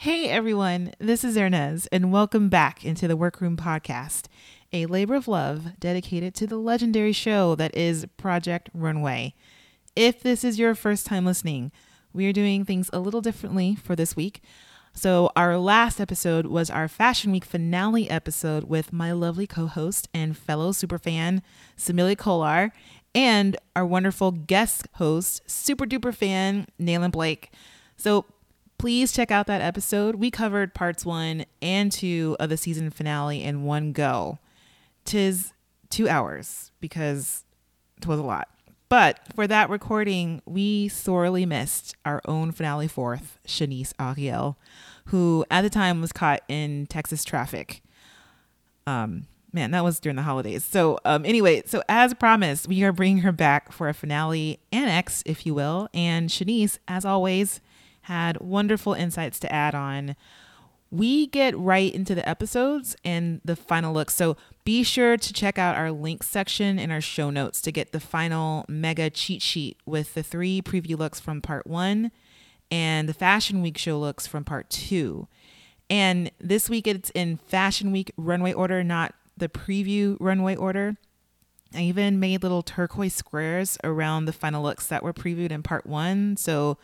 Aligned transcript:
Hey 0.00 0.30
everyone, 0.30 0.94
this 0.98 1.24
is 1.24 1.36
Hernease, 1.36 1.86
and 1.92 2.10
welcome 2.10 2.48
back 2.48 2.86
into 2.86 3.06
the 3.06 3.18
Workroom 3.18 3.58
Podcast, 3.58 4.28
a 4.72 4.86
labor 4.86 5.14
of 5.14 5.28
love 5.28 5.78
dedicated 5.78 6.34
to 6.36 6.46
the 6.46 6.56
legendary 6.56 7.12
show 7.12 7.54
that 7.56 7.76
is 7.76 8.06
Project 8.16 8.70
Runway. 8.72 9.34
If 9.94 10.22
this 10.22 10.42
is 10.42 10.58
your 10.58 10.74
first 10.74 11.04
time 11.04 11.26
listening, 11.26 11.70
we 12.14 12.26
are 12.26 12.32
doing 12.32 12.64
things 12.64 12.88
a 12.94 12.98
little 12.98 13.20
differently 13.20 13.74
for 13.74 13.94
this 13.94 14.16
week. 14.16 14.42
So, 14.94 15.32
our 15.36 15.58
last 15.58 16.00
episode 16.00 16.46
was 16.46 16.70
our 16.70 16.88
Fashion 16.88 17.30
Week 17.30 17.44
finale 17.44 18.08
episode 18.08 18.64
with 18.64 18.94
my 18.94 19.12
lovely 19.12 19.46
co 19.46 19.66
host 19.66 20.08
and 20.14 20.34
fellow 20.34 20.72
superfan, 20.72 21.42
Samilia 21.76 22.16
Kolar, 22.16 22.72
and 23.14 23.54
our 23.76 23.84
wonderful 23.84 24.30
guest 24.30 24.88
host, 24.94 25.42
super 25.44 25.84
duper 25.84 26.14
fan, 26.14 26.68
Nayland 26.80 27.12
Blake. 27.12 27.52
So, 27.98 28.24
please 28.80 29.12
check 29.12 29.30
out 29.30 29.46
that 29.46 29.60
episode. 29.60 30.14
We 30.14 30.30
covered 30.30 30.72
parts 30.72 31.04
one 31.04 31.44
and 31.60 31.92
two 31.92 32.34
of 32.40 32.48
the 32.48 32.56
season 32.56 32.88
finale 32.88 33.44
in 33.44 33.62
one 33.64 33.92
go. 33.92 34.38
Tis 35.04 35.52
two 35.90 36.08
hours 36.08 36.70
because 36.80 37.44
it 37.98 38.06
was 38.06 38.18
a 38.18 38.22
lot. 38.22 38.48
But 38.88 39.20
for 39.34 39.46
that 39.46 39.68
recording, 39.68 40.40
we 40.46 40.88
sorely 40.88 41.44
missed 41.44 41.94
our 42.06 42.22
own 42.24 42.52
finale 42.52 42.88
fourth, 42.88 43.38
Shaniece 43.46 43.92
Aurielle, 43.96 44.56
who 45.08 45.44
at 45.50 45.60
the 45.60 45.68
time 45.68 46.00
was 46.00 46.10
caught 46.10 46.40
in 46.48 46.86
Texas 46.86 47.22
traffic. 47.22 47.82
Um, 48.86 49.26
man, 49.52 49.72
that 49.72 49.84
was 49.84 50.00
during 50.00 50.16
the 50.16 50.22
holidays. 50.22 50.64
So, 50.64 50.98
um, 51.04 51.26
anyway, 51.26 51.64
so 51.66 51.82
as 51.86 52.14
promised, 52.14 52.66
we 52.66 52.82
are 52.84 52.92
bringing 52.92 53.18
her 53.18 53.32
back 53.32 53.72
for 53.72 53.90
a 53.90 53.94
finale 53.94 54.58
annex, 54.72 55.22
if 55.26 55.44
you 55.44 55.52
will. 55.52 55.90
And 55.92 56.30
Shaniece, 56.30 56.78
as 56.88 57.04
always, 57.04 57.60
had 58.02 58.40
wonderful 58.40 58.94
insights 58.94 59.38
to 59.40 59.52
add 59.52 59.74
on. 59.74 60.16
We 60.90 61.26
get 61.28 61.56
right 61.56 61.94
into 61.94 62.14
the 62.14 62.28
episodes 62.28 62.96
and 63.04 63.40
the 63.44 63.54
final 63.54 63.94
look. 63.94 64.10
So 64.10 64.36
be 64.64 64.82
sure 64.82 65.16
to 65.16 65.32
check 65.32 65.58
out 65.58 65.76
our 65.76 65.92
links 65.92 66.26
section 66.26 66.78
in 66.78 66.90
our 66.90 67.00
show 67.00 67.30
notes 67.30 67.60
to 67.62 67.72
get 67.72 67.92
the 67.92 68.00
final 68.00 68.64
mega 68.68 69.08
cheat 69.10 69.42
sheet 69.42 69.76
with 69.86 70.14
the 70.14 70.22
three 70.22 70.60
preview 70.60 70.98
looks 70.98 71.20
from 71.20 71.40
part 71.40 71.66
one 71.66 72.10
and 72.70 73.08
the 73.08 73.14
Fashion 73.14 73.62
Week 73.62 73.76
show 73.76 73.98
looks 73.98 74.26
from 74.26 74.44
part 74.44 74.70
two. 74.70 75.26
And 75.88 76.30
this 76.38 76.70
week 76.70 76.86
it's 76.86 77.10
in 77.10 77.36
Fashion 77.36 77.90
Week 77.90 78.12
runway 78.16 78.52
order, 78.52 78.84
not 78.84 79.14
the 79.36 79.48
preview 79.48 80.16
runway 80.20 80.54
order. 80.54 80.96
I 81.74 81.82
even 81.82 82.20
made 82.20 82.42
little 82.42 82.62
turquoise 82.62 83.14
squares 83.14 83.76
around 83.82 84.24
the 84.24 84.32
final 84.32 84.62
looks 84.62 84.86
that 84.86 85.02
were 85.02 85.12
previewed 85.12 85.50
in 85.50 85.62
part 85.62 85.86
one. 85.86 86.36
So 86.36 86.78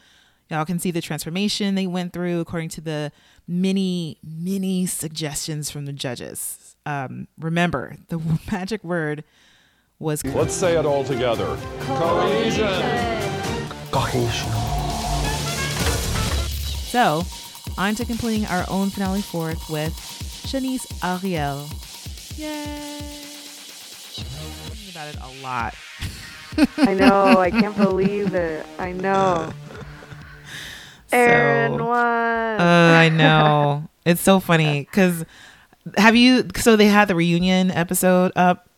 Y'all 0.49 0.65
can 0.65 0.79
see 0.79 0.93
the 0.93 1.01
transformation 1.01 1.75
they 1.75 1.89
went 1.89 2.13
through 2.13 2.39
according 2.41 2.69
to 2.69 2.81
the 2.81 3.11
many, 3.49 4.19
many 4.23 4.87
suggestions 4.87 5.71
from 5.71 5.87
the 5.87 5.93
judges. 5.93 6.77
Um, 6.87 7.27
remember, 7.39 7.97
the 8.09 8.21
magic 8.53 8.85
word 8.85 9.25
was. 9.99 10.25
Let's 10.25 10.55
say 10.55 10.79
it 10.79 10.87
all 10.87 11.03
together. 11.03 11.59
Cohesion. 11.81 12.67
Cohesion. 13.91 14.53
So, 16.87 17.25
on 17.77 17.97
to 17.97 18.05
completing 18.05 18.47
our 18.47 18.65
own 18.69 18.91
finale 18.91 19.23
fourth 19.23 19.69
with 19.69 19.93
Shaniece 20.47 20.87
Aurielle. 21.01 21.69
Yay! 22.39 22.99
I'm 24.19 24.25
thinking 24.71 24.91
about 24.93 25.09
it 25.09 25.17
a 25.21 25.43
lot. 25.43 25.75
I 26.79 26.95
know. 26.95 27.39
I 27.39 27.51
can't 27.51 27.77
believe 27.77 28.35
it. 28.35 28.65
I 28.79 28.93
know. 28.93 29.53
Erin 31.13 31.79
So- 31.79 31.87
won. 31.87 31.97
Uh, 32.61 32.97
I 32.99 33.09
know. 33.13 33.89
it's 34.05 34.21
so 34.21 34.41
funny 34.41 34.81
because 34.81 35.25
have 35.97 36.17
you? 36.17 36.47
So 36.57 36.77
they 36.77 36.87
had 36.87 37.09
the 37.09 37.15
reunion 37.15 37.71
episode 37.71 38.33
up. 38.37 38.69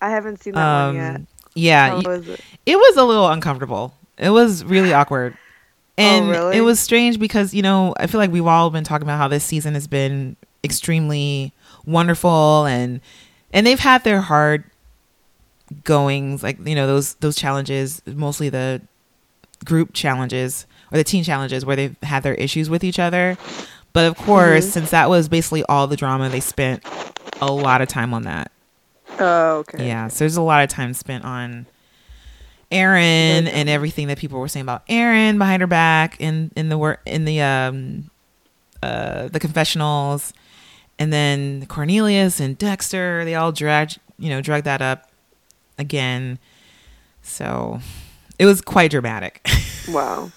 I 0.00 0.10
haven't 0.10 0.42
seen 0.42 0.54
that 0.54 0.60
Um, 0.64 0.96
one 0.96 1.04
yet. 1.12 1.20
yeah, 1.54 1.88
How 1.90 2.02
was 2.02 2.28
it? 2.28 2.40
it 2.66 2.76
was 2.76 2.96
a 2.96 3.04
little 3.04 3.28
uncomfortable. 3.28 3.94
It 4.18 4.30
was 4.30 4.64
really 4.64 4.92
awkward. 4.94 5.36
And 5.96 6.26
Oh, 6.26 6.30
really? 6.30 6.56
it 6.58 6.60
was 6.62 6.80
strange 6.80 7.18
because, 7.20 7.54
you 7.54 7.62
know, 7.62 7.94
I 7.98 8.06
feel 8.08 8.18
like 8.18 8.30
we've 8.32 8.46
all 8.46 8.68
been 8.70 8.82
talking 8.84 9.06
about 9.06 9.18
how 9.18 9.28
this 9.28 9.44
season 9.44 9.74
has 9.74 9.86
been 9.86 10.36
extremely 10.64 11.52
wonderful 11.86 12.64
and 12.66 13.00
and 13.52 13.64
they've 13.66 13.78
had 13.78 14.02
their 14.02 14.20
hard 14.20 14.64
goings, 15.84 16.42
like, 16.42 16.58
you 16.66 16.74
know, 16.74 16.86
those 16.86 17.14
those 17.14 17.36
challenges, 17.36 18.02
mostly 18.06 18.48
the 18.48 18.80
group 19.64 19.92
challenges 19.92 20.66
or 20.94 20.98
the 20.98 21.04
teen 21.04 21.24
challenges 21.24 21.66
where 21.66 21.74
they've 21.76 21.96
had 22.04 22.22
their 22.22 22.34
issues 22.34 22.70
with 22.70 22.84
each 22.84 22.98
other. 23.00 23.36
But 23.92 24.06
of 24.06 24.16
course, 24.16 24.66
Mhm. 24.66 24.70
since 24.70 24.90
that 24.90 25.10
was 25.10 25.28
basically 25.28 25.64
all 25.64 25.86
the 25.86 25.96
drama, 25.96 26.28
they 26.30 26.40
spent 26.40 26.82
a 27.40 27.46
lot 27.52 27.82
of 27.82 27.88
time 27.88 28.14
on 28.14 28.22
that. 28.22 28.50
Oh, 29.18 29.58
okay. 29.58 29.86
Yeah, 29.86 30.08
so 30.08 30.20
there's 30.20 30.36
a 30.36 30.42
lot 30.42 30.62
of 30.64 30.70
time 30.70 30.94
spent 30.94 31.24
on 31.24 31.66
Erin 32.70 33.46
and 33.46 33.68
everything 33.68 34.08
that 34.08 34.18
people 34.18 34.40
were 34.40 34.48
saying 34.48 34.62
about 34.64 34.82
Erin 34.88 35.38
behind 35.38 35.60
her 35.60 35.66
back 35.66 36.16
in 36.20 36.50
in 36.56 36.68
the 36.70 36.78
work 36.78 37.00
in 37.06 37.24
the 37.24 37.40
um 37.40 38.10
uh 38.82 39.28
the 39.28 39.38
confessionals, 39.38 40.32
and 40.98 41.12
then 41.12 41.66
Cornelius 41.66 42.40
and 42.40 42.58
Dexter 42.58 43.24
they 43.24 43.34
all 43.36 43.52
dragged 43.52 44.00
you 44.18 44.28
know 44.30 44.40
dragged 44.40 44.66
that 44.66 44.82
up 44.82 45.08
again. 45.78 46.38
So 47.22 47.80
it 48.38 48.46
was 48.46 48.60
quite 48.60 48.90
dramatic. 48.90 49.46
Wow. 49.88 50.30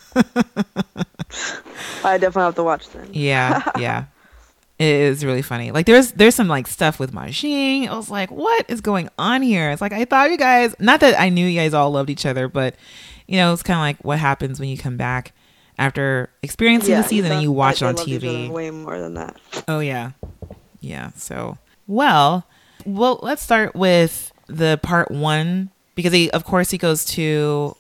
I 2.04 2.18
definitely 2.18 2.42
have 2.44 2.56
to 2.56 2.64
watch 2.64 2.90
then. 2.90 3.10
yeah, 3.14 3.64
yeah. 3.80 4.06
It 4.80 4.86
is 4.86 5.26
really 5.26 5.42
funny. 5.42 5.72
Like 5.72 5.88
there's 5.88 6.12
there's 6.12 6.36
some 6.36 6.48
like 6.48 6.68
stuff 6.68 7.00
with 7.00 7.12
Mah-Jing. 7.12 7.90
I 7.90 7.96
was 7.96 8.12
like, 8.12 8.30
what 8.30 8.66
is 8.70 8.80
going 8.82 9.10
on 9.18 9.42
here? 9.42 9.72
It's 9.72 9.82
like 9.82 9.92
I 9.94 10.06
thought 10.06 10.30
you 10.30 10.38
guys 10.38 10.76
not 10.80 11.00
that 11.00 11.20
I 11.20 11.30
knew 11.30 11.48
you 11.48 11.60
guys 11.60 11.74
all 11.74 11.90
loved 11.90 12.10
each 12.12 12.26
other, 12.28 12.48
but 12.48 12.76
you 13.28 13.38
know, 13.38 13.54
it's 13.54 13.64
kinda 13.64 13.80
like 13.80 13.98
what 14.04 14.20
happens 14.20 14.60
when 14.60 14.70
you 14.70 14.78
come 14.78 14.96
back 14.96 15.34
after 15.80 16.30
experiencing 16.44 16.94
the 16.96 17.04
season 17.04 17.32
and 17.32 17.42
you 17.42 17.52
watch 17.52 17.82
it 17.82 17.86
on 17.86 17.96
they 17.96 18.02
loved 18.02 18.10
each 18.10 18.22
TV. 18.22 18.50
Way 18.50 18.70
more 18.70 19.00
than 19.00 19.16
that. 19.16 19.36
Oh 19.68 19.80
yeah. 19.80 20.12
Yeah. 20.80 21.10
So 21.16 21.58
well 21.88 22.46
well 22.86 23.20
let's 23.24 23.42
start 23.42 23.76
with 23.76 24.32
the 24.46 24.80
part 24.84 25.10
one 25.10 25.72
because 25.96 26.14
he 26.14 26.30
of 26.32 26.44
course 26.44 26.70
he 26.70 26.78
goes 26.78 27.04
to 27.06 27.76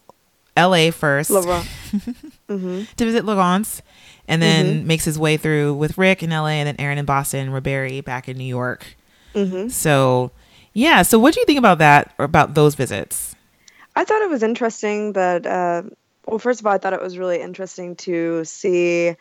LA 0.57 0.91
first 0.91 1.29
Laurent. 1.29 1.65
hmm 2.49 2.83
to 2.97 3.05
visit 3.05 3.23
Laurence 3.25 3.81
and 4.27 4.41
then 4.41 4.85
makes 4.85 5.05
his 5.05 5.17
way 5.17 5.37
through 5.37 5.73
with 5.75 5.97
Rick 5.97 6.21
in 6.23 6.31
LA 6.31 6.47
and 6.59 6.67
then 6.67 6.75
Erin 6.79 6.97
in 6.97 7.05
Boston, 7.05 7.49
Roberi 7.49 8.03
back 8.03 8.27
in 8.27 8.37
New 8.37 8.43
York. 8.43 8.85
hmm 9.33 9.69
So, 9.69 10.31
yeah. 10.73 11.01
So, 11.03 11.17
what 11.19 11.33
do 11.33 11.39
you 11.39 11.45
think 11.45 11.59
about 11.59 11.77
that 11.77 12.13
or 12.17 12.25
about 12.25 12.53
those 12.55 12.75
visits? 12.75 13.35
I 13.95 14.03
thought 14.03 14.21
it 14.21 14.29
was 14.29 14.43
interesting 14.43 15.13
that. 15.13 15.45
Uh, 15.45 15.83
well, 16.25 16.39
first 16.39 16.59
of 16.59 16.65
all, 16.67 16.73
I 16.73 16.77
thought 16.77 16.91
it 16.93 17.01
was 17.01 17.17
really 17.17 17.39
interesting 17.41 17.95
to 17.97 18.43
see 18.43 19.15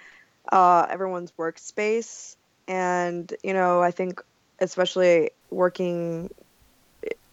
uh, 0.50 0.86
everyone's 0.90 1.32
workspace, 1.38 2.34
and 2.66 3.32
you 3.44 3.54
know, 3.54 3.80
I 3.80 3.92
think 3.92 4.20
especially 4.58 5.30
working 5.50 6.30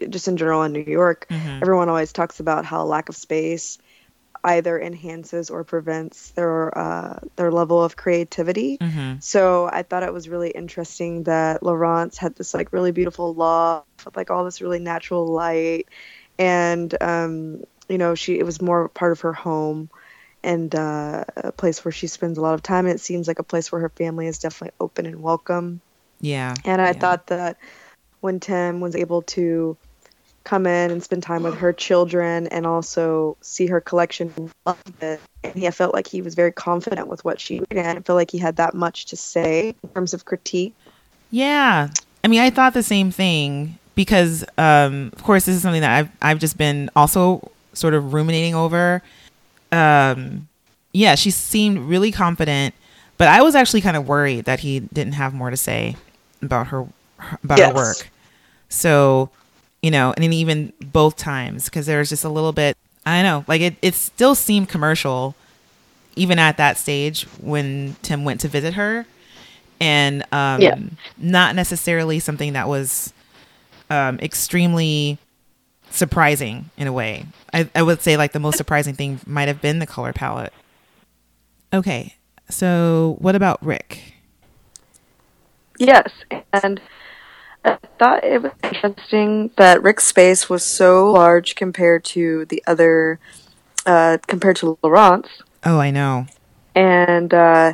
just 0.09 0.27
in 0.27 0.37
general 0.37 0.63
in 0.63 0.73
New 0.73 0.83
York, 0.83 1.25
Mhm. 1.29 1.61
everyone 1.61 1.89
always 1.89 2.11
talks 2.13 2.39
about 2.39 2.65
how 2.65 2.83
lack 2.83 3.09
of 3.09 3.15
space 3.15 3.77
either 4.43 4.79
enhances 4.79 5.49
or 5.49 5.63
prevents 5.63 6.31
their 6.31 6.77
uh, 6.77 7.19
their 7.35 7.51
level 7.51 7.83
of 7.83 7.95
creativity. 7.95 8.77
Mm-hmm. 8.77 9.19
So 9.19 9.69
I 9.71 9.83
thought 9.83 10.03
it 10.03 10.13
was 10.13 10.27
really 10.27 10.49
interesting 10.49 11.23
that 11.23 11.63
Laurence 11.63 12.17
had 12.17 12.35
this 12.35 12.53
like 12.53 12.73
really 12.73 12.91
beautiful 12.91 13.33
loft 13.33 14.05
with 14.05 14.17
like 14.17 14.29
all 14.29 14.43
this 14.45 14.61
really 14.61 14.79
natural 14.79 15.25
light, 15.27 15.87
and 16.37 16.93
um, 17.01 17.63
you 17.87 17.97
know 17.97 18.15
she 18.15 18.39
it 18.39 18.45
was 18.45 18.61
more 18.61 18.89
part 18.89 19.11
of 19.11 19.21
her 19.21 19.33
home 19.33 19.89
and 20.43 20.75
uh, 20.75 21.23
a 21.37 21.51
place 21.51 21.83
where 21.85 21.91
she 21.91 22.07
spends 22.07 22.37
a 22.37 22.41
lot 22.41 22.53
of 22.53 22.61
time. 22.61 22.85
And 22.85 22.95
it 22.95 22.99
seems 22.99 23.27
like 23.27 23.39
a 23.39 23.43
place 23.43 23.71
where 23.71 23.81
her 23.81 23.89
family 23.89 24.27
is 24.27 24.39
definitely 24.39 24.75
open 24.79 25.05
and 25.05 25.21
welcome. 25.21 25.81
Yeah. 26.19 26.53
And 26.65 26.81
I 26.81 26.87
yeah. 26.87 26.93
thought 26.93 27.27
that 27.27 27.57
when 28.19 28.39
Tim 28.39 28.81
was 28.81 28.95
able 28.95 29.21
to 29.21 29.77
come 30.43 30.65
in 30.65 30.91
and 30.91 31.03
spend 31.03 31.23
time 31.23 31.43
with 31.43 31.55
her 31.55 31.71
children 31.73 32.47
and 32.47 32.65
also 32.65 33.37
see 33.41 33.67
her 33.67 33.79
collection. 33.79 34.51
And 34.65 35.19
he 35.55 35.67
I 35.67 35.71
felt 35.71 35.93
like 35.93 36.07
he 36.07 36.21
was 36.21 36.35
very 36.35 36.51
confident 36.51 37.07
with 37.07 37.23
what 37.23 37.39
she 37.39 37.59
did. 37.59 37.67
And 37.71 37.87
I 37.87 37.93
didn't 37.93 38.05
feel 38.05 38.15
like 38.15 38.31
he 38.31 38.37
had 38.37 38.57
that 38.57 38.73
much 38.73 39.05
to 39.07 39.15
say 39.15 39.75
in 39.83 39.89
terms 39.89 40.13
of 40.13 40.25
critique. 40.25 40.73
Yeah. 41.31 41.89
I 42.23 42.27
mean, 42.27 42.41
I 42.41 42.49
thought 42.49 42.73
the 42.73 42.83
same 42.83 43.11
thing 43.11 43.77
because, 43.95 44.43
um, 44.57 45.11
of 45.13 45.23
course, 45.23 45.45
this 45.45 45.55
is 45.55 45.61
something 45.61 45.81
that 45.81 45.97
I've 45.97 46.09
I've 46.21 46.39
just 46.39 46.57
been 46.57 46.89
also 46.95 47.51
sort 47.73 47.93
of 47.93 48.13
ruminating 48.13 48.55
over. 48.55 49.01
Um, 49.71 50.47
yeah, 50.93 51.15
she 51.15 51.31
seemed 51.31 51.79
really 51.79 52.11
confident, 52.11 52.75
but 53.17 53.27
I 53.27 53.41
was 53.41 53.55
actually 53.55 53.81
kind 53.81 53.97
of 53.97 54.07
worried 54.07 54.45
that 54.45 54.59
he 54.59 54.79
didn't 54.79 55.13
have 55.13 55.33
more 55.33 55.49
to 55.49 55.57
say 55.57 55.97
about 56.41 56.67
her 56.67 56.85
about 57.43 57.59
her 57.59 57.73
work. 57.73 58.09
So, 58.69 59.29
you 59.83 59.91
know, 59.91 60.13
and 60.15 60.23
then 60.23 60.33
even 60.33 60.73
both 60.81 61.15
times 61.17 61.65
because 61.65 61.85
there 61.85 61.99
was 61.99 62.09
just 62.09 62.23
a 62.23 62.29
little 62.29 62.53
bit. 62.53 62.75
I 63.05 63.21
don't 63.21 63.23
know, 63.31 63.45
like 63.47 63.61
it. 63.61 63.75
It 63.83 63.93
still 63.93 64.33
seemed 64.33 64.69
commercial, 64.69 65.35
even 66.15 66.39
at 66.39 66.57
that 66.57 66.77
stage 66.77 67.25
when 67.41 67.97
Tim 68.01 68.23
went 68.23 68.39
to 68.41 68.47
visit 68.47 68.73
her, 68.75 69.05
and 69.79 70.23
um, 70.31 70.61
Yeah. 70.61 70.79
not 71.17 71.53
necessarily 71.55 72.19
something 72.19 72.53
that 72.53 72.67
was 72.67 73.13
um, 73.89 74.19
extremely 74.19 75.17
surprising 75.89 76.69
in 76.77 76.87
a 76.87 76.93
way. 76.93 77.25
I, 77.53 77.69
I 77.75 77.83
would 77.83 78.01
say 78.01 78.15
like 78.17 78.31
the 78.31 78.39
most 78.39 78.57
surprising 78.57 78.95
thing 78.95 79.19
might 79.27 79.49
have 79.49 79.61
been 79.61 79.79
the 79.79 79.85
color 79.85 80.13
palette. 80.13 80.53
Okay, 81.73 82.15
so 82.49 83.17
what 83.19 83.35
about 83.35 83.63
Rick? 83.63 84.13
Yes, 85.77 86.09
and 86.53 86.79
I 87.65 87.77
thought 87.97 88.23
it 88.23 88.41
was 88.41 88.51
interesting 88.63 89.51
that 89.57 89.81
Rick's 89.81 90.05
space 90.05 90.49
was 90.49 90.63
so 90.63 91.11
large 91.11 91.55
compared 91.55 92.03
to 92.05 92.45
the 92.45 92.63
other, 92.67 93.19
uh, 93.85 94.17
compared 94.27 94.57
to 94.57 94.77
Laurent's, 94.83 95.29
Oh, 95.65 95.79
I 95.79 95.91
know. 95.91 96.27
and 96.75 97.33
uh, 97.33 97.73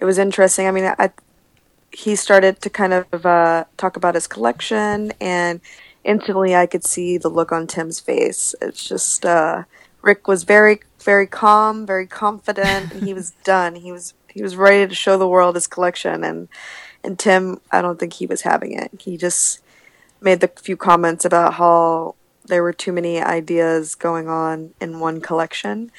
it 0.00 0.04
was 0.04 0.18
interesting. 0.18 0.66
I 0.66 0.70
mean, 0.72 0.92
I, 0.98 1.10
he 1.92 2.16
started 2.16 2.60
to 2.62 2.70
kind 2.70 2.92
of 2.92 3.24
uh, 3.26 3.64
talk 3.76 3.96
about 3.96 4.14
his 4.14 4.26
collection, 4.26 5.12
and 5.20 5.60
instantly 6.04 6.56
I 6.56 6.66
could 6.66 6.84
see 6.84 7.16
the 7.18 7.28
look 7.28 7.52
on 7.52 7.66
Tim's 7.68 8.00
face. 8.00 8.54
It's 8.60 8.88
just 8.88 9.24
uh, 9.24 9.64
Rick 10.02 10.26
was 10.26 10.42
very, 10.42 10.80
very 11.00 11.26
calm, 11.28 11.86
very 11.86 12.06
confident, 12.06 12.92
and 12.92 13.02
he 13.04 13.14
was 13.14 13.30
done. 13.44 13.76
He 13.76 13.92
was 13.92 14.14
he 14.28 14.42
was 14.42 14.56
ready 14.56 14.86
to 14.88 14.94
show 14.94 15.16
the 15.16 15.28
world 15.28 15.54
his 15.54 15.66
collection, 15.68 16.24
and 16.24 16.48
and 17.08 17.18
Tim, 17.18 17.60
I 17.72 17.80
don't 17.82 17.98
think 17.98 18.12
he 18.12 18.26
was 18.26 18.42
having 18.42 18.72
it. 18.72 18.90
He 19.00 19.16
just 19.16 19.60
made 20.20 20.40
the 20.40 20.48
few 20.48 20.76
comments 20.76 21.24
about 21.24 21.54
how 21.54 22.14
there 22.44 22.62
were 22.62 22.72
too 22.72 22.92
many 22.92 23.20
ideas 23.20 23.94
going 23.94 24.28
on 24.28 24.72
in 24.80 25.00
one 25.00 25.20
collection. 25.20 25.90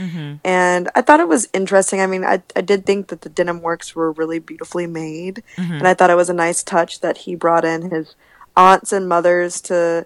And 0.43 0.89
I 0.95 1.01
thought 1.01 1.19
it 1.19 1.27
was 1.27 1.47
interesting. 1.53 2.01
I 2.01 2.07
mean, 2.07 2.23
I, 2.23 2.41
I 2.55 2.61
did 2.61 2.85
think 2.85 3.07
that 3.09 3.21
the 3.21 3.29
denim 3.29 3.61
works 3.61 3.95
were 3.95 4.11
really 4.11 4.39
beautifully 4.39 4.87
made. 4.87 5.43
And 5.79 5.87
I 5.87 5.93
thought 5.93 6.09
it 6.09 6.15
was 6.15 6.29
a 6.29 6.33
nice 6.33 6.63
touch 6.63 7.01
that 7.01 7.17
he 7.17 7.35
brought 7.35 7.65
in 7.65 7.91
his 7.91 8.15
aunts 8.55 8.91
and 8.91 9.07
mothers 9.07 9.61
to 9.61 10.05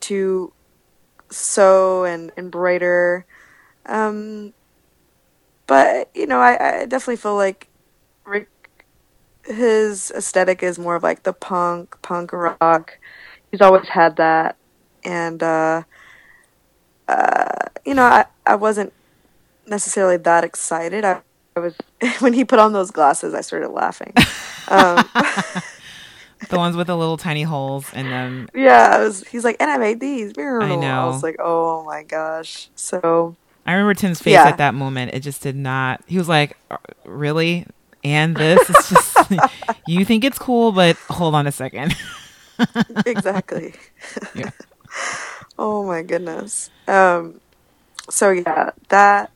to 0.00 0.52
sew 1.30 2.04
and 2.04 2.32
embroider. 2.36 3.24
Um, 3.86 4.52
but, 5.66 6.10
you 6.14 6.26
know, 6.26 6.40
I, 6.40 6.82
I 6.82 6.86
definitely 6.86 7.16
feel 7.16 7.36
like 7.36 7.68
Rick 8.24 8.48
his 9.46 10.10
aesthetic 10.16 10.62
is 10.62 10.78
more 10.78 10.96
of 10.96 11.02
like 11.02 11.22
the 11.24 11.32
punk, 11.32 11.96
punk 12.02 12.32
rock. 12.32 12.98
He's 13.50 13.60
always 13.60 13.88
had 13.88 14.16
that. 14.16 14.56
And 15.04 15.42
uh 15.42 15.82
uh 17.08 17.46
you 17.84 17.94
know, 17.94 18.04
I, 18.04 18.24
I 18.46 18.54
wasn't 18.56 18.92
necessarily 19.66 20.16
that 20.18 20.44
excited. 20.44 21.04
I, 21.04 21.20
I 21.56 21.60
was 21.60 21.74
when 22.20 22.32
he 22.32 22.44
put 22.44 22.58
on 22.58 22.72
those 22.72 22.90
glasses 22.90 23.34
I 23.34 23.40
started 23.42 23.68
laughing. 23.70 24.12
Um 24.68 25.04
The 26.50 26.58
ones 26.58 26.76
with 26.76 26.88
the 26.88 26.96
little 26.96 27.16
tiny 27.16 27.42
holes 27.42 27.90
in 27.94 28.10
them. 28.10 28.48
yeah, 28.54 28.90
I 28.92 28.98
was 28.98 29.26
he's 29.28 29.44
like, 29.44 29.56
and 29.60 29.70
I 29.70 29.78
made 29.78 29.98
these. 29.98 30.32
I 30.36 30.74
know. 30.76 31.00
I 31.00 31.06
was 31.06 31.22
like, 31.22 31.36
oh 31.38 31.84
my 31.84 32.02
gosh. 32.02 32.68
So 32.74 33.34
I 33.64 33.72
remember 33.72 33.94
Tim's 33.94 34.20
face 34.20 34.32
Yeah. 34.32 34.44
at 34.48 34.58
that 34.58 34.74
moment. 34.74 35.14
It 35.14 35.20
just 35.20 35.40
did 35.42 35.56
not. 35.56 36.02
He 36.06 36.18
was 36.18 36.28
like, 36.28 36.58
"Uh, 36.70 36.76
"Really?" 37.06 37.66
And 38.04 38.36
this 38.36 38.68
is 38.68 38.88
just. 38.90 39.16
you 39.86 40.04
think 40.04 40.24
it's 40.24 40.38
cool, 40.38 40.72
but 40.72 40.96
hold 41.08 41.34
on 41.34 41.46
a 41.46 41.52
second. 41.52 41.96
exactly. 43.06 43.74
Yeah. 44.34 44.50
oh 45.58 45.84
my 45.84 46.02
goodness. 46.02 46.70
Um 46.86 47.40
so 48.10 48.30
yeah, 48.30 48.70
that 48.90 49.30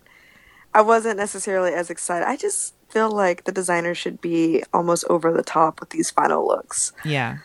I 0.75 0.83
wasn't 0.83 1.17
necessarily 1.17 1.73
as 1.73 1.91
excited. 1.91 2.29
I 2.29 2.37
just 2.37 2.75
feel 2.91 3.11
like 3.11 3.45
the 3.45 3.53
designer 3.53 3.95
should 3.95 4.21
be 4.21 4.63
almost 4.73 5.05
over 5.09 5.33
the 5.33 5.43
top 5.43 5.81
with 5.81 5.91
these 5.91 6.11
final 6.11 6.47
looks. 6.47 6.93
Yeah. 7.05 7.39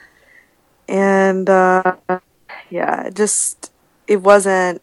And 0.88 1.50
uh 1.50 1.96
yeah, 2.70 3.10
just 3.10 3.72
it 4.08 4.22
wasn't 4.22 4.82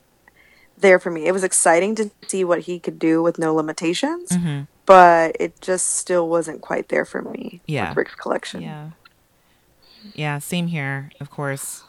there 0.81 0.99
for 0.99 1.11
me. 1.11 1.27
It 1.27 1.32
was 1.32 1.44
exciting 1.44 1.94
to 1.97 2.11
see 2.27 2.44
what 2.44 2.61
he 2.61 2.79
could 2.79 2.99
do 2.99 3.23
with 3.23 3.38
no 3.38 3.55
limitations, 3.55 4.31
Mhm. 4.31 4.67
but 4.87 5.37
it 5.38 5.61
just 5.61 5.97
still 5.97 6.29
wasn't 6.29 6.61
quite 6.61 6.88
there 6.88 7.05
for 7.05 7.23
me 7.23 7.61
Yeah. 7.67 7.88
with 7.91 7.99
Rick's 7.99 8.15
collection. 8.15 8.62
Yeah. 8.62 8.91
Yeah. 10.15 10.38
Same 10.38 10.69
here, 10.69 11.11
of 11.21 11.31
course. 11.31 11.82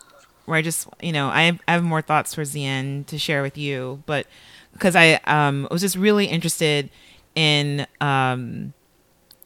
Where 0.45 0.57
I 0.57 0.61
just, 0.61 0.87
you 1.01 1.11
know, 1.11 1.29
I 1.29 1.43
have, 1.43 1.59
I 1.67 1.71
have 1.73 1.83
more 1.83 2.01
thoughts 2.01 2.33
towards 2.33 2.51
the 2.51 2.65
end 2.65 3.07
to 3.07 3.17
share 3.17 3.41
with 3.41 3.57
you, 3.57 4.03
but 4.05 4.25
because 4.73 4.95
I 4.95 5.19
um 5.25 5.67
was 5.71 5.81
just 5.81 5.95
really 5.95 6.25
interested 6.25 6.89
in 7.35 7.85
um 8.01 8.73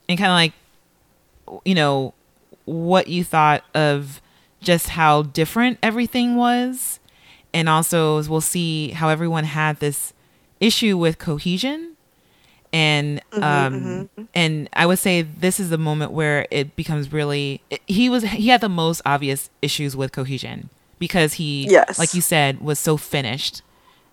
in 0.07 0.17
kind 0.17 0.31
of 0.31 0.35
like 0.35 0.53
you 1.65 1.75
know 1.75 2.13
what 2.65 3.07
you 3.07 3.23
thought 3.23 3.63
of 3.75 4.21
just 4.61 4.89
how 4.89 5.21
different 5.23 5.77
everything 5.83 6.35
was 6.35 6.99
and 7.55 7.67
also 7.67 8.21
we'll 8.29 8.41
see 8.55 8.89
how 8.91 9.07
everyone 9.09 9.45
had 9.45 9.79
this 9.79 10.13
issue 10.59 10.95
with 10.97 11.17
cohesion 11.17 11.93
and 12.73 13.21
um 13.33 14.09
and 14.33 14.69
i 14.73 14.85
would 14.85 14.99
say 14.99 15.21
this 15.21 15.59
is 15.59 15.69
the 15.69 15.77
moment 15.77 16.11
where 16.11 16.45
it 16.51 16.75
becomes 16.75 17.11
really 17.13 17.61
it- 17.69 17.81
he 17.87 18.09
was 18.09 18.23
he 18.23 18.47
had 18.49 18.61
the 18.61 18.69
most 18.69 19.01
obvious 19.05 19.49
issues 19.61 19.95
with 19.95 20.11
cohesion 20.11 20.69
because 20.99 21.33
he 21.33 21.67
Yes. 21.69 21.97
like 21.99 22.13
you 22.13 22.21
said 22.21 22.61
was 22.61 22.77
so 22.79 22.97
finished 22.97 23.61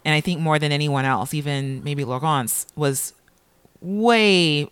and 0.05 0.15
i 0.15 0.21
think 0.21 0.41
more 0.41 0.59
than 0.59 0.71
anyone 0.73 1.05
else 1.05 1.33
even 1.35 1.83
maybe 1.85 2.05
laurence 2.05 2.67
was 2.77 3.13
way 3.81 4.69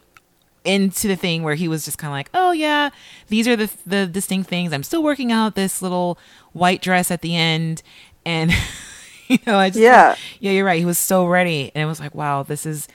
into 0.65 1.09
the 1.09 1.17
thing 1.17 1.43
where 1.43 1.55
he 1.55 1.69
was 1.69 1.87
just 1.87 1.97
kind 1.97 2.11
of 2.11 2.13
like, 2.13 2.29
"Oh 2.35 2.53
yeah, 2.53 2.91
these 3.29 3.49
are 3.49 3.57
the 3.57 3.71
the 3.87 4.07
distinct 4.07 4.49
things. 4.51 4.75
I'm 4.75 4.83
still 4.83 5.03
working 5.03 5.33
out 5.33 5.55
this 5.55 5.81
little 5.81 6.19
white 6.53 6.83
dress 6.83 7.11
at 7.11 7.23
the 7.23 7.35
end." 7.35 7.83
And 8.25 8.53
you 9.29 9.39
know, 9.47 9.59
I 9.59 9.71
just 9.71 9.81
Yeah. 9.81 10.17
yeah, 10.41 10.53
you're 10.53 10.65
right. 10.65 10.79
He 10.79 10.85
was 10.85 10.99
so 10.99 11.27
ready, 11.27 11.71
and 11.75 11.83
it 11.83 11.87
was 11.87 12.01
like, 12.01 12.15
"Wow, 12.15 12.43
this 12.43 12.67
is." 12.67 12.89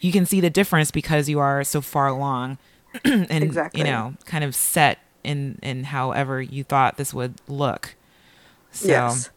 You 0.00 0.10
can 0.10 0.26
see 0.26 0.40
the 0.40 0.50
difference 0.50 0.90
because 0.90 1.28
you 1.28 1.38
are 1.38 1.62
so 1.62 1.80
far 1.80 2.08
along, 2.08 2.58
and 3.04 3.30
Exactly. 3.44 3.80
you 3.80 3.84
know, 3.86 4.14
kind 4.24 4.42
of 4.44 4.54
set 4.54 4.98
in 5.22 5.58
in 5.62 5.84
however 5.84 6.42
you 6.42 6.64
thought 6.64 6.96
this 6.96 7.14
would 7.14 7.34
look. 7.46 7.94
So 8.72 8.88
Yes. 8.88 9.30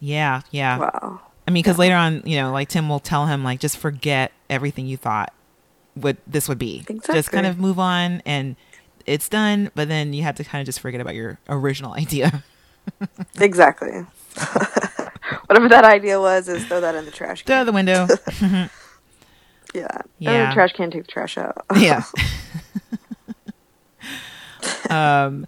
yeah, 0.00 0.42
yeah. 0.50 0.78
Wow. 0.78 1.20
I 1.46 1.50
mean, 1.50 1.62
because 1.62 1.78
later 1.78 1.94
on, 1.96 2.22
you 2.24 2.36
know, 2.36 2.52
like 2.52 2.68
Tim 2.68 2.88
will 2.88 3.00
tell 3.00 3.26
him, 3.26 3.42
like, 3.44 3.60
just 3.60 3.76
forget 3.76 4.32
everything 4.48 4.86
you 4.86 4.96
thought 4.96 5.32
would 5.96 6.16
this 6.26 6.48
would 6.48 6.58
be. 6.58 6.84
Just 7.12 7.30
kind 7.32 7.46
of 7.46 7.58
move 7.58 7.78
on 7.78 8.22
and 8.24 8.56
it's 9.06 9.28
done. 9.28 9.70
But 9.74 9.88
then 9.88 10.12
you 10.12 10.22
have 10.22 10.36
to 10.36 10.44
kind 10.44 10.62
of 10.62 10.66
just 10.66 10.80
forget 10.80 11.00
about 11.00 11.14
your 11.14 11.38
original 11.48 11.92
idea. 11.96 12.44
Exactly. 13.38 14.06
Whatever 15.46 15.68
that 15.68 15.84
idea 15.84 16.20
was, 16.20 16.48
is 16.48 16.64
throw 16.66 16.80
that 16.80 16.94
in 16.94 17.04
the 17.04 17.10
trash 17.10 17.44
Throw 17.44 17.56
out 17.56 17.66
the 17.66 17.72
window. 17.72 18.06
Yeah. 19.72 19.86
Throw 19.88 20.02
Yeah. 20.18 20.48
the 20.48 20.54
trash 20.54 20.72
can, 20.72 20.90
take 20.90 21.06
the 21.06 21.12
trash 21.12 21.38
out. 21.38 21.64
yeah. 21.76 22.02
um, 24.88 25.46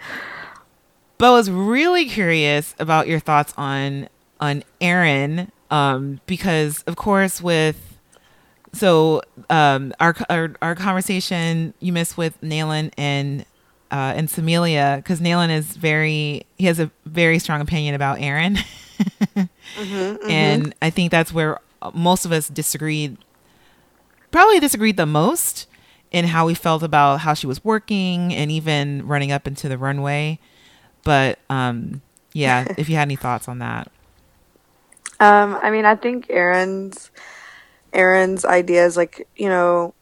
but 1.18 1.26
I 1.26 1.30
was 1.30 1.50
really 1.50 2.06
curious 2.08 2.74
about 2.78 3.06
your 3.08 3.20
thoughts 3.20 3.52
on 3.56 4.08
on 4.40 4.64
Erin, 4.80 5.50
um, 5.70 6.20
because 6.26 6.82
of 6.84 6.96
course 6.96 7.40
with 7.42 7.98
so 8.72 9.22
um 9.50 9.92
our 10.00 10.14
our, 10.30 10.52
our 10.62 10.74
conversation 10.74 11.74
you 11.80 11.92
missed 11.92 12.16
with 12.16 12.40
Nayland 12.42 12.92
and 12.96 13.44
uh, 13.92 14.14
and 14.16 14.28
Samilia 14.28 14.96
because 14.96 15.20
Nayland 15.20 15.50
is 15.50 15.76
very 15.76 16.46
he 16.56 16.66
has 16.66 16.80
a 16.80 16.90
very 17.04 17.38
strong 17.38 17.61
opinion 17.61 17.94
about 17.94 18.20
Erin, 18.20 18.58
and 20.28 20.75
I 20.80 20.90
think 20.90 21.11
that's 21.11 21.32
where 21.32 21.61
most 21.92 22.25
of 22.25 22.32
us 22.32 22.49
disagreed 22.49 23.18
probably 24.30 24.58
disagreed 24.58 24.96
the 24.96 25.06
most 25.06 25.68
in 26.11 26.26
how 26.26 26.46
we 26.46 26.54
felt 26.54 26.82
about 26.82 27.20
how 27.20 27.34
she 27.34 27.46
was 27.46 27.64
working 27.64 28.34
and 28.34 28.50
even 28.50 29.06
running 29.06 29.30
up 29.30 29.46
into 29.46 29.68
the 29.68 29.78
runway. 29.78 30.38
But 31.04 31.38
um, 31.49 32.02
yeah, 32.32 32.66
if 32.78 32.88
you 32.88 32.96
had 32.96 33.02
any 33.02 33.16
thoughts 33.16 33.49
on 33.49 33.58
that. 33.61 33.90
Um, 35.20 35.58
I 35.62 35.70
mean, 35.70 35.84
I 35.84 35.94
think 35.94 36.26
Erin's 36.30 37.11
Erin's 37.92 38.44
ideas, 38.44 38.96
like 38.96 39.28
you 39.37 39.49
know, 39.49 39.94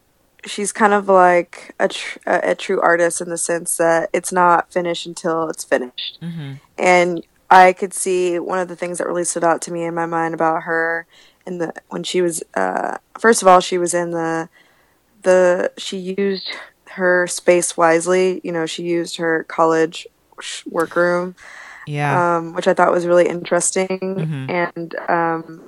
she's 0.45 0.71
kind 0.71 0.93
of 0.93 1.07
like 1.07 1.73
a 1.79 1.87
tr- 1.87 2.19
a, 2.25 2.51
a 2.51 2.55
true 2.55 2.81
artist 2.81 3.21
in 3.21 3.29
the 3.29 3.37
sense 3.37 3.77
that 3.77 4.09
it's 4.13 4.31
not 4.31 4.71
finished 4.71 5.05
until 5.05 5.49
it's 5.49 5.63
finished. 5.63 6.19
And 6.77 7.25
I 7.49 7.73
could 7.73 7.93
see 7.93 8.39
one 8.39 8.59
of 8.59 8.67
the 8.67 8.75
things 8.75 8.97
that 8.97 9.07
really 9.07 9.23
stood 9.25 9.43
out 9.43 9.61
to 9.63 9.71
me 9.71 9.83
in 9.83 9.93
my 9.93 10.05
mind 10.05 10.33
about 10.33 10.63
her 10.63 11.05
in 11.45 11.57
the 11.57 11.73
when 11.89 12.03
she 12.03 12.21
was 12.21 12.43
uh, 12.55 12.97
first 13.19 13.41
of 13.41 13.47
all 13.47 13.59
she 13.59 13.77
was 13.77 13.93
in 13.93 14.11
the 14.11 14.49
the 15.23 15.71
she 15.77 15.97
used 15.97 16.49
her 16.91 17.27
space 17.27 17.77
wisely. 17.77 18.41
You 18.43 18.51
know, 18.51 18.65
she 18.65 18.83
used 18.83 19.17
her 19.17 19.43
college 19.43 20.07
sh- 20.39 20.63
workroom 20.65 21.35
Yeah. 21.87 22.37
um, 22.37 22.53
which 22.53 22.67
I 22.67 22.73
thought 22.73 22.91
was 22.91 23.05
really 23.05 23.27
interesting. 23.27 23.99
And 24.49 24.95
um, 25.09 25.61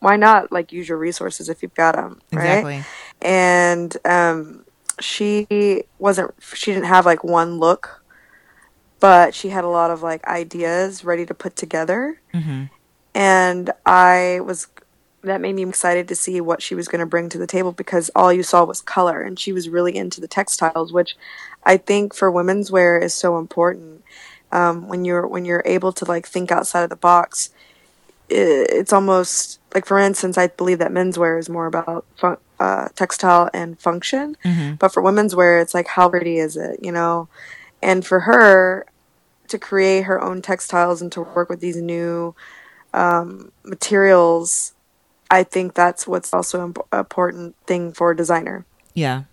why 0.00 0.16
not 0.16 0.50
like 0.50 0.72
use 0.72 0.88
your 0.88 0.98
resources 0.98 1.48
if 1.48 1.62
you've 1.62 1.74
got 1.74 1.94
them, 1.94 2.20
right? 2.32 2.58
exactly. 2.58 2.84
and 3.22 3.96
um, 4.04 4.64
she 4.98 5.84
wasn't. 5.98 6.34
She 6.54 6.72
didn't 6.72 6.86
have 6.86 7.06
like 7.06 7.22
one 7.22 7.58
look, 7.58 8.02
but 8.98 9.34
she 9.34 9.50
had 9.50 9.64
a 9.64 9.68
lot 9.68 9.90
of 9.90 10.02
like 10.02 10.26
ideas 10.26 11.04
ready 11.04 11.24
to 11.26 11.34
put 11.34 11.56
together. 11.56 12.20
Mm-hmm. 12.34 12.64
And 13.14 13.70
I 13.86 14.40
was 14.40 14.68
that 15.22 15.40
made 15.40 15.54
me 15.54 15.62
excited 15.62 16.08
to 16.08 16.14
see 16.14 16.40
what 16.40 16.62
she 16.62 16.74
was 16.74 16.88
going 16.88 17.00
to 17.00 17.06
bring 17.06 17.28
to 17.28 17.38
the 17.38 17.46
table 17.46 17.72
because 17.72 18.10
all 18.14 18.32
you 18.32 18.42
saw 18.42 18.64
was 18.64 18.80
color 18.80 19.20
and 19.20 19.38
she 19.38 19.52
was 19.52 19.68
really 19.68 19.96
into 19.96 20.20
the 20.20 20.28
textiles 20.28 20.92
which 20.92 21.16
i 21.64 21.76
think 21.76 22.14
for 22.14 22.30
women's 22.30 22.70
wear 22.70 22.98
is 22.98 23.12
so 23.12 23.38
important 23.38 24.02
um, 24.52 24.88
when 24.88 25.04
you're 25.04 25.26
when 25.26 25.44
you're 25.44 25.62
able 25.64 25.92
to 25.92 26.04
like 26.04 26.26
think 26.26 26.50
outside 26.50 26.82
of 26.82 26.90
the 26.90 26.96
box 26.96 27.50
it's 28.30 28.92
almost 28.92 29.60
like 29.74 29.84
for 29.86 29.98
instance 29.98 30.38
i 30.38 30.46
believe 30.46 30.78
that 30.78 30.90
menswear 30.92 31.38
is 31.38 31.48
more 31.48 31.66
about 31.66 32.04
fun, 32.16 32.36
uh, 32.60 32.88
textile 32.94 33.50
and 33.52 33.78
function 33.80 34.36
Mm-hmm. 34.44 34.74
but 34.76 34.92
for 34.92 35.02
women's 35.02 35.34
wear 35.34 35.58
it's 35.58 35.74
like 35.74 35.88
how 35.88 36.08
pretty 36.08 36.38
is 36.38 36.56
it 36.56 36.78
you 36.82 36.92
know 36.92 37.28
and 37.82 38.06
for 38.06 38.20
her 38.20 38.86
to 39.48 39.58
create 39.58 40.02
her 40.04 40.22
own 40.22 40.42
textiles 40.42 41.02
and 41.02 41.10
to 41.12 41.22
work 41.22 41.48
with 41.48 41.60
these 41.60 41.76
new 41.76 42.34
um, 42.94 43.50
materials 43.64 44.74
i 45.30 45.42
think 45.42 45.74
that's 45.74 46.06
what's 46.06 46.32
also 46.32 46.64
an 46.64 46.74
important 46.92 47.56
thing 47.66 47.92
for 47.92 48.10
a 48.12 48.16
designer 48.16 48.64
Yeah. 48.94 49.24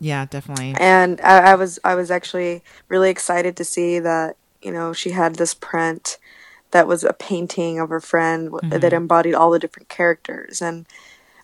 Yeah, 0.00 0.26
definitely. 0.26 0.74
and 0.80 1.20
I, 1.20 1.52
I 1.52 1.54
was 1.54 1.78
i 1.84 1.94
was 1.94 2.10
actually 2.10 2.62
really 2.88 3.08
excited 3.10 3.56
to 3.56 3.64
see 3.64 3.98
that 4.00 4.36
you 4.60 4.72
know 4.72 4.92
she 4.92 5.10
had 5.10 5.36
this 5.36 5.54
print 5.54 6.18
that 6.72 6.86
was 6.88 7.04
a 7.04 7.12
painting 7.12 7.78
of 7.78 7.90
a 7.92 8.00
friend 8.00 8.50
w 8.50 8.78
that 8.78 8.92
embodied 8.92 9.34
all 9.34 9.50
the 9.50 9.58
different 9.58 9.88
characters. 9.88 10.60
And 10.62 10.86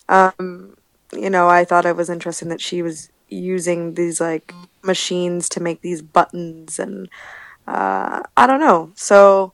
um 0.09 0.75
you 1.13 1.29
know 1.29 1.47
i 1.49 1.65
thought 1.65 1.85
it 1.85 1.95
was 1.95 2.09
interesting 2.09 2.49
that 2.49 2.61
she 2.61 2.81
was 2.81 3.09
using 3.29 3.93
these 3.95 4.19
like 4.21 4.53
machines 4.83 5.49
to 5.49 5.59
make 5.59 5.81
these 5.81 6.01
buttons 6.01 6.79
and 6.79 7.09
uh 7.67 8.21
i 8.37 8.47
don't 8.47 8.59
know. 8.59 8.91
So 8.95 9.53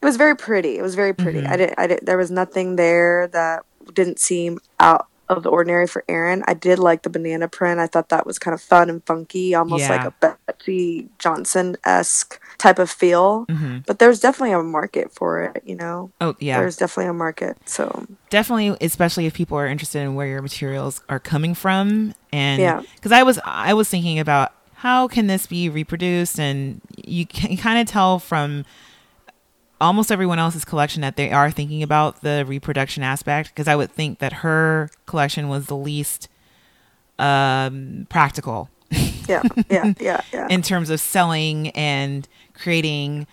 it 0.00 0.06
was 0.06 0.16
very 0.16 0.36
pretty. 0.36 0.78
It 0.78 0.82
was 0.82 0.94
very 0.94 1.12
pretty. 1.14 1.40
I 1.46 1.56
did 1.56 1.74
i 1.78 1.86
did 1.86 2.00
there 2.06 2.16
was 2.18 2.30
nothing 2.30 2.76
there 2.76 3.28
that 3.28 3.64
didn't 3.94 4.18
seem 4.20 4.58
out 4.80 5.06
of 5.28 5.42
the 5.42 5.50
ordinary 5.50 5.86
for 5.86 6.04
Erin. 6.08 6.42
I 6.46 6.54
did 6.54 6.78
like 6.78 7.02
the 7.02 7.10
banana 7.10 7.48
print. 7.48 7.80
I 7.80 7.86
thought 7.86 8.08
that 8.08 8.26
was 8.26 8.38
kind 8.38 8.54
of 8.54 8.60
fun 8.60 8.88
and 8.88 9.04
funky, 9.04 9.54
almost 9.54 9.88
like 9.88 10.04
a 10.04 10.10
Betsey 10.46 11.08
Johnson 11.18 11.76
esque 11.84 12.40
type 12.58 12.78
of 12.78 12.90
feel. 12.90 13.44
Mhm. 13.46 13.84
But 13.86 13.98
there's 13.98 14.20
definitely 14.20 14.52
a 14.54 14.62
market 14.62 15.12
for 15.12 15.42
it, 15.42 15.62
you 15.66 15.74
know? 15.76 16.10
Oh, 16.20 16.34
yeah. 16.38 16.58
There's 16.58 16.76
definitely 16.76 17.10
a 17.10 17.14
market. 17.14 17.56
So, 17.66 18.06
definitely 18.30 18.76
especially 18.80 19.26
if 19.26 19.34
people 19.34 19.56
are 19.58 19.66
interested 19.66 20.00
in 20.00 20.14
where 20.14 20.26
your 20.26 20.42
materials 20.42 21.02
are 21.08 21.18
coming 21.18 21.54
from 21.54 22.14
and 22.32 22.60
Yeah. 22.60 22.82
because 22.96 23.10
i 23.12 23.22
was 23.22 23.38
i 23.44 23.72
was 23.72 23.88
thinking 23.88 24.18
about 24.18 24.52
how 24.74 25.08
can 25.08 25.26
this 25.28 25.46
be 25.46 25.68
reproduced 25.70 26.38
and 26.38 26.80
you 27.06 27.24
can 27.26 27.56
kind 27.56 27.78
of 27.80 27.86
tell 27.86 28.18
from 28.18 28.64
almost 29.80 30.10
everyone 30.10 30.38
else's 30.38 30.64
collection 30.64 31.02
that 31.02 31.16
they 31.16 31.30
are 31.30 31.50
thinking 31.50 31.82
about 31.82 32.20
the 32.22 32.44
reproduction 32.46 33.02
aspect 33.02 33.50
because 33.50 33.68
i 33.68 33.76
would 33.76 33.90
think 33.90 34.18
that 34.18 34.32
her 34.32 34.90
collection 35.06 35.48
was 35.48 35.66
the 35.66 35.76
least 35.76 36.28
um 37.18 38.06
practical 38.08 38.68
yeah, 39.28 39.42
yeah, 39.68 39.86
yeah, 39.98 40.20
yeah. 40.32 40.48
in 40.48 40.62
terms 40.62 40.90
of 40.90 41.00
selling 41.00 41.68
and 41.70 42.28
creating 42.54 43.26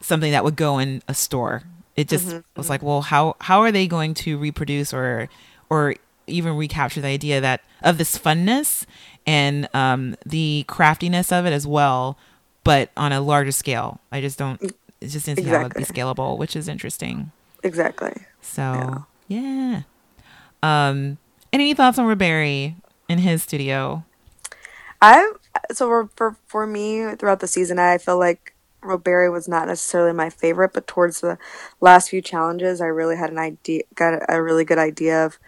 something 0.00 0.32
that 0.32 0.44
would 0.44 0.56
go 0.56 0.78
in 0.78 1.02
a 1.08 1.14
store. 1.14 1.62
It 1.96 2.08
just 2.08 2.26
Mm-hmm, 2.28 2.38
was 2.56 2.68
like, 2.70 2.82
well, 2.82 3.02
how 3.02 3.36
how 3.40 3.60
are 3.60 3.70
they 3.72 3.86
going 3.86 4.14
to 4.14 4.38
reproduce 4.38 4.92
or 4.92 5.28
or 5.70 5.94
even 6.26 6.56
recapture 6.56 7.00
the 7.00 7.08
idea 7.08 7.40
that 7.40 7.62
of 7.82 7.98
this 7.98 8.18
funness 8.18 8.86
and 9.26 9.68
um, 9.74 10.16
the 10.24 10.64
craftiness 10.68 11.32
of 11.32 11.46
it 11.46 11.52
as 11.52 11.66
well, 11.66 12.16
but 12.64 12.90
on 12.96 13.12
a 13.12 13.20
larger 13.20 13.52
scale. 13.52 14.00
I 14.10 14.20
just 14.20 14.38
don't. 14.38 14.62
It 15.02 15.08
just 15.08 15.26
didn't 15.26 15.40
see 15.40 15.50
how 15.50 15.60
it 15.60 15.62
would 15.64 15.74
be 15.74 15.84
scalable, 15.84 16.38
which 16.38 16.54
is 16.54 16.68
interesting. 16.68 17.32
exactly. 17.62 18.14
So 18.40 19.06
yeah. 19.28 19.82
Um, 20.62 21.18
any 21.52 21.74
thoughts 21.74 21.98
on 21.98 22.06
Roberi 22.06 22.76
in 23.08 23.18
his 23.18 23.42
studio? 23.42 24.04
I 25.00 25.32
so 25.72 25.88
for, 25.88 26.08
for 26.14 26.36
for 26.46 26.66
me 26.66 27.14
throughout 27.16 27.40
the 27.40 27.48
season, 27.48 27.78
I 27.78 27.98
feel 27.98 28.18
like 28.18 28.54
Roberi 28.82 29.30
was 29.30 29.48
not 29.48 29.68
necessarily 29.68 30.12
my 30.12 30.30
favorite, 30.30 30.72
but 30.72 30.86
towards 30.86 31.20
the 31.20 31.38
last 31.80 32.10
few 32.10 32.22
challenges, 32.22 32.80
I 32.80 32.86
really 32.86 33.16
had 33.16 33.30
an 33.30 33.38
idea, 33.38 33.82
got 33.94 34.22
a 34.28 34.42
really 34.42 34.64
good 34.64 34.78
idea 34.78 35.26
of. 35.26 35.38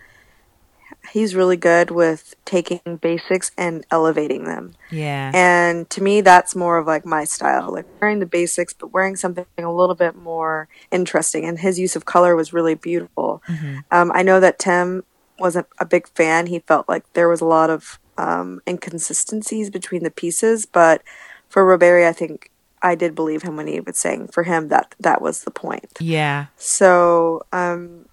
He's 1.13 1.35
really 1.35 1.57
good 1.57 1.91
with 1.91 2.35
taking 2.45 2.81
basics 3.01 3.51
and 3.57 3.85
elevating 3.91 4.45
them. 4.45 4.75
Yeah. 4.91 5.31
And 5.35 5.89
to 5.91 6.03
me, 6.03 6.21
that's 6.21 6.57
more 6.57 6.79
of 6.79 6.87
like 6.87 7.05
my 7.05 7.25
style, 7.25 7.73
like 7.73 7.87
wearing 8.01 8.19
the 8.19 8.27
basics, 8.27 8.73
but 8.73 8.93
wearing 8.93 9.17
something 9.17 9.47
a 9.59 9.73
little 9.73 9.95
bit 9.95 10.17
more 10.17 10.69
interesting. 10.91 11.45
And 11.45 11.59
his 11.59 11.79
use 11.79 11.95
of 11.95 12.05
color 12.05 12.35
was 12.35 12.53
really 12.53 12.75
beautiful. 12.75 13.43
Um, 13.91 14.11
I 14.15 14.23
know 14.23 14.41
that 14.41 14.59
Tim 14.59 15.05
wasn't 15.39 15.67
a 15.79 15.85
big 15.85 16.09
fan. 16.09 16.47
He 16.47 16.61
felt 16.61 16.89
like 16.89 17.13
there 17.13 17.29
was 17.29 17.41
a 17.41 17.47
lot 17.47 17.71
of 17.71 17.99
um, 18.17 18.61
inconsistencies 18.67 19.71
between 19.71 20.03
the 20.03 20.11
pieces. 20.11 20.67
But 20.67 21.03
for 21.49 21.65
Roberi, 21.65 22.07
I 22.07 22.13
think 22.13 22.51
I 22.83 22.95
did 22.95 23.15
believe 23.15 23.43
him 23.43 23.57
when 23.57 23.67
he 23.67 23.81
was 23.81 23.99
saying 23.99 24.29
for 24.29 24.43
him 24.43 24.69
that 24.69 24.95
that 25.01 25.23
was 25.23 25.45
the 25.45 25.51
point. 25.51 25.93
yeah. 26.01 26.47
So 26.57 27.43
um, 27.53 28.07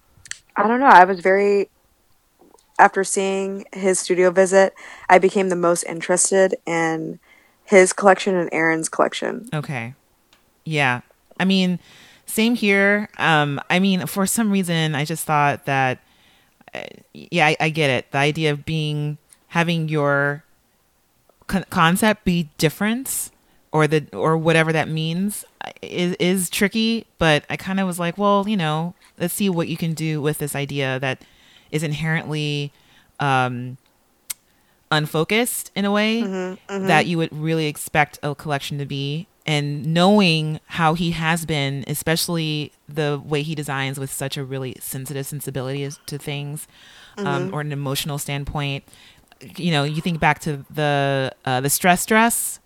I 0.56 0.66
don't 0.66 0.80
know. 0.80 0.86
I 0.86 1.04
was 1.04 1.20
very 1.20 1.68
after 2.82 3.04
seeing 3.04 3.64
his 3.72 4.00
studio 4.00 4.32
visit, 4.32 4.74
I 5.08 5.20
became 5.20 5.50
the 5.50 5.56
most 5.56 5.84
interested 5.84 6.56
in 6.66 7.20
his 7.64 7.92
collection 7.92 8.34
and 8.34 8.50
Erin's 8.52 8.88
collection. 8.88 9.48
Okay. 9.54 9.94
Yeah. 10.64 11.02
I 11.38 11.44
mean, 11.44 11.78
same 12.26 12.56
here. 12.56 13.08
Um, 13.18 13.60
I 13.70 13.78
mean, 13.78 14.06
for 14.06 14.26
some 14.26 14.50
reason, 14.50 14.96
I 14.96 15.04
just 15.04 15.24
thought 15.24 15.64
that, 15.66 16.00
uh, 16.74 16.80
yeah, 17.14 17.46
I, 17.46 17.56
I 17.60 17.68
get 17.68 17.88
it. 17.88 18.10
The 18.10 18.18
idea 18.18 18.50
of 18.50 18.64
being, 18.64 19.16
having 19.48 19.88
your 19.88 20.42
con- 21.46 21.66
concept 21.70 22.24
be 22.24 22.50
different 22.58 23.30
or 23.70 23.86
the, 23.86 24.08
or 24.12 24.36
whatever 24.36 24.72
that 24.72 24.88
means 24.88 25.44
uh, 25.64 25.70
is, 25.82 26.16
is 26.18 26.50
tricky. 26.50 27.06
But 27.18 27.44
I 27.48 27.56
kind 27.56 27.78
of 27.78 27.86
was 27.86 28.00
like, 28.00 28.18
well, 28.18 28.48
you 28.48 28.56
know, 28.56 28.94
let's 29.20 29.34
see 29.34 29.48
what 29.48 29.68
you 29.68 29.76
can 29.76 29.94
do 29.94 30.20
with 30.20 30.38
this 30.38 30.56
idea 30.56 30.98
that 30.98 31.22
is 31.72 31.82
inherently, 31.82 32.70
um, 33.18 33.76
unfocused 34.90 35.70
in 35.74 35.84
a 35.84 35.90
way 35.90 36.22
that 36.86 37.06
you 37.06 37.16
would 37.18 37.32
really 37.34 37.66
expect 37.66 38.18
a 38.22 38.34
collection 38.34 38.78
to 38.78 38.84
be. 38.86 39.26
And 39.44 39.86
knowing 39.92 40.60
how 40.66 40.94
he 40.94 41.10
has 41.12 41.44
been 41.44 41.82
especially 41.88 42.70
the 42.88 43.20
way 43.24 43.42
he 43.42 43.56
designs 43.56 43.98
with 43.98 44.12
such 44.12 44.36
a 44.36 44.44
really 44.44 44.76
sensitive 44.78 45.26
sensibility 45.26 45.88
to 46.06 46.18
things 46.18 46.68
um, 47.18 47.50
or 47.52 47.60
an 47.60 47.72
emotional 47.72 48.18
standpoint 48.18 48.84
you 49.56 49.72
know 49.72 49.82
you 49.82 50.00
think 50.00 50.20
back 50.20 50.38
to 50.40 50.64
the 50.70 51.32
uh, 51.44 51.60
the 51.60 51.68
stress 51.70 52.06
dress 52.06 52.60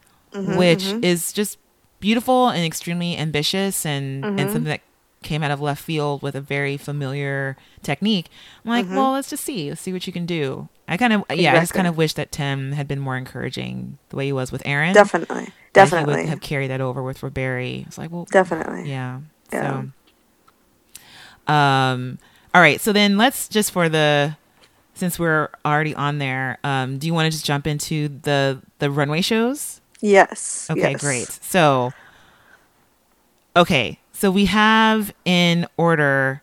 which 0.59 0.85
is 1.03 1.33
just 1.33 1.59
beautiful 1.99 2.49
and 2.51 2.63
extremely 2.63 3.17
ambitious 3.17 3.87
and 3.87 4.23
and 4.27 4.41
something 4.53 4.65
that 4.65 4.83
came 5.27 5.43
out 5.43 5.51
of 5.51 5.61
left 5.61 5.83
field 5.83 6.23
with 6.23 6.35
a 6.35 6.41
very 6.41 6.77
familiar 6.77 7.57
technique. 7.83 8.29
I'm 8.65 8.71
like, 8.71 8.89
well, 8.89 9.13
let's 9.13 9.29
just 9.29 9.45
see. 9.45 9.69
Let's 9.69 9.81
see 9.81 9.93
what 9.93 10.07
you 10.07 10.13
can 10.13 10.25
do. 10.25 10.69
I 10.89 10.97
kind 10.97 11.13
of, 11.13 11.25
yeah, 11.31 11.55
I 11.55 11.61
just 11.61 11.75
kind 11.75 11.87
of 11.87 11.97
wish 11.97 12.15
that 12.15 12.31
Tim 12.33 12.73
had 12.73 12.87
been 12.87 13.01
more 13.01 13.17
encouraging 13.17 13.99
the 14.09 14.17
way 14.17 14.27
he 14.27 14.33
was 14.33 14.53
with 14.53 14.63
Erin. 14.65 14.95
Definitely, 14.95 15.49
definitely 15.73 16.15
would 16.15 16.27
have 16.27 16.41
carried 16.41 16.71
that 16.71 16.81
over 16.81 17.03
with 17.03 17.21
Barry. 17.35 17.85
It's 17.87 17.99
like, 17.99 18.11
well, 18.11 18.27
definitely. 18.31 18.89
yeah. 18.89 19.21
Yeah. 19.53 19.85
So, 21.47 21.53
um, 21.53 22.19
all 22.55 22.61
right. 22.61 22.81
So 22.81 22.93
then 22.93 23.19
let's 23.19 23.49
just 23.49 23.73
for 23.73 23.89
the, 23.89 24.37
since 24.95 25.19
we're 25.19 25.49
already 25.65 25.95
on 25.95 26.19
there, 26.19 26.59
um, 26.65 26.99
do 26.99 27.07
you 27.07 27.15
want 27.15 27.27
to 27.27 27.31
just 27.31 27.45
jump 27.45 27.67
into 27.67 28.09
the 28.09 28.63
the 28.79 28.91
runway 28.91 29.21
shows? 29.21 29.81
Yes. 30.01 30.69
Okay, 30.71 30.93
yes. 30.93 31.01
great. 31.01 31.29
So, 31.43 31.93
okay, 33.57 33.99
so 34.17 34.31
we 34.31 34.47
have 34.47 35.15
in 35.25 35.67
order. 35.77 36.43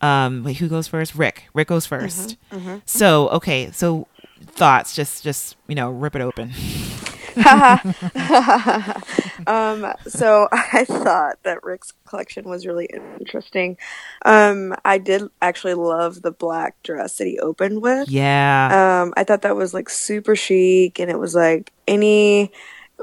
Um, 0.00 0.44
wait, 0.44 0.56
who 0.56 0.68
goes 0.68 0.88
first? 0.88 1.14
Rick. 1.14 1.44
Rick 1.52 1.68
goes 1.68 1.86
1st 1.86 2.36
So, 2.86 3.28
okay, 3.28 3.70
so 3.72 4.06
thoughts. 4.42 4.94
Just, 4.94 5.22
just 5.22 5.56
you 5.68 5.74
know, 5.74 5.90
rip 5.90 6.16
it 6.16 6.22
open. 6.22 6.52
Um, 9.46 9.92
so 10.06 10.48
I 10.52 10.84
thought 10.84 11.42
that 11.44 11.62
Rick's 11.62 11.92
collection 12.06 12.48
was 12.48 12.66
really 12.66 12.88
interesting. 13.18 13.78
Um, 14.24 14.74
I 14.84 14.98
did 14.98 15.22
actually 15.40 15.74
love 15.74 16.22
the 16.22 16.30
black 16.30 16.82
dress 16.82 17.18
that 17.18 17.26
he 17.26 17.38
opened 17.38 17.82
with. 17.82 18.08
Yeah. 18.08 19.02
Um, 19.02 19.14
I 19.16 19.24
thought 19.24 19.42
that 19.42 19.56
was 19.56 19.72
like 19.74 19.88
super 19.88 20.36
chic, 20.36 20.98
and 20.98 21.10
it 21.10 21.18
was 21.18 21.34
like 21.34 21.72
any 21.88 22.52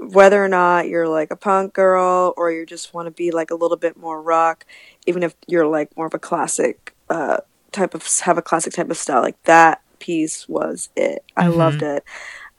whether 0.02 0.44
or 0.44 0.48
not 0.48 0.88
you're 0.88 1.08
like 1.08 1.32
a 1.32 1.36
punk 1.36 1.74
girl 1.74 2.34
or 2.38 2.52
you 2.52 2.66
just 2.66 2.94
want 2.94 3.08
to 3.08 3.12
be 3.12 3.32
like 3.32 3.52
a 3.52 3.56
little 3.56 3.78
bit 3.78 3.98
more 3.98 4.22
rock, 4.22 4.66
even 5.06 5.24
if 5.24 5.36
you're 5.48 5.68
like 5.68 5.96
more 5.98 6.08
of 6.08 6.14
a 6.14 6.20
classic 6.20 6.94
uh, 7.10 7.38
type 7.72 7.94
of 7.94 8.06
have 8.22 8.38
a 8.38 8.42
classic 8.42 8.74
type 8.74 8.90
of 8.90 8.98
style 8.98 9.22
like 9.22 9.42
that 9.44 9.82
piece 10.00 10.48
was 10.48 10.90
it. 10.96 11.24
I 11.36 11.48
Mhm. 11.48 11.58
loved 11.58 11.82
it. 11.82 12.04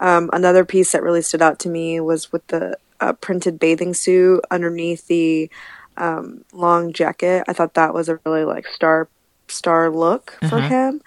Um, 0.00 0.30
another 0.32 0.64
piece 0.64 0.92
that 0.92 1.02
really 1.02 1.22
stood 1.22 1.42
out 1.42 1.58
to 1.60 1.68
me 1.70 2.00
was 2.00 2.32
with 2.32 2.46
the 2.48 2.78
uh, 3.00 3.12
printed 3.14 3.58
bathing 3.58 3.94
suit 3.94 4.44
underneath 4.50 5.06
the 5.06 5.50
um, 5.96 6.44
long 6.52 6.92
jacket. 6.92 7.44
I 7.48 7.52
thought 7.52 7.74
that 7.74 7.94
was 7.94 8.08
a 8.08 8.20
really 8.24 8.44
like 8.44 8.66
star 8.68 9.08
star 9.48 9.90
look 9.90 10.38
for 10.44 10.60
Mhm. 10.60 10.68
him. 10.68 11.00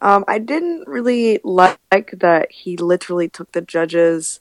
Um, 0.00 0.24
I 0.28 0.38
didn't 0.38 0.86
really 0.88 1.40
like 1.44 1.78
that 2.12 2.52
he 2.52 2.76
literally 2.76 3.28
took 3.28 3.52
the 3.52 3.62
judge's 3.62 4.40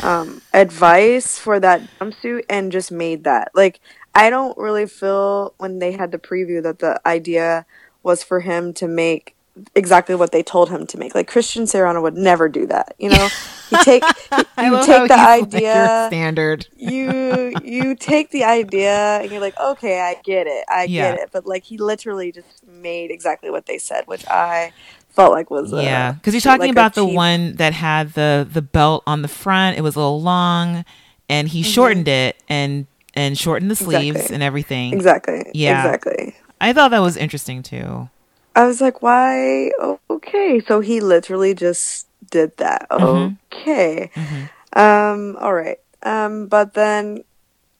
um, 0.00 0.42
advice 0.52 1.38
for 1.38 1.58
that 1.60 1.82
jumpsuit 1.98 2.42
and 2.48 2.70
just 2.72 2.90
made 2.90 3.24
that. 3.24 3.50
Like, 3.54 3.80
I 4.14 4.30
don't 4.30 4.56
really 4.56 4.86
feel 4.86 5.54
when 5.58 5.78
they 5.78 5.92
had 5.92 6.10
the 6.12 6.18
preview 6.18 6.62
that 6.62 6.78
the 6.78 7.00
idea 7.06 7.66
was 8.02 8.22
for 8.22 8.40
him 8.40 8.72
to 8.74 8.86
make 8.88 9.34
exactly 9.74 10.14
what 10.14 10.32
they 10.32 10.42
told 10.42 10.70
him 10.70 10.86
to 10.86 10.98
make. 10.98 11.14
Like 11.14 11.28
Christian 11.28 11.64
Siriano 11.64 12.02
would 12.02 12.16
never 12.16 12.48
do 12.48 12.66
that. 12.66 12.94
You 12.98 13.10
know, 13.10 13.32
you 13.68 13.76
take 13.78 14.10
you 14.58 14.78
take 14.78 15.06
the 15.06 15.18
idea 15.20 16.14
standard. 16.14 16.66
you 16.76 17.56
you 17.62 17.94
take 17.94 18.30
the 18.30 18.44
idea 18.44 19.18
and 19.20 19.30
you're 19.32 19.40
like, 19.40 19.58
okay, 19.60 20.00
I 20.00 20.14
get 20.22 20.46
it, 20.46 20.64
I 20.68 20.86
Yeah. 20.86 21.12
get 21.12 21.14
it. 21.14 21.30
But 21.32 21.46
like 21.46 21.64
he 21.64 21.76
literally 21.78 22.32
just 22.32 22.66
made 22.66 23.10
exactly 23.10 23.50
what 23.50 23.66
they 23.66 23.78
said, 23.78 24.04
which 24.06 24.24
I 24.28 24.72
felt 25.20 25.32
like 25.32 25.50
was 25.50 25.72
uh, 25.72 25.78
Yeah, 25.78 26.12
because 26.12 26.34
you're 26.34 26.40
talking 26.40 26.60
like 26.60 26.70
about 26.70 26.94
the 26.94 27.04
cheap- 27.06 27.14
one 27.14 27.54
that 27.56 27.72
had 27.72 28.12
the 28.14 28.46
the 28.50 28.62
belt 28.62 29.02
on 29.06 29.22
the 29.22 29.28
front. 29.28 29.78
It 29.78 29.82
was 29.82 29.96
a 29.96 29.98
little 30.00 30.20
long, 30.22 30.84
and 31.28 31.48
he 31.48 31.62
shortened 31.62 32.08
it 32.08 32.36
and 32.48 32.86
and 33.14 33.36
shortened 33.38 33.70
the 33.70 33.76
sleeves 33.76 34.00
Mm-hmm. 34.00 34.16
Exactly. 34.16 34.34
and 34.34 34.42
everything. 34.42 34.92
exactly, 34.94 35.42
Yeah. 35.54 35.84
exactly. 35.84 36.36
I 36.60 36.72
thought 36.72 36.90
that 36.92 37.00
was 37.00 37.16
interesting 37.16 37.62
too. 37.62 38.08
I 38.54 38.66
was 38.66 38.80
like, 38.80 39.00
why? 39.02 39.70
Oh, 39.80 39.98
okay, 40.10 40.60
so 40.66 40.80
he 40.80 41.00
literally 41.00 41.54
just 41.54 42.06
did 42.30 42.56
that. 42.58 42.86
Mhm. 42.90 43.36
Okay, 43.52 44.10
Mhm. 44.14 44.50
um, 44.78 45.36
all 45.40 45.54
right. 45.54 45.78
Um, 46.02 46.46
but 46.46 46.74
then, 46.74 47.24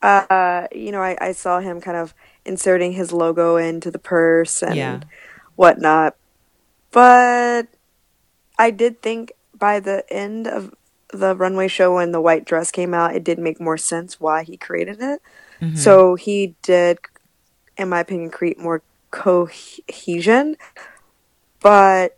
uh, 0.03 0.67
you 0.73 0.93
know, 0.93 1.03
I, 1.03 1.17
I 1.21 1.33
saw 1.33 1.61
him 1.61 1.81
kind 1.81 1.97
of 1.97 2.15
inserting 2.45 2.93
his 2.93 3.13
logo 3.13 3.57
into 3.57 3.91
the 3.91 3.99
purse 3.99 4.63
and 4.63 4.75
Yeah. 4.77 5.01
whatnot. 5.57 6.17
But 6.93 7.69
I 8.59 8.71
did 8.71 9.03
think 9.03 9.33
by 9.57 9.81
the 9.81 10.05
end 10.13 10.47
of 10.47 10.75
the 11.13 11.35
runway 11.37 11.69
show 11.69 11.95
when 11.97 12.13
the 12.13 12.21
white 12.21 12.45
dress 12.45 12.71
came 12.71 12.95
out, 12.95 13.15
it 13.15 13.25
did 13.25 13.39
make 13.39 13.61
more 13.61 13.77
sense 13.79 14.21
why 14.21 14.45
he 14.45 14.57
created 14.57 14.99
it. 15.01 15.21
Mhm. 15.61 15.77
So 15.77 16.15
he 16.15 16.55
did, 16.63 16.99
in 17.77 17.89
my 17.89 18.01
opinion, 18.01 18.31
create 18.31 18.59
more 18.59 18.83
cohesion. 19.11 20.57
But 21.61 22.17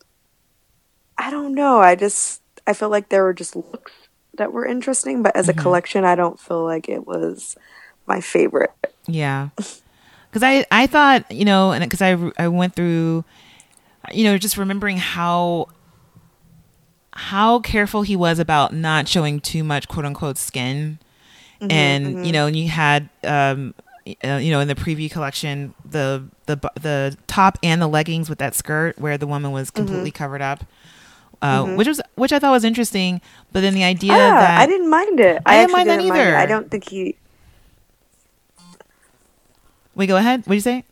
I 1.19 1.31
don't 1.31 1.55
know. 1.55 1.81
I 1.81 1.95
just 1.95 2.43
I 2.67 2.73
feel 2.73 2.89
like 2.89 3.09
there 3.09 3.25
were 3.25 3.35
just 3.35 3.57
looks 3.57 3.93
that 4.37 4.53
were 4.53 4.65
interesting, 4.67 5.23
but 5.23 5.37
as 5.37 5.49
a 5.49 5.53
Mhm. 5.53 5.59
collection, 5.59 6.05
I 6.05 6.15
don't 6.15 6.41
feel 6.41 6.65
like 6.65 6.89
it 6.89 7.07
was 7.07 7.57
my 8.07 8.21
favorite. 8.21 8.71
Yeah, 9.07 9.49
because 9.57 10.43
I 10.43 10.67
I 10.71 10.87
thought 10.87 11.31
you 11.31 11.45
know, 11.45 11.73
and 11.73 11.85
because 11.85 12.03
I 12.03 12.17
I 12.39 12.49
went 12.49 12.75
through, 12.75 13.25
you 14.13 14.25
know, 14.25 14.39
just 14.39 14.57
remembering 14.57 14.97
how 14.99 15.69
how 17.15 17.61
careful 17.61 18.03
he 18.03 18.17
was 18.17 18.39
about 18.39 18.73
not 18.75 19.07
showing 19.07 19.41
too 19.41 19.63
much 19.63 19.87
quote 19.89 20.05
unquote 20.05 20.39
skin, 20.39 20.99
and 21.61 22.27
you 22.27 22.33
know, 22.33 22.47
and 22.47 22.57
you 22.57 22.69
had 22.69 23.09
um. 23.25 23.75
Uh, 24.25 24.35
you 24.43 24.51
know, 24.51 24.59
in 24.59 24.67
the 24.67 24.75
preview 24.75 25.09
collection, 25.09 25.75
the 25.89 26.25
the 26.47 26.57
the 26.81 27.17
top 27.29 27.57
and 27.63 27.81
the 27.81 27.87
leggings 27.87 28.29
with 28.29 28.41
that 28.41 28.53
skirt 28.53 28.99
where 28.99 29.17
the 29.17 29.29
woman 29.29 29.53
was 29.53 29.71
completely 29.71 30.11
covered 30.11 30.43
up, 30.43 30.65
uh, 31.41 31.65
which 31.77 31.87
was 31.87 32.01
which 32.17 32.33
I 32.33 32.41
thought 32.41 32.51
was 32.51 32.65
interesting. 32.65 33.21
But 33.53 33.61
then 33.61 33.75
the 33.75 33.85
idea 33.85 34.13
Yeah, 34.15 34.41
that 34.41 34.61
I 34.61 34.67
didn't 34.67 34.91
mind 34.91 35.21
it. 35.21 35.41
I 35.47 35.55
I, 35.55 35.61
didn't 35.61 35.73
mind 35.73 35.89
that 35.89 35.97
didn't 35.99 36.09
mind 36.09 36.21
it. 36.21 36.27
either. 36.27 36.37
I 36.37 36.47
don't 36.47 36.69
think 36.69 36.89
he. 36.89 37.17
we 39.95 40.09
go 40.09 40.17
ahead. 40.17 40.41
What 40.41 40.49
do 40.49 40.55
you 40.55 40.61
say? 40.61 40.83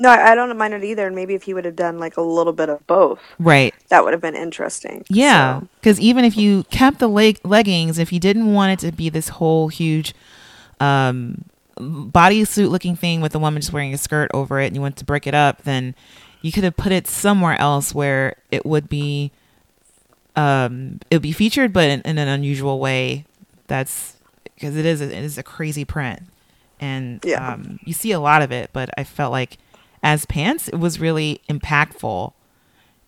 No, 0.00 0.08
I 0.10 0.32
I 0.32 0.34
don't 0.34 0.56
mind 0.56 0.74
it 0.74 0.84
either. 0.84 1.06
And 1.06 1.16
maybe 1.16 1.34
if 1.34 1.42
he 1.42 1.54
would 1.54 1.64
have 1.64 1.76
done 1.76 1.98
like 1.98 2.16
a 2.16 2.22
little 2.22 2.52
bit 2.52 2.68
of 2.68 2.86
both, 2.86 3.18
Right. 3.38 3.74
that 3.88 4.04
would 4.04 4.12
have 4.12 4.20
been 4.22 4.36
interesting. 4.36 5.04
Yeah, 5.08 5.60
So, 5.60 5.68
because 5.80 6.00
even 6.00 6.24
if 6.24 6.36
you 6.36 6.64
kept 6.70 6.98
the 7.00 7.08
leg- 7.08 7.40
leggings, 7.44 7.98
if 7.98 8.12
you 8.12 8.20
didn't 8.20 8.52
want 8.52 8.72
it 8.72 8.86
to 8.86 8.92
be 8.92 9.08
this 9.08 9.28
whole 9.28 9.68
huge 9.68 10.14
um, 10.80 11.44
bodysuit 11.78 12.70
looking 12.70 12.94
thing 12.96 13.20
with 13.20 13.32
the 13.32 13.38
woman 13.38 13.60
just 13.60 13.72
wearing 13.72 13.92
a 13.94 13.98
skirt 13.98 14.30
over 14.32 14.60
it, 14.60 14.66
and 14.68 14.76
you 14.76 14.80
want 14.82 14.96
to 14.98 15.04
break 15.04 15.26
it 15.26 15.34
up, 15.34 15.62
then 15.62 15.94
you 16.42 16.52
could 16.52 16.62
have 16.64 16.76
put 16.76 16.92
it 16.92 17.06
somewhere 17.08 17.58
else 17.60 17.92
where 17.94 18.36
it 18.50 18.64
would 18.64 18.88
be 18.88 19.32
um, 20.36 21.00
it 21.10 21.16
would 21.16 21.22
be 21.22 21.32
featured, 21.32 21.72
but 21.72 21.88
in, 21.90 22.00
in 22.02 22.18
an 22.18 22.28
unusual 22.28 22.78
way. 22.78 23.24
That's 23.66 24.16
because 24.54 24.76
it 24.76 24.86
is 24.86 25.00
a, 25.00 25.04
it 25.06 25.24
is 25.24 25.36
a 25.36 25.42
crazy 25.42 25.84
print, 25.84 26.20
and 26.80 27.20
Yeah. 27.24 27.54
um, 27.54 27.78
you 27.84 27.92
see 27.92 28.12
a 28.12 28.20
lot 28.20 28.40
of 28.42 28.52
it. 28.52 28.70
But 28.72 28.88
I 28.96 29.04
felt 29.04 29.32
like 29.32 29.58
as 30.02 30.24
pants, 30.26 30.68
it 30.68 30.76
was 30.76 31.00
really 31.00 31.40
impactful. 31.48 32.32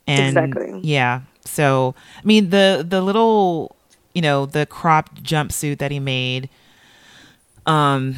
And 0.07 0.37
Exactly. 0.37 0.81
yeah, 0.83 1.21
so 1.45 1.95
I 2.19 2.27
mean 2.27 2.51
the 2.51 2.85
the 2.89 3.01
little 3.01 3.77
you 4.15 4.23
know 4.23 4.47
the 4.47 4.67
cropped 4.67 5.23
jumpsuit 5.23 5.79
that 5.79 5.91
he 5.91 6.01
made. 6.01 6.49
Um. 7.67 8.17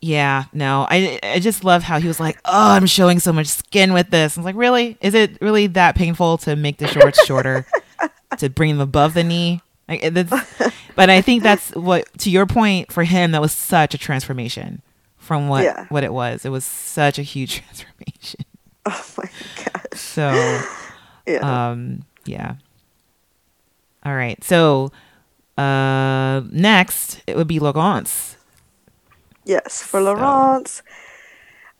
Yeah, 0.00 0.44
no, 0.52 0.86
I 0.90 1.18
I 1.22 1.38
just 1.40 1.64
love 1.64 1.82
how 1.82 1.98
he 1.98 2.06
was 2.06 2.20
like, 2.20 2.38
"Oh, 2.44 2.72
I'm 2.72 2.84
showing 2.86 3.20
so 3.20 3.32
much 3.32 3.46
skin 3.46 3.94
with 3.94 4.10
this." 4.10 4.36
I 4.36 4.40
was 4.40 4.44
like, 4.44 4.54
"Really? 4.56 4.98
Is 5.00 5.14
it 5.14 5.38
really 5.40 5.66
that 5.68 5.94
painful 5.94 6.36
to 6.38 6.56
make 6.56 6.76
the 6.76 6.86
shorts 6.88 7.24
shorter, 7.24 7.66
to 8.38 8.50
bring 8.50 8.70
them 8.72 8.80
above 8.80 9.14
the 9.14 9.24
knee?" 9.24 9.62
Like, 9.88 10.02
but 10.94 11.08
I 11.10 11.22
think 11.22 11.42
that's 11.42 11.70
what, 11.74 12.06
to 12.18 12.30
your 12.30 12.44
point, 12.46 12.92
for 12.92 13.04
him, 13.04 13.32
that 13.32 13.40
was 13.40 13.52
such 13.52 13.94
a 13.94 13.98
transformation 13.98 14.82
from 15.24 15.48
what 15.48 15.64
Yeah. 15.64 15.86
what 15.88 16.04
it 16.04 16.12
was. 16.12 16.44
It 16.44 16.50
was 16.50 16.64
such 16.64 17.18
a 17.18 17.22
huge 17.22 17.56
transformation. 17.62 18.44
oh 18.86 19.04
my 19.18 19.30
gosh. 19.56 19.98
So, 20.00 20.62
Yeah. 21.26 21.70
um, 21.70 22.04
yeah. 22.26 22.56
All 24.04 24.14
right. 24.14 24.42
So, 24.44 24.92
uh, 25.56 26.42
next 26.50 27.22
it 27.26 27.36
would 27.36 27.46
be 27.48 27.58
Laurence. 27.58 28.36
Yes, 29.44 29.82
for 29.82 30.00
So- 30.00 30.04
Laurence, 30.12 30.82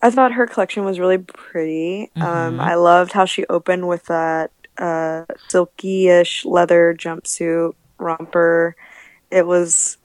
I 0.03 0.11
thought 0.11 0.33
her 0.33 0.47
collection 0.47 0.85
was 0.85 0.99
really 0.99 1.19
pretty. 1.19 2.11
Um, 2.17 2.59
Mhm. 2.59 2.61
I 2.61 2.75
loved 2.75 3.13
how 3.13 3.25
she 3.25 3.47
opened 3.49 3.89
with 3.89 4.05
that 4.07 4.51
uh, 4.77 5.25
silky-ish 5.49 6.45
leather 6.45 6.95
jumpsuit 6.99 7.75
romper. 7.99 8.75
It 9.31 9.47
was 9.47 9.99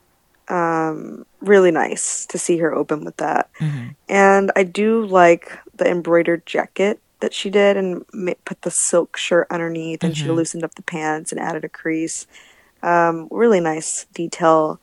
um, 0.50 1.26
really 1.42 1.72
nice 1.72 2.26
to 2.28 2.38
see 2.38 2.58
her 2.58 2.74
open 2.74 3.06
with 3.06 3.18
that. 3.18 3.50
Mhm. 3.60 3.96
And 4.08 4.52
I 4.56 4.64
do 4.64 5.06
like 5.06 5.58
the 5.76 5.88
embroidered 5.88 6.46
jacket 6.46 7.00
that 7.20 7.34
she 7.34 7.50
did 7.50 7.78
and 7.78 8.04
ma- 8.14 8.34
put 8.46 8.62
the 8.64 8.72
silk 8.72 9.18
shirt 9.18 9.48
underneath, 9.52 10.04
and 10.04 10.16
she 10.18 10.26
Mhm. 10.26 10.36
loosened 10.36 10.64
up 10.64 10.76
the 10.76 10.82
pants 10.82 11.32
and 11.32 11.40
added 11.40 11.64
a 11.66 11.70
crease. 11.70 12.26
Um, 12.82 13.28
really 13.30 13.60
nice 13.60 14.06
detail. 14.14 14.80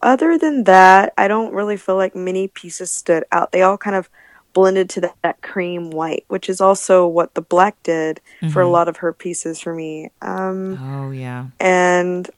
Other 0.00 0.38
than 0.38 0.64
that, 0.64 1.12
I 1.18 1.26
don't 1.26 1.52
really 1.52 1.76
feel 1.76 1.96
like 1.96 2.14
many 2.14 2.46
pieces 2.48 2.90
stood 2.90 3.24
out. 3.32 3.50
They 3.50 3.62
all 3.62 3.76
kind 3.76 3.96
of 3.96 4.08
blended 4.54 4.88
to 4.90 5.00
that, 5.00 5.16
that 5.22 5.42
cream 5.42 5.90
white, 5.90 6.24
which 6.28 6.48
is 6.48 6.60
also 6.60 7.06
what 7.06 7.34
the 7.34 7.42
black 7.42 7.76
did 7.82 8.20
for 8.52 8.62
a 8.62 8.66
Mhm. 8.66 8.72
lot 8.72 8.88
of 8.88 8.98
her 8.98 9.12
pieces 9.12 9.58
for 9.60 9.74
me. 9.74 10.10
Um, 10.22 10.78
Oh 10.80 11.10
yeah. 11.10 11.46
and 11.60 12.30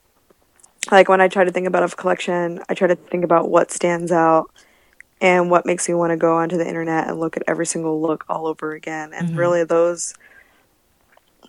like 0.89 1.09
when 1.09 1.21
I 1.21 1.27
try 1.27 1.43
to 1.43 1.51
think 1.51 1.67
about 1.67 1.83
a 1.83 1.95
collection, 1.95 2.61
I 2.69 2.73
try 2.73 2.87
to 2.87 2.95
think 2.95 3.23
about 3.23 3.49
what 3.49 3.71
stands 3.71 4.11
out 4.11 4.49
and 5.19 5.51
what 5.51 5.65
makes 5.65 5.87
me 5.87 5.93
want 5.93 6.11
to 6.11 6.17
go 6.17 6.35
onto 6.37 6.57
the 6.57 6.67
internet 6.67 7.07
and 7.07 7.19
look 7.19 7.37
at 7.37 7.43
every 7.47 7.65
single 7.65 8.01
look 8.01 8.25
all 8.27 8.47
over 8.47 8.71
again. 8.71 9.13
And 9.13 9.29
Mhm. 9.29 9.37
really, 9.37 9.63
those 9.63 10.15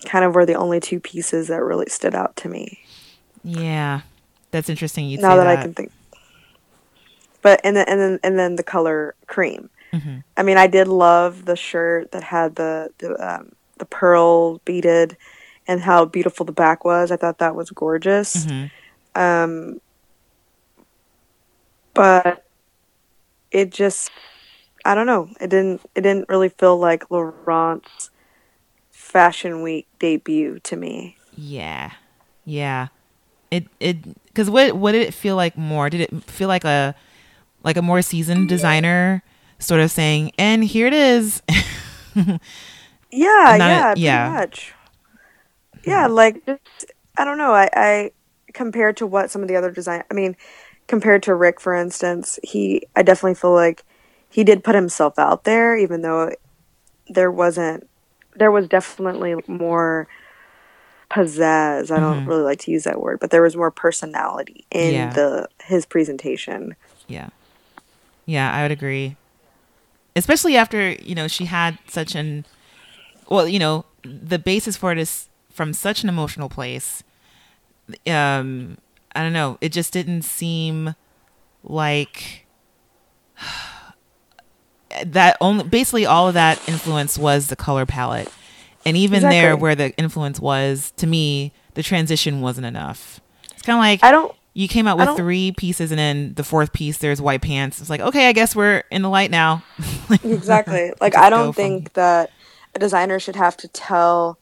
kind 0.04 0.24
of 0.24 0.34
were 0.34 0.44
the 0.44 0.54
only 0.54 0.80
two 0.80 1.00
pieces 1.00 1.48
that 1.48 1.62
really 1.62 1.86
stood 1.88 2.14
out 2.14 2.36
to 2.36 2.48
me. 2.48 2.80
Yeah. 3.42 4.02
That's 4.50 4.68
interesting. 4.68 5.06
You 5.08 5.16
now 5.18 5.30
say 5.30 5.36
that, 5.36 5.44
that. 5.44 5.58
I 5.58 5.62
can 5.62 5.74
think. 5.74 5.90
But 7.40 7.60
and 7.64 7.74
then 7.76 7.86
and 7.88 8.00
then 8.00 8.20
and 8.22 8.38
then 8.38 8.56
the 8.56 8.62
color 8.62 9.14
cream. 9.26 9.70
Mhm. 9.92 10.22
I 10.36 10.42
mean, 10.42 10.56
I 10.58 10.66
did 10.66 10.88
love 10.88 11.44
the 11.46 11.56
shirt 11.56 12.12
that 12.12 12.22
had 12.22 12.56
the 12.56 12.90
the 12.98 13.14
um, 13.26 13.52
the 13.78 13.84
pearl 13.86 14.58
beaded, 14.64 15.16
and 15.66 15.80
how 15.80 16.04
beautiful 16.04 16.44
the 16.46 16.52
back 16.52 16.84
was. 16.84 17.10
I 17.10 17.16
thought 17.16 17.38
that 17.38 17.56
was 17.56 17.70
gorgeous. 17.70 18.46
Mhm. 18.46 18.70
Um, 19.14 19.80
but 21.94 22.44
it 23.50 23.70
just, 23.70 24.10
I 24.84 24.94
don't 24.94 25.06
know. 25.06 25.28
It 25.40 25.50
didn't. 25.50 25.82
It 25.94 26.02
didn't 26.02 26.28
really 26.28 26.48
feel 26.48 26.78
like 26.78 27.10
Laurent's 27.10 28.10
Fashion 28.90 29.62
Week 29.62 29.86
debut 29.98 30.58
to 30.60 30.76
me. 30.76 31.18
Yeah. 31.36 31.92
Yeah. 32.44 32.88
It 33.50 33.66
it 33.80 33.98
because 34.26 34.50
what 34.50 34.76
what 34.76 34.92
did 34.92 35.02
it 35.02 35.14
feel 35.14 35.36
like 35.36 35.56
more? 35.56 35.90
Did 35.90 36.00
it 36.02 36.24
feel 36.24 36.48
like 36.48 36.64
a 36.64 36.94
like 37.64 37.76
a 37.76 37.82
more 37.82 38.02
seasoned 38.02 38.48
designer 38.48 39.22
sort 39.58 39.80
of 39.80 39.90
saying, 39.90 40.32
and 40.38 40.64
here 40.64 40.86
it 40.86 40.94
is. 40.94 41.42
Yeah, 43.10 43.56
a- 43.56 43.56
yeah, 43.56 43.94
pretty 43.94 44.02
yeah. 44.02 44.28
much. 44.28 44.74
yeah, 45.84 46.06
like 46.06 46.44
just 46.46 46.86
I 47.16 47.24
don't 47.24 47.38
know. 47.38 47.52
I, 47.52 47.68
I 47.74 48.10
compared 48.52 48.96
to 48.98 49.06
what 49.06 49.30
some 49.30 49.42
of 49.42 49.48
the 49.48 49.56
other 49.56 49.70
design. 49.70 50.04
I 50.10 50.14
mean, 50.14 50.36
compared 50.88 51.22
to 51.24 51.34
Rick, 51.34 51.60
for 51.60 51.74
instance, 51.74 52.38
he 52.42 52.86
I 52.96 53.02
definitely 53.02 53.34
feel 53.34 53.54
like 53.54 53.84
he 54.28 54.44
did 54.44 54.64
put 54.64 54.74
himself 54.74 55.18
out 55.18 55.44
there, 55.44 55.76
even 55.76 56.02
though 56.02 56.30
there 57.08 57.30
wasn't. 57.30 57.88
There 58.34 58.50
was 58.50 58.66
definitely 58.66 59.34
more 59.46 60.08
pizzazz. 61.10 61.90
I 61.90 62.00
don't 62.00 62.24
Mhm. 62.24 62.26
really 62.26 62.42
like 62.42 62.58
to 62.60 62.70
use 62.70 62.84
that 62.84 63.00
word, 63.00 63.20
but 63.20 63.30
there 63.30 63.42
was 63.42 63.54
more 63.54 63.70
personality 63.70 64.64
in 64.70 64.92
Yeah. 64.94 65.12
the 65.12 65.48
his 65.64 65.84
presentation. 65.84 66.74
Yeah. 67.06 67.28
Yeah, 68.24 68.50
I 68.52 68.62
would 68.62 68.70
agree. 68.70 69.16
Especially 70.16 70.56
after, 70.56 70.92
you 70.92 71.14
know, 71.14 71.28
she 71.28 71.44
had 71.46 71.78
such 71.88 72.14
an 72.14 72.44
well, 73.28 73.48
you 73.48 73.58
know, 73.58 73.84
the 74.02 74.38
basis 74.38 74.76
for 74.76 74.92
it 74.92 74.98
is 74.98 75.28
from 75.50 75.72
such 75.72 76.02
an 76.02 76.08
emotional 76.08 76.48
place. 76.48 77.02
Um 78.06 78.78
I 79.14 79.22
don't 79.22 79.32
know, 79.32 79.58
it 79.60 79.70
just 79.72 79.92
didn't 79.92 80.22
seem 80.22 80.94
like 81.62 82.46
that 85.06 85.36
only 85.40 85.64
basically 85.64 86.06
all 86.06 86.28
of 86.28 86.34
that 86.34 86.66
influence 86.68 87.16
was 87.18 87.48
the 87.48 87.56
color 87.56 87.86
palette. 87.86 88.28
And 88.84 88.96
even 88.96 89.22
there 89.22 89.56
where 89.56 89.74
the 89.76 89.96
influence 89.96 90.40
was, 90.40 90.92
to 90.96 91.06
me, 91.06 91.52
the 91.74 91.82
transition 91.84 92.40
wasn't 92.40 92.66
enough. 92.66 93.20
It's 93.52 93.62
kind 93.62 93.76
of 93.76 93.80
like 93.80 94.02
I 94.02 94.10
don't. 94.10 94.34
you 94.54 94.66
came 94.66 94.88
out 94.88 94.98
with 94.98 95.16
three 95.16 95.52
pieces 95.52 95.92
and 95.92 95.98
then 95.98 96.34
the 96.34 96.42
fourth 96.44 96.72
piece 96.72 96.98
there's 96.98 97.22
white 97.22 97.40
pants 97.42 97.80
it's 97.80 97.88
like 97.88 98.00
okay 98.00 98.28
i 98.28 98.32
guess 98.32 98.54
we're 98.56 98.82
in 98.90 99.00
the 99.02 99.08
light 99.08 99.30
now 99.30 99.62
Exactly. 100.24 100.92
Like 101.00 101.16
I 101.16 101.30
don't 101.30 101.54
think 101.54 101.92
that 101.94 102.30
a 102.74 102.78
designer 102.78 103.18
should 103.20 103.36
have 103.36 103.56
to 103.58 103.68
tell 103.68 104.36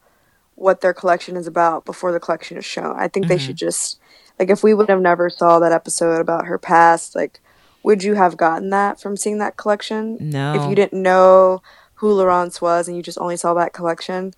what 0.60 0.82
their 0.82 0.92
collection 0.92 1.36
is 1.36 1.46
about 1.46 1.84
before 1.86 2.12
the 2.12 2.20
collection 2.20 2.58
is 2.58 2.64
shown. 2.64 2.94
I 2.98 3.08
think 3.08 3.26
they 3.26 3.36
Mm-hmm. 3.36 3.46
should 3.46 3.56
just 3.56 3.98
like 4.38 4.50
if 4.50 4.62
we 4.62 4.74
would 4.74 4.88
have 4.90 5.00
never 5.00 5.30
saw 5.30 5.58
that 5.58 5.72
episode 5.72 6.20
about 6.20 6.46
her 6.46 6.58
past, 6.58 7.14
like 7.16 7.40
would 7.82 8.02
you 8.02 8.14
have 8.14 8.36
gotten 8.36 8.68
that 8.70 9.00
from 9.00 9.16
seeing 9.16 9.38
that 9.38 9.56
collection? 9.56 10.18
No. 10.20 10.54
If 10.54 10.68
you 10.68 10.74
didn't 10.74 11.02
know 11.02 11.62
who 11.94 12.12
Laurence 12.12 12.60
was 12.60 12.88
and 12.88 12.96
you 12.96 13.02
just 13.02 13.18
only 13.18 13.36
saw 13.36 13.54
that 13.54 13.72
collection, 13.72 14.34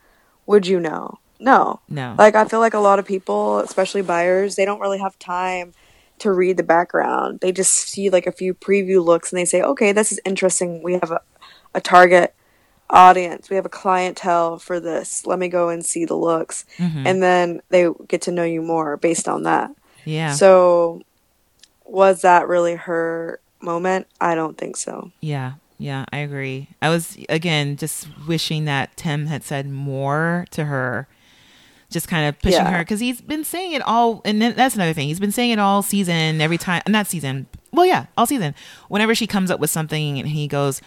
would 0.46 0.66
you 0.66 0.78
know? 0.78 1.18
No. 1.40 1.80
no 1.88 2.14
Like 2.16 2.36
I 2.36 2.44
feel 2.44 2.60
like 2.60 2.74
a 2.74 2.78
lot 2.78 3.00
of 3.00 3.04
people, 3.04 3.58
especially 3.58 4.02
buyers, 4.02 4.54
they 4.54 4.64
don't 4.64 4.80
really 4.80 4.98
have 5.00 5.18
time 5.18 5.72
to 6.20 6.30
read 6.30 6.56
the 6.56 6.62
background. 6.62 7.40
They 7.40 7.50
just 7.50 7.72
see 7.72 8.10
like 8.10 8.28
a 8.28 8.32
few 8.32 8.54
preview 8.54 9.04
looks 9.04 9.32
and 9.32 9.38
they 9.40 9.44
say, 9.44 9.60
"Okay, 9.60 9.90
this 9.90 10.12
is 10.12 10.20
interesting. 10.24 10.80
We 10.84 10.92
have 10.92 11.10
a, 11.10 11.20
a 11.74 11.80
target 11.80 12.32
audience. 12.92 13.48
We 13.50 13.56
have 13.56 13.66
a 13.66 13.70
clientele 13.70 14.58
for 14.58 14.78
this. 14.78 15.26
Let 15.26 15.38
me 15.38 15.48
go 15.48 15.68
and 15.70 15.84
see 15.84 16.04
the 16.04 16.14
looks." 16.16 16.64
Mhm. 16.78 17.06
And 17.06 17.22
then 17.22 17.62
they 17.70 17.88
get 18.08 18.22
to 18.22 18.30
know 18.32 18.44
you 18.44 18.62
more 18.62 18.96
based 18.96 19.28
on 19.28 19.42
that. 19.44 19.70
yeah 20.04 20.32
So 20.34 21.02
was 21.84 22.22
that 22.22 22.48
really 22.48 22.74
her 22.74 23.40
moment? 23.60 24.06
I 24.20 24.34
don't 24.34 24.56
think 24.58 24.76
so. 24.76 25.10
yeah 25.20 25.52
yeah 25.78 26.04
i 26.12 26.18
agree 26.18 26.68
i 26.80 26.88
was 26.88 27.16
again 27.28 27.76
just 27.76 28.06
wishing 28.28 28.66
that 28.66 28.96
tim 28.96 29.26
had 29.26 29.42
said 29.42 29.68
more 29.68 30.46
to 30.52 30.66
her 30.66 31.08
just 31.90 32.06
kind 32.06 32.28
of 32.28 32.38
pushing 32.40 32.60
Yeah. 32.60 32.70
her 32.70 32.78
because 32.84 33.00
he's 33.00 33.20
been 33.20 33.42
saying 33.42 33.72
it 33.72 33.82
all 33.82 34.20
and 34.24 34.40
then 34.40 34.54
that's 34.54 34.76
another 34.76 34.92
thing 34.92 35.08
he's 35.08 35.18
been 35.18 35.32
saying 35.32 35.50
it 35.50 35.58
all 35.58 35.82
season 35.82 36.40
every 36.40 36.56
time 36.58 36.82
not 36.86 37.08
season 37.08 37.46
well 37.72 37.84
yeah 37.84 38.06
all 38.16 38.26
season 38.26 38.54
whenever 38.88 39.12
she 39.12 39.26
comes 39.26 39.50
up 39.50 39.58
with 39.58 39.70
something 39.70 40.20
and 40.20 40.28
he 40.28 40.46
goes 40.46 40.80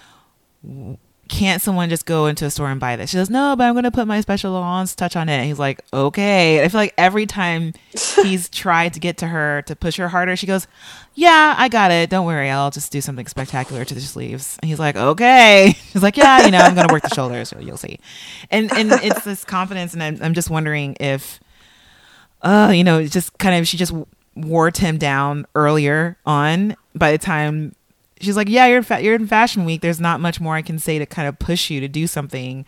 can't 1.27 1.61
someone 1.61 1.89
just 1.89 2.05
go 2.05 2.27
into 2.27 2.45
a 2.45 2.51
store 2.51 2.69
and 2.69 2.79
buy 2.79 2.95
this? 2.95 3.09
She 3.09 3.17
goes, 3.17 3.29
no, 3.29 3.55
but 3.55 3.63
I'm 3.65 3.73
going 3.73 3.83
to 3.83 3.91
put 3.91 4.07
my 4.07 4.21
special 4.21 4.51
Laurence 4.51 4.93
touch 4.93 5.15
on 5.15 5.27
it. 5.27 5.33
And 5.33 5.47
he's 5.47 5.59
like, 5.59 5.81
okay. 5.91 6.63
I 6.63 6.67
feel 6.67 6.79
like 6.79 6.93
every 6.97 7.25
time 7.25 7.73
he's 8.23 8.49
tried 8.49 8.93
to 8.93 8.99
get 8.99 9.17
to 9.17 9.27
her 9.27 9.63
to 9.63 9.75
push 9.75 9.97
her 9.97 10.07
harder, 10.07 10.35
she 10.35 10.45
goes, 10.45 10.67
yeah, 11.15 11.55
I 11.57 11.67
got 11.69 11.91
it. 11.91 12.09
Don't 12.09 12.25
worry. 12.25 12.49
I'll 12.49 12.71
just 12.71 12.91
do 12.91 13.01
something 13.01 13.25
spectacular 13.25 13.85
to 13.85 13.93
the 13.93 14.01
sleeves. 14.01 14.57
And 14.61 14.69
he's 14.69 14.79
like, 14.79 14.95
okay. 14.95 15.75
She's 15.91 16.03
like, 16.03 16.17
yeah, 16.17 16.45
you 16.45 16.51
know, 16.51 16.59
I'm 16.59 16.75
going 16.75 16.87
to 16.87 16.93
work 16.93 17.03
the 17.03 17.15
shoulders. 17.15 17.49
So 17.49 17.59
you'll 17.59 17.77
see. 17.77 17.99
And, 18.51 18.71
and 18.73 18.91
it's 18.91 19.23
this 19.23 19.43
confidence. 19.43 19.93
And 19.93 20.03
I'm, 20.03 20.19
I'm 20.21 20.33
just 20.33 20.49
wondering 20.49 20.95
if, 20.99 21.39
uh, 22.41 22.71
you 22.75 22.83
know, 22.83 23.05
just 23.05 23.37
kind 23.39 23.59
of, 23.59 23.67
she 23.67 23.77
just 23.77 23.93
wore 24.35 24.69
Tim 24.69 24.97
down 24.97 25.47
earlier 25.55 26.17
on 26.25 26.75
by 26.93 27.11
the 27.11 27.17
time 27.17 27.73
she's 28.25 28.35
like, 28.35 28.49
yeah, 28.49 28.65
you're 28.67 28.77
in 28.77 28.83
fa- 28.83 29.01
you're 29.01 29.15
in 29.15 29.27
Fashion 29.27 29.63
Week. 29.65 29.81
There's 29.81 30.01
not 30.01 30.19
much 30.19 30.41
more 30.41 30.55
I 30.55 30.61
can 30.61 30.79
say 30.79 30.99
to 30.99 31.05
kind 31.05 31.27
of 31.27 31.39
push 31.39 31.69
you 31.69 31.79
to 31.81 31.87
do 31.87 32.07
something. 32.07 32.65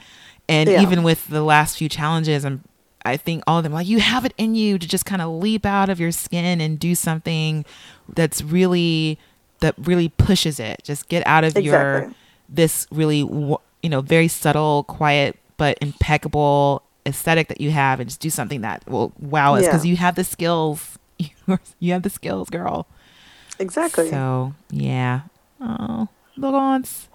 And 0.50 0.70
Yeah. 0.70 0.82
even 0.82 1.04
with 1.04 1.28
the 1.28 1.44
last 1.44 1.78
few 1.78 1.90
challenges, 1.90 2.46
I'm 2.46 2.64
I 3.06 3.16
think 3.18 3.44
all 3.48 3.58
of 3.58 3.64
them 3.64 3.72
like 3.74 3.88
you 3.88 4.00
have 4.00 4.26
it 4.26 4.34
in 4.38 4.54
you 4.56 4.78
to 4.78 4.88
just 4.88 5.06
kind 5.06 5.22
of 5.22 5.30
leap 5.32 5.66
out 5.66 5.90
of 5.90 6.00
your 6.00 6.12
skin 6.12 6.60
and 6.62 6.78
do 6.78 6.94
something 6.96 7.64
that's 8.14 8.42
really 8.42 9.18
that 9.60 9.76
really 9.78 10.10
pushes 10.10 10.60
it. 10.60 10.82
Just 10.84 11.08
get 11.10 11.26
out 11.26 11.44
of 11.44 11.58
your 11.58 12.12
this 12.50 12.86
really 12.92 13.20
you 13.20 13.90
know 13.90 14.02
very 14.02 14.28
subtle, 14.28 14.84
quiet 14.84 15.38
but 15.58 15.78
impeccable 15.82 16.84
aesthetic 17.06 17.48
that 17.48 17.62
you 17.62 17.72
have, 17.72 18.00
and 18.02 18.10
just 18.10 18.20
do 18.20 18.30
something 18.30 18.62
that 18.62 18.84
will 18.90 19.14
wow 19.20 19.56
us 19.56 19.64
Yeah. 19.64 19.70
because 19.70 19.86
you 19.86 19.96
have 19.98 20.16
the 20.16 20.24
skills. 20.24 20.98
You 21.80 21.94
have 21.94 22.04
the 22.04 22.10
skills, 22.10 22.50
girl. 22.50 22.88
Exactly. 23.60 24.10
So 24.10 24.54
yeah. 24.70 25.22
Oh, 25.62 26.08
Laurence. 26.36 27.10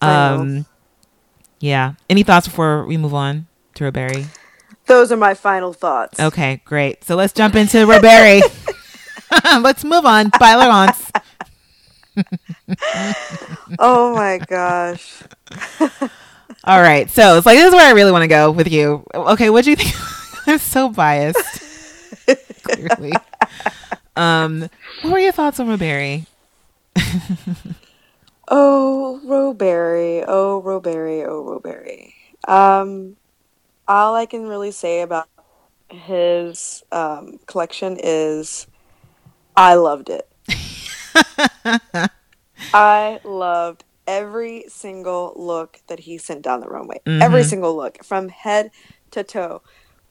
I. 0.00 0.28
Um. 0.28 0.66
Yeah. 1.58 1.94
Any 2.08 2.22
thoughts 2.22 2.46
before 2.46 2.84
we 2.86 2.96
move 2.96 3.14
on 3.14 3.46
to 3.74 3.84
Roberi? 3.84 4.26
Those 4.86 5.10
are 5.10 5.16
my 5.16 5.34
final 5.34 5.72
thoughts. 5.72 6.20
Okay, 6.20 6.60
great. 6.64 7.02
So 7.02 7.16
let's 7.16 7.32
jump 7.32 7.56
into 7.56 7.78
Roberi. 7.86 8.42
let's 9.62 9.84
move 9.84 10.04
on. 10.06 10.30
Bye, 10.38 10.54
Laurence. 10.54 11.10
Oh 13.78 14.14
my 14.14 14.38
gosh. 14.38 15.22
All 16.64 16.80
right. 16.80 17.10
So 17.10 17.36
it's 17.36 17.44
like 17.44 17.58
this 17.58 17.68
is 17.68 17.74
where 17.74 17.86
I 17.86 17.92
really 17.92 18.10
want 18.10 18.22
to 18.22 18.28
go 18.28 18.50
with 18.50 18.72
you. 18.72 19.04
Okay, 19.14 19.50
what 19.50 19.64
do 19.64 19.70
you 19.70 19.76
think? 19.76 19.94
I'm 20.46 20.58
so 20.58 20.88
biased. 20.88 21.60
Clearly. 22.62 23.12
Um, 24.16 24.70
what 25.02 25.12
were 25.12 25.18
your 25.18 25.32
thoughts 25.32 25.60
on 25.60 25.66
Roberi? 25.68 26.26
Oh, 28.48 29.20
Roberi. 29.24 30.24
Oh, 30.26 30.62
Roberi. 30.64 31.26
Oh, 31.26 31.42
Roberi. 31.44 32.12
Um, 32.46 33.16
all 33.88 34.14
I 34.14 34.26
can 34.26 34.46
really 34.46 34.70
say 34.70 35.00
about 35.02 35.28
his 35.90 36.84
um, 36.92 37.38
collection 37.46 37.96
is 38.02 38.66
I 39.56 39.74
loved 39.74 40.10
it. 40.10 40.28
I 42.72 43.20
loved 43.24 43.84
every 44.06 44.64
single 44.68 45.32
look 45.36 45.80
that 45.88 46.00
he 46.00 46.18
sent 46.18 46.42
down 46.42 46.60
the 46.60 46.68
runway. 46.68 47.00
Every 47.06 47.42
Mhm. 47.42 47.46
single 47.48 47.76
look 47.76 48.04
from 48.04 48.28
head 48.28 48.70
to 49.12 49.24
toe. 49.24 49.62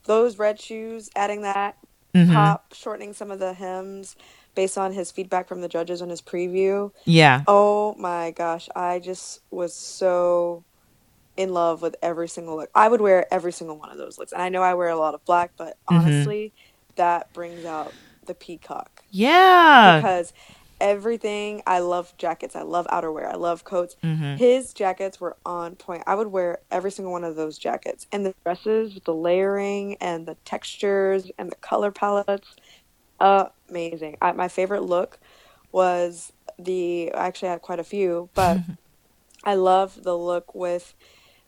Those 0.05 0.37
red 0.37 0.59
shoes, 0.59 1.09
adding 1.15 1.41
that 1.41 1.77
Mhm. 2.13 2.33
pop, 2.33 2.73
shortening 2.73 3.13
some 3.13 3.31
of 3.31 3.39
the 3.39 3.53
hems 3.53 4.15
based 4.55 4.77
on 4.77 4.93
his 4.93 5.11
feedback 5.11 5.47
from 5.47 5.61
the 5.61 5.67
judges 5.67 6.01
on 6.01 6.09
his 6.09 6.21
preview. 6.21 6.91
Yeah. 7.05 7.43
Oh 7.47 7.93
my 7.97 8.31
gosh, 8.31 8.69
I 8.75 8.99
just 8.99 9.41
was 9.51 9.75
so 9.75 10.63
in 11.37 11.53
love 11.53 11.81
with 11.81 11.95
every 12.01 12.29
single 12.29 12.55
look. 12.55 12.69
I 12.73 12.87
would 12.87 13.01
wear 13.01 13.31
every 13.33 13.51
single 13.51 13.77
one 13.77 13.91
of 13.91 13.97
those 13.97 14.17
looks. 14.17 14.31
And 14.31 14.41
I 14.41 14.49
know 14.49 14.61
I 14.61 14.73
wear 14.73 14.89
a 14.89 14.95
lot 14.95 15.13
of 15.13 15.23
black, 15.25 15.51
but 15.57 15.75
Mhm. 15.91 15.99
honestly, 15.99 16.53
that 16.95 17.31
brings 17.33 17.65
out 17.65 17.93
the 18.25 18.33
peacock 18.33 19.03
Yeah. 19.09 19.99
because 19.99 20.33
everything 20.79 21.61
I 21.67 21.79
love 21.79 22.13
jackets, 22.17 22.55
I 22.55 22.61
love 22.63 22.87
outerwear, 22.87 23.25
I 23.31 23.35
love 23.35 23.63
coats. 23.63 23.95
Mhm. 24.03 24.37
His 24.37 24.73
jackets 24.73 25.19
were 25.19 25.37
on 25.45 25.75
point. 25.75 26.03
I 26.07 26.15
would 26.15 26.27
wear 26.27 26.59
every 26.71 26.91
single 26.91 27.11
one 27.11 27.23
of 27.23 27.35
those 27.35 27.57
jackets. 27.57 28.07
And 28.11 28.25
the 28.25 28.33
dresses 28.45 28.93
with 28.93 29.03
the 29.05 29.13
layering 29.13 29.95
and 30.01 30.25
the 30.25 30.35
textures 30.45 31.29
and 31.37 31.51
the 31.51 31.55
color 31.57 31.91
palettes, 31.91 32.55
amazing. 33.19 34.17
I, 34.21 34.31
my 34.33 34.47
favorite 34.47 34.83
look 34.83 35.19
was 35.71 36.31
the 36.57 37.13
I 37.13 37.27
actually 37.27 37.49
had 37.49 37.61
quite 37.61 37.79
a 37.79 37.83
few, 37.83 38.29
but 38.33 38.59
I 39.43 39.55
love 39.55 40.03
the 40.03 40.17
look 40.17 40.55
with 40.55 40.93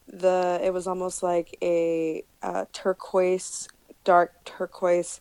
the 0.08 0.60
it 0.64 0.74
was 0.74 0.88
almost 0.88 1.24
like 1.24 1.58
a 1.62 2.24
uh, 2.42 2.66
turquoise, 2.74 3.68
dark 4.04 4.34
turquoise 4.46 5.20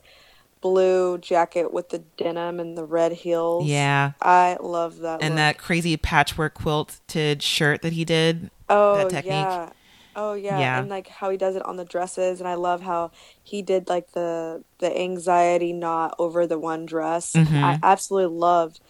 blue 0.60 1.18
jacket 1.18 1.72
with 1.72 1.90
the 1.90 1.98
denim 1.98 2.58
and 2.58 2.76
the 2.76 2.84
red 2.84 3.12
heels. 3.12 3.66
Yeah. 3.66 4.12
I 4.20 4.56
love 4.60 4.98
that. 4.98 5.22
And 5.22 5.34
look. 5.34 5.36
that 5.36 5.58
crazy 5.58 5.96
patchwork 5.96 6.54
quilted 6.54 7.42
shirt 7.42 7.82
that 7.82 7.92
he 7.92 8.04
did. 8.04 8.50
oh 8.68 8.96
that 8.96 9.10
technique. 9.10 9.32
yeah, 9.32 9.70
oh 10.16 10.34
yeah. 10.34 10.58
Yeah. 10.60 10.80
and 10.80 10.88
like 10.90 11.08
how 11.08 11.30
he 11.30 11.36
does 11.38 11.56
it 11.56 11.64
on 11.66 11.76
the 11.76 11.84
dresses, 11.86 12.40
and 12.40 12.48
I 12.48 12.54
love 12.54 12.82
how 12.82 13.12
he 13.44 13.62
did 13.62 13.88
like 13.88 14.12
the 14.12 14.64
the 14.80 14.96
anxiety 14.98 15.72
knot 15.74 16.16
over 16.18 16.46
the 16.46 16.58
one 16.58 16.86
dress. 16.86 17.36
Mhm. 17.36 17.62
I 17.62 17.78
absolutely 17.82 18.36
loved 18.36 18.80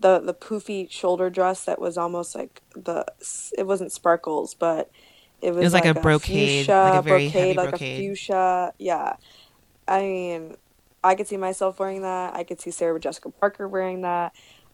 the 0.00 0.20
the 0.20 0.34
poofy 0.34 0.90
shoulder 0.90 1.30
dress 1.30 1.64
that 1.64 1.80
was 1.80 1.98
almost 1.98 2.34
like 2.34 2.62
the 2.76 3.06
it 3.58 3.66
wasn't 3.66 3.92
sparkles, 3.92 4.54
but 4.54 4.90
It 5.42 5.52
was, 5.54 5.64
was 5.64 5.74
like 5.74 5.86
a 5.86 5.94
brocade, 5.94 6.66
fuchsia, 6.66 6.72
like 6.82 6.94
a 6.94 7.02
very 7.02 7.28
brocade, 7.28 7.56
like 7.56 7.70
brocade. 7.70 7.98
a 7.98 8.08
fuchsia. 8.08 8.72
Yeah, 8.78 9.16
I 9.88 10.00
mean, 10.02 10.56
I 11.02 11.14
could 11.14 11.28
see 11.28 11.36
myself 11.36 11.78
wearing 11.78 12.02
that. 12.02 12.34
I 12.34 12.44
could 12.44 12.60
see 12.60 12.70
Sarah 12.70 13.00
Jessica 13.00 13.30
Parker 13.30 13.68
wearing 13.68 14.02
that. 14.02 14.32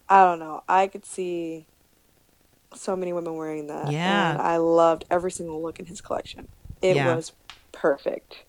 I 0.09 0.25
don't 0.25 0.39
know. 0.39 0.63
I 0.69 0.89
could 0.89 1.05
see 1.05 1.67
so 2.75 2.95
many 2.97 3.13
women 3.13 3.35
wearing 3.37 3.67
that. 3.69 3.91
Yeah. 3.93 4.33
and 4.33 4.41
I 4.43 4.57
loved 4.59 5.05
every 5.11 5.31
single 5.31 5.63
look 5.63 5.79
in 5.81 5.87
his 5.87 6.01
collection. 6.01 6.49
It 6.83 6.97
Yeah. 6.97 7.15
was 7.15 7.33
perfect. 7.73 8.45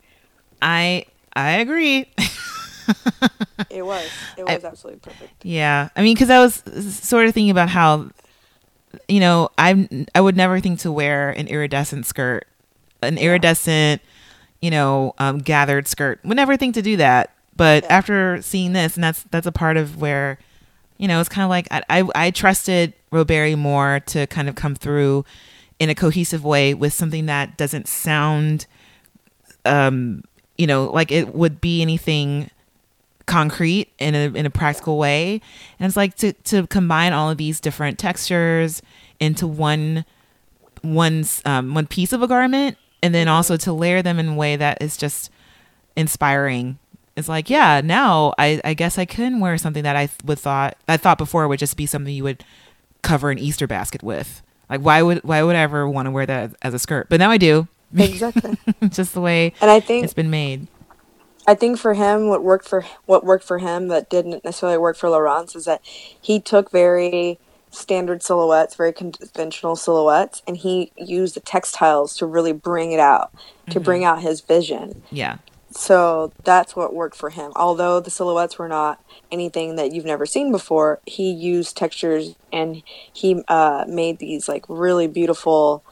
I 0.61 1.05
I 1.35 1.51
agree. 1.53 2.07
It 3.69 3.85
was. 3.85 4.05
It 4.37 4.43
I- 4.47 4.55
was 4.55 4.65
absolutely 4.65 4.99
perfect. 4.99 5.45
Yeah, 5.45 5.89
I 5.95 6.01
mean, 6.01 6.13
because 6.15 6.29
I 6.29 6.39
was 6.39 6.55
sort 6.95 7.27
of 7.27 7.33
thinking 7.33 7.51
about 7.51 7.69
how, 7.69 8.09
you 9.07 9.19
know, 9.19 9.49
I 9.57 9.87
I 10.13 10.19
would 10.21 10.35
never 10.35 10.59
think 10.59 10.79
to 10.79 10.91
wear 10.91 11.29
an 11.29 11.47
iridescent 11.47 12.05
skirt, 12.05 12.47
an 13.01 13.17
iridescent, 13.17 14.01
you 14.61 14.71
know, 14.71 15.13
um, 15.19 15.37
gathered 15.39 15.87
skirt. 15.87 16.19
Would 16.25 16.35
never 16.35 16.57
think 16.57 16.73
to 16.75 16.81
do 16.81 16.97
that. 16.97 17.31
But 17.55 17.83
Yeah. 17.83 17.97
after 17.97 18.41
seeing 18.41 18.73
this, 18.73 18.95
and 18.95 19.03
that's 19.03 19.23
that's 19.31 19.47
a 19.47 19.51
part 19.51 19.77
of 19.77 20.01
where, 20.01 20.37
you 20.97 21.07
know, 21.07 21.19
it's 21.19 21.29
kind 21.29 21.43
of 21.43 21.49
like 21.49 21.67
I, 21.71 21.83
I 21.89 22.09
I 22.27 22.31
trusted 22.31 22.93
Roberi 23.11 23.57
more 23.57 23.99
to 24.07 24.27
kind 24.27 24.47
of 24.47 24.55
come 24.55 24.75
through 24.75 25.25
in 25.79 25.89
a 25.89 25.95
cohesive 25.95 26.43
way 26.45 26.73
with 26.73 26.93
something 26.93 27.25
that 27.25 27.57
doesn't 27.57 27.87
sound, 27.87 28.67
um, 29.65 30.23
you 30.57 30.67
know, 30.67 30.85
like 30.85 31.11
it 31.11 31.33
would 31.33 31.59
be 31.59 31.81
anything 31.81 32.49
concrete 33.25 33.91
in 33.97 34.13
a 34.13 34.37
in 34.37 34.45
a 34.45 34.49
practical 34.49 34.97
way. 34.97 35.41
And 35.79 35.87
it's 35.87 35.97
like 35.97 36.15
to 36.17 36.33
to 36.33 36.67
combine 36.67 37.13
all 37.13 37.29
of 37.29 37.37
these 37.37 37.59
different 37.59 37.97
textures 37.97 38.81
into 39.19 39.47
one 39.47 40.05
one's 40.83 41.41
um, 41.45 41.73
one 41.73 41.87
piece 41.87 42.13
of 42.13 42.21
a 42.21 42.27
garment 42.27 42.77
and 43.03 43.13
then 43.13 43.27
also 43.27 43.57
to 43.57 43.73
layer 43.73 44.01
them 44.01 44.19
in 44.19 44.29
a 44.29 44.35
way 44.35 44.55
that 44.55 44.81
is 44.81 44.97
just 44.97 45.31
inspiring. 45.95 46.77
It's 47.15 47.27
like 47.27 47.49
yeah 47.49 47.81
now 47.83 48.33
i 48.37 48.61
i 48.63 48.73
guess 48.73 48.97
i 48.97 49.03
can 49.03 49.41
wear 49.41 49.57
something 49.57 49.83
that 49.83 49.97
i 49.97 50.07
would 50.23 50.39
thought 50.39 50.77
i 50.87 50.95
thought 50.95 51.17
before 51.17 51.45
would 51.45 51.59
just 51.59 51.75
be 51.75 51.85
something 51.85 52.13
you 52.13 52.23
would 52.23 52.43
cover 53.01 53.31
an 53.31 53.39
easter 53.39 53.67
basket 53.67 54.03
with. 54.03 54.41
Like 54.69 54.81
why 54.81 55.01
would 55.01 55.23
why 55.23 55.43
would 55.43 55.55
i 55.55 55.59
ever 55.59 55.87
want 55.87 56.05
to 56.05 56.11
wear 56.11 56.25
that 56.25 56.55
as 56.61 56.73
a 56.73 56.79
skirt? 56.79 57.07
But 57.09 57.19
now 57.19 57.31
i 57.31 57.37
do. 57.37 57.67
Exactly. 57.95 58.57
just 58.89 59.13
the 59.13 59.21
way 59.21 59.53
and 59.61 59.69
I 59.69 59.79
think 59.79 60.03
it's 60.03 60.13
been 60.13 60.29
made. 60.29 60.67
I 61.47 61.55
think 61.55 61.79
for 61.79 61.93
him, 61.93 62.27
what 62.27 62.43
worked 62.43 62.67
for 62.67 62.85
what 63.05 63.25
worked 63.25 63.43
for 63.43 63.57
him 63.57 63.87
that 63.87 64.09
didn't 64.09 64.43
necessarily 64.43 64.77
work 64.77 64.95
for 64.95 65.09
Laurence 65.09 65.55
is 65.55 65.65
that 65.65 65.81
he 65.83 66.39
took 66.39 66.71
very 66.71 67.39
standard 67.71 68.21
silhouettes, 68.21 68.75
very 68.75 68.93
conventional 68.93 69.75
silhouettes, 69.75 70.41
and 70.45 70.57
he 70.57 70.91
used 70.97 71.35
the 71.35 71.39
textiles 71.39 72.15
to 72.17 72.25
really 72.25 72.51
bring 72.51 72.91
it 72.91 72.99
out, 72.99 73.31
to 73.67 73.71
mm-hmm. 73.71 73.83
bring 73.83 74.03
out 74.03 74.21
his 74.21 74.41
vision. 74.41 75.01
yeah 75.09 75.37
So 75.71 76.31
that's 76.43 76.75
what 76.75 76.93
worked 76.93 77.15
for 77.15 77.29
him. 77.29 77.51
Although 77.55 77.99
the 77.99 78.09
silhouettes 78.09 78.57
were 78.57 78.67
not 78.67 79.03
anything 79.31 79.75
that 79.77 79.91
you've 79.91 80.05
never 80.05 80.25
seen 80.25 80.51
before, 80.51 80.99
he 81.05 81.31
used 81.31 81.77
textures 81.77 82.35
and 82.51 82.83
he 83.11 83.43
uh, 83.47 83.85
made 83.87 84.19
these 84.19 84.47
like 84.47 84.65
really 84.67 85.07
beautiful 85.07 85.83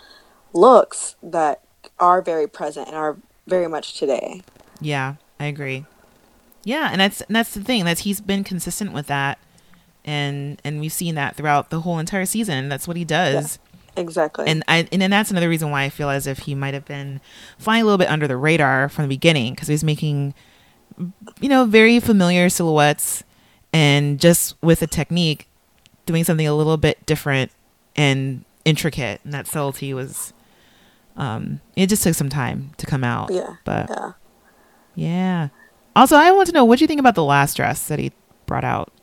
looks 0.53 1.15
that 1.23 1.61
are 1.99 2.21
very 2.21 2.47
present 2.47 2.87
and 2.87 2.95
are 2.95 3.17
very 3.47 3.67
much 3.67 3.97
today. 3.97 4.41
Yeah, 4.81 5.15
I 5.39 5.45
agree. 5.45 5.85
Yeah, 6.63 6.89
and 6.91 6.99
that's 7.01 7.21
and 7.21 7.35
that's 7.35 7.53
the 7.53 7.63
thing. 7.63 7.85
that 7.85 7.99
he's 7.99 8.21
been 8.21 8.43
consistent 8.43 8.91
with 8.91 9.07
that, 9.07 9.39
and 10.03 10.61
and 10.63 10.79
we've 10.79 10.93
seen 10.93 11.15
that 11.15 11.35
throughout 11.35 11.69
the 11.69 11.81
whole 11.81 11.99
entire 11.99 12.25
season. 12.25 12.69
That's 12.69 12.87
what 12.87 12.97
he 12.97 13.05
does. 13.05 13.59
Exactly. 13.99 14.45
And 14.47 14.63
I 14.67 14.87
and 14.91 15.01
then 15.01 15.11
that's 15.11 15.31
another 15.31 15.49
reason 15.49 15.69
why 15.71 15.83
I 15.83 15.89
feel 15.89 16.09
as 16.09 16.25
if 16.27 16.39
he 16.39 16.55
might 16.55 16.73
have 16.73 16.85
been 16.85 17.21
flying 17.57 17.81
a 17.83 17.85
little 17.85 17.97
bit 17.97 18.09
under 18.09 18.27
the 18.27 18.37
radar 18.37 18.89
from 18.89 19.03
the 19.03 19.09
beginning 19.09 19.53
because 19.53 19.67
he 19.67 19.73
was 19.73 19.83
making, 19.83 20.33
you 21.41 21.49
know, 21.49 21.65
very 21.65 21.99
familiar 21.99 22.49
silhouettes, 22.49 23.23
and 23.73 24.19
just 24.19 24.55
with 24.61 24.81
a 24.81 24.87
technique, 24.87 25.47
doing 26.05 26.23
something 26.23 26.47
a 26.47 26.55
little 26.55 26.77
bit 26.77 27.05
different 27.05 27.51
and 27.95 28.45
intricate, 28.65 29.21
and 29.23 29.33
that 29.33 29.47
subtlety 29.47 29.93
was. 29.93 30.33
Um, 31.17 31.59
it 31.75 31.87
just 31.87 32.03
took 32.03 32.15
some 32.15 32.29
time 32.29 32.71
to 32.77 32.85
come 32.85 33.03
out. 33.03 33.29
yeah. 33.29 33.55
But 33.65 33.89
Yeah. 33.89 34.11
yeah. 34.95 35.47
Also, 35.95 36.15
I 36.15 36.31
want 36.31 36.47
to 36.47 36.53
know 36.53 36.63
what 36.63 36.79
do 36.79 36.83
you 36.83 36.87
think 36.87 37.01
about 37.01 37.15
the 37.15 37.25
last 37.25 37.57
dress 37.57 37.89
that 37.89 37.99
he 37.99 38.13
brought 38.45 38.63
out? 38.63 38.93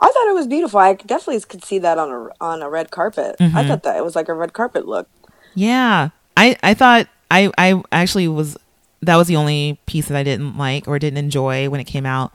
I 0.00 0.06
thought 0.06 0.28
it 0.28 0.34
was 0.34 0.46
beautiful. 0.46 0.80
I 0.80 0.94
definitely 0.94 1.40
could 1.42 1.64
see 1.64 1.78
that 1.80 1.98
on 1.98 2.10
a 2.10 2.28
on 2.44 2.62
a 2.62 2.70
red 2.70 2.90
carpet. 2.90 3.36
I 3.38 3.44
Mhm. 3.44 3.68
thought 3.68 3.82
that 3.82 3.96
it 3.96 4.04
was 4.04 4.16
like 4.16 4.28
a 4.28 4.34
red 4.34 4.52
carpet 4.52 4.86
look. 4.88 5.08
Yeah, 5.54 6.10
I 6.36 6.56
I 6.62 6.74
thought 6.74 7.06
I 7.30 7.50
I 7.58 7.82
actually 7.92 8.28
was 8.28 8.56
that 9.02 9.16
was 9.16 9.28
the 9.28 9.36
only 9.36 9.78
piece 9.86 10.08
that 10.08 10.16
I 10.16 10.22
didn't 10.22 10.56
like 10.58 10.86
or 10.88 10.98
didn't 10.98 11.18
enjoy 11.18 11.68
when 11.68 11.80
it 11.80 11.84
came 11.84 12.06
out, 12.06 12.32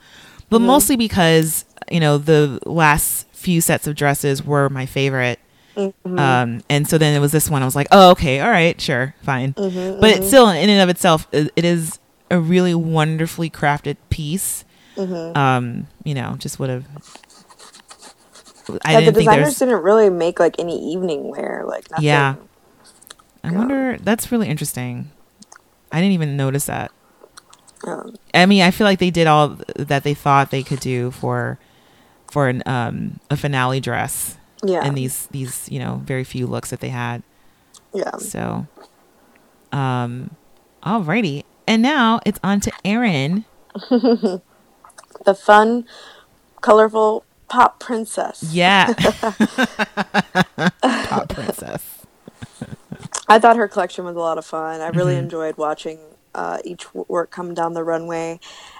but 0.50 0.60
mostly 0.62 0.96
because 0.96 1.66
you 1.90 2.00
know 2.00 2.18
the 2.18 2.60
last 2.66 3.28
few 3.34 3.62
sets 3.62 3.88
of 3.88 3.96
dresses 3.96 4.44
were 4.46 4.70
my 4.70 4.86
favorite. 4.86 5.40
Um, 5.78 6.64
and 6.70 6.88
so 6.88 6.98
then 6.98 7.14
it 7.16 7.20
was 7.20 7.32
this 7.34 7.50
one. 7.50 7.62
I 7.62 7.66
was 7.66 7.76
like, 7.76 7.88
oh, 7.92 8.12
okay, 8.12 8.40
all 8.40 8.50
right, 8.50 8.80
sure, 8.80 9.14
fine. 9.24 9.52
but 9.52 10.10
it's 10.10 10.28
still, 10.28 10.48
in 10.50 10.70
and 10.70 10.82
of 10.82 10.88
itself, 10.88 11.28
it, 11.34 11.52
it 11.58 11.66
is 11.66 12.00
a 12.32 12.40
really 12.40 12.74
wonderfully 12.74 13.50
crafted 13.50 13.98
piece. 14.10 14.64
Um, 14.98 15.88
you 16.06 16.14
know, 16.16 16.36
just 16.40 16.60
would 16.60 16.70
have. 16.70 16.86
I 18.84 18.94
yeah, 18.94 19.02
the 19.02 19.12
designers 19.12 19.60
didn't 19.60 19.84
really 19.84 20.10
make 20.10 20.40
like 20.40 20.60
any 20.60 20.92
evening 20.92 21.30
wear, 21.30 21.64
like 21.68 21.90
nothing. 21.92 22.06
Yeah. 22.06 22.36
I 23.44 23.52
wonder. 23.52 23.98
That's 24.02 24.32
really 24.32 24.48
interesting. 24.48 25.12
I 25.92 26.02
didn't 26.02 26.14
even 26.14 26.36
notice 26.36 26.66
that. 26.66 26.92
Um, 27.86 28.16
I 28.34 28.46
mean, 28.46 28.64
I 28.64 28.72
feel 28.72 28.86
like 28.86 29.00
they 29.00 29.12
did 29.12 29.28
all 29.28 29.58
that 29.76 30.04
they 30.04 30.14
thought 30.14 30.50
they 30.50 30.64
could 30.64 30.80
do 30.80 31.12
for 31.12 31.60
for 32.32 32.48
an 32.48 32.64
um 32.66 33.20
a 33.30 33.38
finale 33.38 33.80
dress 33.80 34.38
yeah. 34.64 34.84
in 34.84 34.96
these 34.96 35.28
these 35.28 35.70
you 35.70 35.80
know 35.80 36.02
very 36.04 36.24
few 36.24 36.48
looks 36.48 36.72
that 36.72 36.80
they 36.80 36.90
had. 36.90 37.22
yeah. 37.94 38.18
So, 38.18 38.68
um, 39.72 40.36
alrighty, 40.84 41.44
and 41.68 41.82
now 41.84 42.20
it's 42.26 42.40
on 42.44 42.60
to 42.62 42.72
Erin. 42.84 43.46
The 45.24 45.34
fun, 45.34 45.88
colorful 46.62 47.25
pop 47.50 47.80
princess. 47.80 48.44
Yeah, 48.52 48.94
pop 50.82 51.30
princess. 51.30 52.06
I 53.28 53.40
thought 53.40 53.58
her 53.58 53.68
collection 53.68 54.06
was 54.06 54.16
a 54.16 54.20
lot 54.20 54.38
of 54.38 54.46
fun. 54.46 54.82
I 54.82 54.88
really 54.90 55.16
Mhm. 55.16 55.20
enjoyed 55.24 55.58
watching 55.58 56.00
uh, 56.36 56.58
each 56.66 56.94
work 56.94 57.32
come 57.32 57.54
down 57.54 57.74
the 57.74 57.84
runway. 57.84 58.40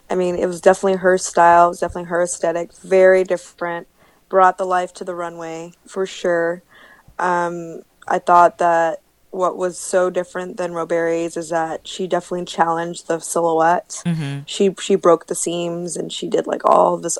I 0.10 0.16
mean, 0.16 0.36
it 0.36 0.46
was 0.46 0.60
definitely 0.60 0.98
her 1.00 1.18
style. 1.18 1.68
It 1.68 1.70
was 1.70 1.80
definitely 1.80 2.10
her 2.10 2.22
aesthetic. 2.22 2.74
Very 2.74 3.24
different. 3.24 3.88
Brought 4.28 4.58
the 4.58 4.66
life 4.66 4.94
to 4.96 5.06
the 5.06 5.16
runway 5.16 5.72
for 5.88 6.06
sure. 6.06 6.64
Um, 7.18 7.84
I 8.10 8.20
thought 8.20 8.58
that 8.58 9.00
what 9.32 9.58
was 9.58 9.78
so 9.80 10.10
different 10.10 10.58
than 10.58 10.74
Roberi's 10.74 11.38
is 11.38 11.50
that 11.50 11.88
she 11.88 12.08
definitely 12.08 12.46
challenged 12.46 13.08
the 13.08 13.20
silhouette. 13.20 14.02
hmm 14.06 14.40
She 14.46 14.76
she 14.80 14.96
broke 14.96 15.28
the 15.28 15.36
seams 15.36 15.96
and 15.96 16.12
she 16.12 16.28
did 16.28 16.46
like 16.48 16.66
all 16.66 16.98
this 16.98 17.18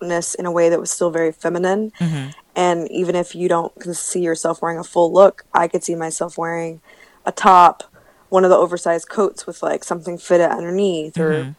oversizedness 0.00 0.34
in 0.36 0.46
a 0.46 0.52
way 0.52 0.68
that 0.68 0.80
was 0.80 0.90
still 0.90 1.10
very 1.10 1.32
feminine. 1.32 1.92
hmm 1.98 2.28
And 2.56 2.90
even 2.90 3.14
if 3.14 3.34
you 3.36 3.48
don't 3.48 3.72
see 3.94 4.20
yourself 4.20 4.60
wearing 4.60 4.78
a 4.78 4.84
full 4.84 5.12
look, 5.12 5.44
I 5.54 5.68
could 5.68 5.84
see 5.84 5.94
myself 5.94 6.36
wearing 6.36 6.80
a 7.24 7.30
top, 7.30 7.84
one 8.30 8.44
of 8.44 8.50
the 8.50 8.56
oversized 8.56 9.08
coats 9.08 9.46
with 9.46 9.62
like 9.62 9.84
something 9.84 10.18
fitted 10.18 10.50
underneath, 10.50 11.18
or 11.18 11.32
Mhm. 11.32 11.54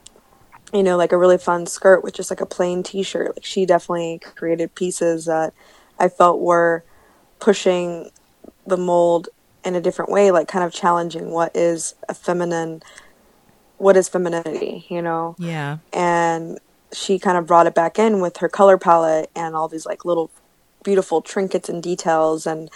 you 0.74 0.84
know, 0.84 0.98
like 0.98 1.12
a 1.14 1.18
really 1.18 1.38
fun 1.38 1.66
skirt 1.66 2.04
with 2.04 2.14
just 2.14 2.30
like 2.30 2.42
a 2.42 2.46
plain 2.46 2.84
t-shirt. 2.84 3.36
Like 3.38 3.46
she 3.46 3.66
definitely 3.66 4.20
created 4.20 4.76
pieces 4.76 5.26
that 5.26 5.54
I 5.98 6.10
felt 6.10 6.40
were 6.40 6.84
pushing 7.40 8.12
the 8.68 8.78
mold 8.78 9.30
in 9.64 9.76
a 9.76 9.82
different 9.82 10.12
way, 10.12 10.32
like 10.32 10.48
kind 10.48 10.64
of 10.66 10.74
challenging 10.74 11.32
what 11.32 11.56
is 11.56 11.96
a 12.08 12.14
feminine, 12.14 12.84
what 13.78 13.96
is 13.98 14.10
femininity, 14.10 14.86
you 14.90 15.02
know? 15.02 15.36
Yeah. 15.40 15.78
and 15.94 16.60
she 16.94 17.20
kind 17.20 17.38
of 17.38 17.46
brought 17.46 17.68
it 17.68 17.76
back 17.76 18.00
in 18.00 18.20
with 18.20 18.38
her 18.38 18.50
color 18.50 18.78
palette 18.78 19.30
and 19.36 19.56
all 19.56 19.68
these 19.68 19.86
like 19.86 20.06
little 20.06 20.32
beautiful 20.84 21.22
trinkets 21.22 21.70
and 21.70 21.84
details 21.84 22.48
and 22.48 22.70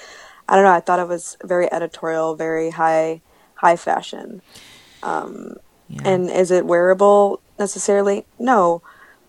I 0.48 0.56
don't 0.56 0.66
know 0.66 0.72
I 0.72 0.80
thought 0.82 1.00
it 1.00 1.08
was 1.08 1.38
very 1.44 1.72
editorial 1.72 2.36
very 2.36 2.72
high 2.72 3.22
high 3.56 3.76
fashion 3.76 4.42
um, 5.02 5.56
Yeah. 5.88 6.02
and 6.06 6.30
is 6.30 6.52
it 6.52 6.66
wearable 6.66 7.42
necessarily 7.60 8.26
no 8.40 8.82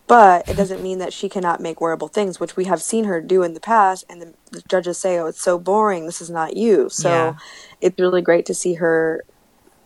but 0.06 0.46
it 0.48 0.54
doesn't 0.56 0.82
mean 0.82 0.98
that 0.98 1.14
she 1.14 1.28
cannot 1.30 1.60
make 1.60 1.80
wearable 1.80 2.08
things 2.08 2.38
which 2.38 2.56
we 2.56 2.64
have 2.66 2.82
seen 2.82 3.04
her 3.04 3.20
do 3.20 3.42
in 3.42 3.54
the 3.54 3.60
past 3.60 4.04
and 4.10 4.20
the, 4.20 4.34
the 4.50 4.62
judges 4.68 4.98
say 4.98 5.18
oh 5.18 5.26
it's 5.26 5.40
so 5.42 5.58
boring 5.58 6.06
this 6.06 6.20
is 6.20 6.30
not 6.30 6.56
you 6.56 6.88
so 6.90 7.08
Yeah. 7.10 7.34
it's 7.80 7.98
really 7.98 8.22
great 8.22 8.44
to 8.46 8.54
see 8.54 8.74
her 8.74 9.24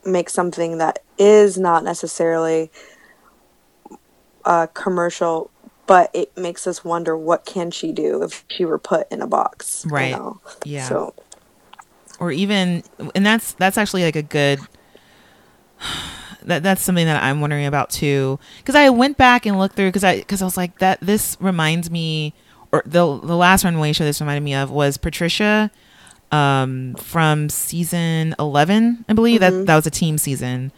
make 0.05 0.31
something 0.31 0.79
that 0.79 1.01
is 1.19 1.59
not 1.59 1.85
necessarily 1.85 2.71
uh, 4.49 4.67
commercial 4.75 5.51
but 5.87 6.11
it 6.15 6.37
makes 6.37 6.67
us 6.67 6.85
wonder 6.85 7.17
what 7.17 7.45
can 7.47 7.71
she 7.71 7.93
do 7.93 8.23
if 8.23 8.45
she 8.49 8.65
were 8.65 8.79
put 8.79 9.11
in 9.13 9.23
a 9.23 9.27
box 9.27 9.85
you 9.87 9.91
Right. 9.93 10.11
know? 10.13 10.41
Yeah. 10.65 10.85
so 10.89 11.15
or 12.19 12.33
even 12.33 12.83
and 13.15 13.25
that's 13.25 13.53
that's 13.53 13.79
actually 13.79 14.03
like 14.05 14.17
a 14.17 14.23
good 14.23 14.59
that 16.43 16.63
that's 16.63 16.83
something 16.83 17.07
that 17.07 17.23
I'm 17.23 17.41
wondering 17.41 17.67
about 17.67 17.91
too 17.91 18.39
because 18.59 18.75
I 18.75 18.91
went 18.91 19.17
back 19.17 19.47
and 19.47 19.59
looked 19.59 19.77
through 19.77 19.89
because 19.89 20.05
I 20.05 20.19
because 20.19 20.43
I 20.43 20.45
was 20.45 20.57
like 20.57 20.79
that 20.79 20.99
this 21.01 21.37
reminds 21.41 21.91
me 21.91 22.35
or 22.73 22.83
the 22.87 23.19
the 23.21 23.37
last 23.37 23.65
runway 23.65 23.93
show 23.93 24.05
this 24.05 24.21
reminded 24.21 24.43
me 24.43 24.55
of 24.55 24.71
was 24.71 24.97
Patricia 24.97 25.71
um 26.31 26.95
from 26.97 27.49
season 27.49 28.35
11 28.38 29.05
I 29.09 29.12
believe. 29.14 29.41
Mm-hmm. 29.41 29.59
that 29.61 29.67
that 29.67 29.77
was 29.77 29.87
a 29.87 29.91
team 29.91 30.19
season. 30.19 30.73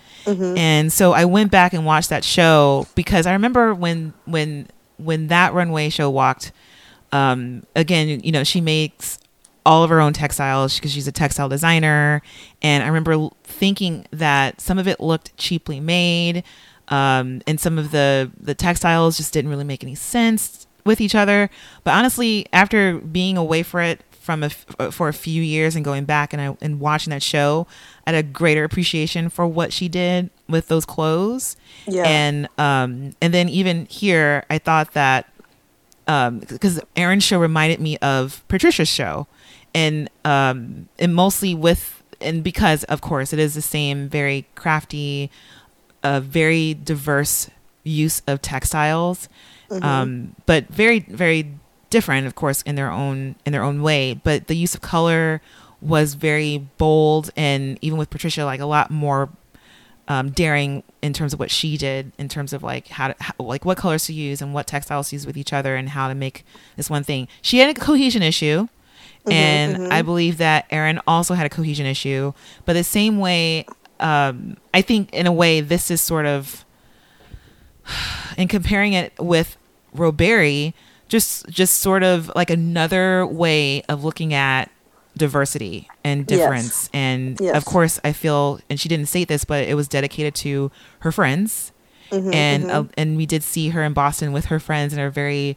And 0.57 0.93
so 0.93 1.13
I 1.13 1.25
went 1.25 1.51
back 1.51 1.73
and 1.73 1.85
watched 1.85 2.11
that 2.11 2.23
show 2.25 2.87
because 2.95 3.27
I 3.27 3.33
remember 3.33 3.75
when 3.75 4.13
when 4.27 4.69
when 4.99 5.27
that 5.29 5.53
runway 5.55 5.89
show 5.89 6.09
walked 6.11 6.53
um 7.13 7.65
again 7.75 8.21
you 8.23 8.31
know 8.31 8.45
she 8.45 8.61
makes 8.61 9.19
all 9.67 9.83
of 9.85 9.91
her 9.91 10.01
own 10.01 10.13
textiles 10.13 10.77
because 10.77 10.93
she's 10.93 11.09
a 11.09 11.13
textile 11.13 11.49
designer. 11.49 12.23
And 12.63 12.83
i 12.83 12.87
remember 12.87 13.29
thinking 13.45 14.07
that 14.13 14.61
some 14.61 14.79
of 14.79 14.87
it 14.89 15.01
looked 15.01 15.37
cheaply 15.37 15.81
made 15.81 16.45
um, 16.89 17.41
and 17.47 17.61
some 17.61 17.79
of 17.79 17.91
the 17.93 18.31
the 18.41 18.55
textiles 18.55 19.17
just 19.17 19.33
didn't 19.33 19.51
really 19.51 19.65
make 19.65 19.83
any 19.85 19.95
sense 19.95 20.67
with 20.85 21.01
each 21.01 21.15
other. 21.15 21.51
But 21.85 21.93
honestly 21.95 22.47
after 22.53 22.99
being 22.99 23.37
away 23.37 23.63
for 23.63 23.81
it 23.81 24.03
from 24.21 24.43
a 24.43 24.47
f- 24.47 24.67
uh, 24.79 24.91
for 24.91 25.09
a 25.09 25.13
few 25.13 25.43
years 25.43 25.75
and 25.75 25.85
going 25.85 26.05
back 26.05 26.33
and 26.33 26.41
I, 26.43 26.57
and 26.61 26.79
watching 26.79 27.11
that 27.11 27.23
show 27.23 27.67
i 28.07 28.13
had 28.13 28.25
a 28.25 28.29
greater 28.29 28.65
appreciation 28.65 29.31
for 29.31 29.47
what 29.47 29.73
she 29.73 29.89
did 29.89 30.31
with 30.49 30.69
those 30.69 30.85
clothes. 30.85 31.57
Yeah. 31.87 32.05
and 32.05 32.49
um 32.59 33.15
and 33.21 33.33
then 33.35 33.49
even 33.49 33.87
here 33.87 34.45
i 34.51 34.59
thought 34.59 34.93
that 34.93 35.33
um 36.07 36.41
because 36.41 36.81
Erin's 36.97 37.25
show 37.25 37.39
reminded 37.39 37.81
me 37.81 37.97
of 37.99 38.43
Patricia's 38.49 38.89
show. 38.89 39.27
And 39.75 40.11
um 40.25 40.89
and 40.99 41.15
mostly 41.15 41.55
with 41.55 42.03
and 42.21 42.43
because 42.45 42.85
of 42.85 43.01
course 43.01 43.33
it 43.33 43.39
is 43.39 43.55
the 43.55 43.63
same 43.63 44.09
very 44.09 44.47
crafty 44.55 45.31
uh 46.03 46.21
very 46.21 46.75
diverse 46.75 47.49
use 47.85 48.23
of 48.27 48.43
textiles. 48.43 49.29
Um 49.71 50.35
but 50.47 50.67
very 50.69 51.01
very 51.01 51.55
different 51.90 52.26
of 52.26 52.35
course 52.35 52.62
in 52.62 52.76
their 52.76 52.90
own 52.90 53.35
in 53.44 53.53
their 53.53 53.62
own 53.62 53.83
way 53.83 54.14
but 54.14 54.46
the 54.46 54.55
use 54.55 54.74
of 54.74 54.81
color 54.81 55.42
was 55.81 56.14
very 56.14 56.59
bold 56.79 57.31
and 57.37 57.79
even 57.81 57.98
with 57.98 58.11
Patricia 58.11 58.44
like 58.44 58.61
a 58.61 58.66
lot 58.66 58.90
more 58.90 59.29
um, 60.11 60.31
daring 60.31 60.83
in 61.03 61.12
terms 61.12 61.33
of 61.33 61.38
what 61.38 61.53
she 61.53 61.76
did 61.76 62.11
in 62.18 62.29
terms 62.29 62.53
of 62.53 62.64
like 62.64 62.88
how 62.88 63.09
to 63.09 63.14
how, 63.20 63.33
like 63.38 63.64
what 63.64 63.79
colors 63.79 64.07
to 64.07 64.12
use 64.12 64.42
and 64.42 64.53
what 64.53 64.66
textiles 64.66 65.11
to 65.11 65.14
use 65.14 65.24
with 65.24 65.37
each 65.37 65.53
other 65.53 65.76
and 65.76 65.90
how 65.90 66.09
to 66.09 66.16
make 66.16 66.44
this 66.76 66.90
one 66.90 67.05
thing. 67.05 67.29
She 67.42 67.59
had 67.59 67.74
a 67.74 67.81
cohesion 67.81 68.20
issue, 68.20 68.66
and 69.31 69.92
I 69.92 70.03
believe 70.03 70.38
that 70.38 70.66
Erin 70.70 71.00
also 71.07 71.35
had 71.35 71.46
a 71.46 71.48
cohesion 71.48 71.87
issue. 71.87 72.33
But 72.64 72.72
the 72.72 72.83
same 72.83 73.20
way, 73.20 73.66
um, 74.00 74.57
I 74.74 74.83
think 74.83 75.14
in 75.14 75.29
a 75.29 75.33
way 75.33 75.61
this 75.61 75.92
is 75.92 76.00
sort 76.00 76.26
of 76.26 76.64
in 78.37 78.48
comparing 78.48 78.94
it 78.94 79.12
with 79.20 79.57
Roberi, 79.94 80.74
just 81.11 81.46
just 81.49 81.81
sort 81.81 82.03
of 82.03 82.31
like 82.35 82.49
another 82.51 83.27
way 83.27 83.83
of 83.88 84.05
looking 84.05 84.33
at 84.33 84.70
diversity 85.16 85.88
and 86.05 86.20
Yes. 86.20 86.38
difference. 86.38 86.90
And 86.94 87.38
Yes. 87.40 87.55
of 87.57 87.64
course, 87.64 87.99
I 88.05 88.12
feel, 88.12 88.61
and 88.70 88.79
she 88.81 88.88
didn't 88.88 89.07
state 89.07 89.29
this, 89.29 89.44
but 89.44 89.68
it 89.68 89.75
was 89.75 89.88
dedicated 89.88 90.35
to 90.37 90.70
her 91.01 91.12
friends. 91.12 91.73
Mm-hmm, 92.11 92.33
and 92.35 92.70
uh, 92.70 92.85
and 92.96 93.16
we 93.16 93.27
did 93.27 93.42
see 93.42 93.68
her 93.70 93.83
in 93.85 93.92
Boston 93.92 94.33
with 94.33 94.46
her 94.46 94.59
friends 94.61 94.92
and 94.92 95.03
a 95.03 95.11
very 95.11 95.57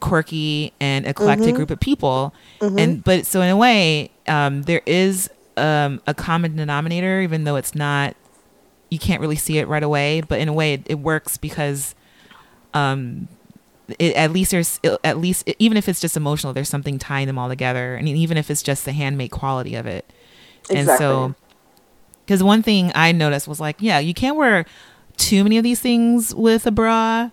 quirky 0.00 0.72
and 0.80 1.06
eclectic 1.06 1.48
Mm-hmm. 1.48 1.56
group 1.56 1.70
of 1.70 1.80
people. 1.80 2.34
And 2.60 3.04
but 3.04 3.26
so 3.26 3.40
in 3.42 3.48
a 3.50 3.56
way, 3.56 4.10
um, 4.28 4.62
there 4.62 4.82
is 4.86 5.30
um, 5.56 6.00
a 6.06 6.12
common 6.14 6.56
denominator, 6.56 7.20
even 7.20 7.44
though 7.44 7.56
it's 7.56 7.74
not. 7.74 8.16
You 8.90 8.98
can't 8.98 9.20
really 9.20 9.36
see 9.36 9.58
it 9.58 9.66
right 9.68 9.82
away, 9.82 10.20
but 10.20 10.38
in 10.38 10.48
a 10.48 10.52
way, 10.52 10.74
it, 10.74 10.82
it 10.86 10.98
works 11.00 11.36
because 11.38 11.94
um 12.74 13.28
it, 13.98 14.14
at 14.16 14.32
least 14.32 14.50
there's 14.50 14.80
at 15.04 15.18
least 15.18 15.48
even 15.58 15.76
if 15.76 15.88
it's 15.88 16.00
just 16.00 16.16
emotional 16.16 16.52
there's 16.52 16.68
something 16.68 16.98
tying 16.98 17.26
them 17.26 17.38
all 17.38 17.48
together 17.48 17.94
and 17.94 18.08
even 18.08 18.36
if 18.36 18.50
it's 18.50 18.62
just 18.62 18.84
the 18.84 18.92
handmade 18.92 19.30
quality 19.30 19.74
of 19.74 19.86
it. 19.86 20.10
And 20.70 20.88
so 20.88 21.34
because 22.26 22.42
one 22.42 22.62
thing 22.62 22.90
i 22.94 23.12
noticed 23.12 23.48
was 23.48 23.60
like 23.60 23.76
yeah 23.78 23.98
you 23.98 24.12
can't 24.12 24.36
wear 24.36 24.66
too 25.16 25.42
many 25.44 25.56
of 25.56 25.64
these 25.64 25.80
things 25.80 26.34
with 26.34 26.66
a 26.66 26.70
bra 26.70 27.30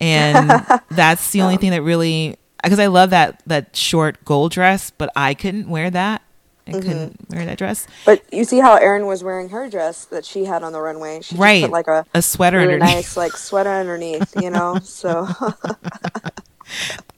and 0.00 0.50
that's 0.90 1.30
the 1.30 1.40
only 1.40 1.56
thing 1.56 1.70
that 1.70 1.82
really 1.82 2.36
because 2.62 2.78
i 2.78 2.86
love 2.86 3.10
that 3.10 3.40
that 3.46 3.74
short 3.74 4.22
gold 4.24 4.52
dress 4.52 4.90
but 4.90 5.10
i 5.16 5.32
couldn't 5.32 5.68
wear 5.68 5.90
that 5.90 6.22
i 6.66 6.70
Mm-hmm. 6.70 6.80
couldn't 6.80 7.16
wear 7.30 7.44
that 7.44 7.58
dress 7.58 7.86
But 8.06 8.22
you 8.32 8.44
see 8.44 8.58
how 8.58 8.76
Erin 8.76 9.06
was 9.06 9.22
wearing 9.22 9.50
her 9.50 9.68
dress 9.68 10.06
that 10.06 10.24
she 10.24 10.44
had 10.46 10.62
on 10.62 10.72
the 10.72 10.80
runway. 10.80 11.16
She 11.20 11.30
just 11.34 11.40
Right. 11.40 11.62
put 11.62 11.70
like 11.72 11.88
a 11.88 12.06
a 12.14 12.22
sweater 12.22 12.58
really 12.58 12.74
underneath 12.74 12.94
nice 12.94 13.16
like 13.16 13.36
sweater 13.36 13.70
underneath, 13.70 14.32
you 14.40 14.50
know. 14.50 14.78
So 14.82 15.28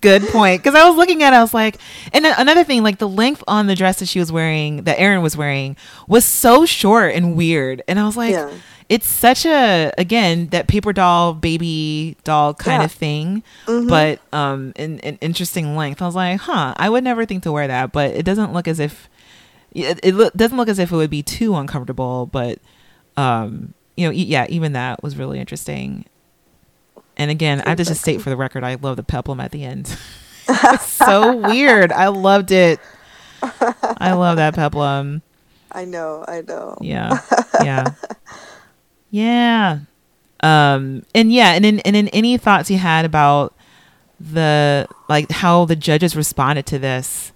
Good 0.01 0.23
point. 0.29 0.63
Because 0.63 0.75
I 0.79 0.87
was 0.89 0.97
looking 0.97 1.23
at 1.23 1.33
it, 1.33 1.37
I 1.37 1.41
was 1.41 1.55
like, 1.55 1.79
and 2.13 2.27
another 2.27 2.65
thing, 2.65 2.83
like 2.83 2.99
the 2.99 3.09
length 3.09 3.43
on 3.49 3.67
the 3.67 3.75
dress 3.75 4.01
that 4.01 4.07
she 4.09 4.19
was 4.19 4.31
wearing, 4.31 4.83
that 4.85 4.99
Erin 5.01 5.23
was 5.23 5.37
wearing, 5.37 5.77
was 6.09 6.25
so 6.25 6.67
short 6.67 7.15
and 7.15 7.37
weird. 7.37 7.83
And 7.89 7.99
I 7.99 8.05
was 8.05 8.17
like, 8.17 8.33
Yeah. 8.33 8.51
it's 8.89 9.07
such 9.07 9.47
a, 9.47 9.93
again, 9.97 10.49
that 10.49 10.67
paper 10.69 10.93
doll, 10.93 11.33
baby 11.33 12.17
doll 12.25 12.55
kind 12.55 12.81
Yeah. 12.83 12.85
of 12.87 12.93
thing, 12.93 13.43
Mm-hmm. 13.67 13.89
but 13.89 14.21
um, 14.33 14.73
in 14.77 14.99
an 15.01 15.17
interesting 15.21 15.77
length. 15.77 16.03
I 16.03 16.07
was 16.07 16.15
like, 16.17 16.41
huh, 16.41 16.75
I 16.77 16.91
would 16.91 17.05
never 17.05 17.25
think 17.25 17.45
to 17.45 17.53
wear 17.53 17.67
that, 17.69 17.93
but 17.93 18.11
it 18.11 18.25
doesn't 18.25 18.53
look 18.53 18.67
as 18.69 18.79
if, 18.81 19.09
it, 19.85 20.01
it 20.03 20.15
loo- 20.15 20.31
doesn't 20.37 20.57
look 20.57 20.69
as 20.69 20.79
if 20.79 20.91
it 20.93 20.97
would 20.97 21.11
be 21.11 21.23
too 21.23 21.55
uncomfortable, 21.57 22.27
but, 22.27 22.59
um, 23.17 23.75
you 23.97 24.07
know, 24.07 24.13
e- 24.13 24.25
yeah, 24.25 24.47
even 24.49 24.73
that 24.73 25.03
was 25.03 25.17
really 25.17 25.39
interesting. 25.39 26.05
And 27.17 27.31
again, 27.31 27.63
I 27.63 27.71
have 27.71 27.79
to 27.79 27.85
just 27.85 28.01
state 28.03 28.21
for 28.21 28.31
the 28.31 28.37
record, 28.37 28.65
I 28.65 28.75
love 28.75 28.97
the 28.97 29.03
peplum 29.03 29.41
at 29.41 29.51
the 29.53 29.65
end. 29.65 29.97
it's 30.49 30.85
so 30.93 31.37
weird. 31.37 31.93
I 31.93 32.09
loved 32.09 32.51
it. 32.51 32.79
I 33.43 34.13
love 34.13 34.37
that 34.37 34.55
peplum. 34.55 35.23
I 35.73 35.85
know, 35.85 36.25
I 36.27 36.43
know. 36.43 36.77
Yeah. 36.81 37.21
Yeah. 37.65 37.87
Yeah. 39.11 39.79
Um 40.41 41.05
and 41.15 41.33
yeah, 41.33 41.53
and 41.53 41.65
in 41.65 41.81
and 41.81 41.97
in 41.97 42.09
any 42.09 42.37
thoughts 42.37 42.71
you 42.71 42.77
had 42.77 43.05
about 43.07 43.55
the 44.21 44.87
like 45.09 45.31
how 45.31 45.65
the 45.65 45.75
judges 45.77 46.15
responded 46.15 46.67
to 46.67 46.79
this 46.79 47.33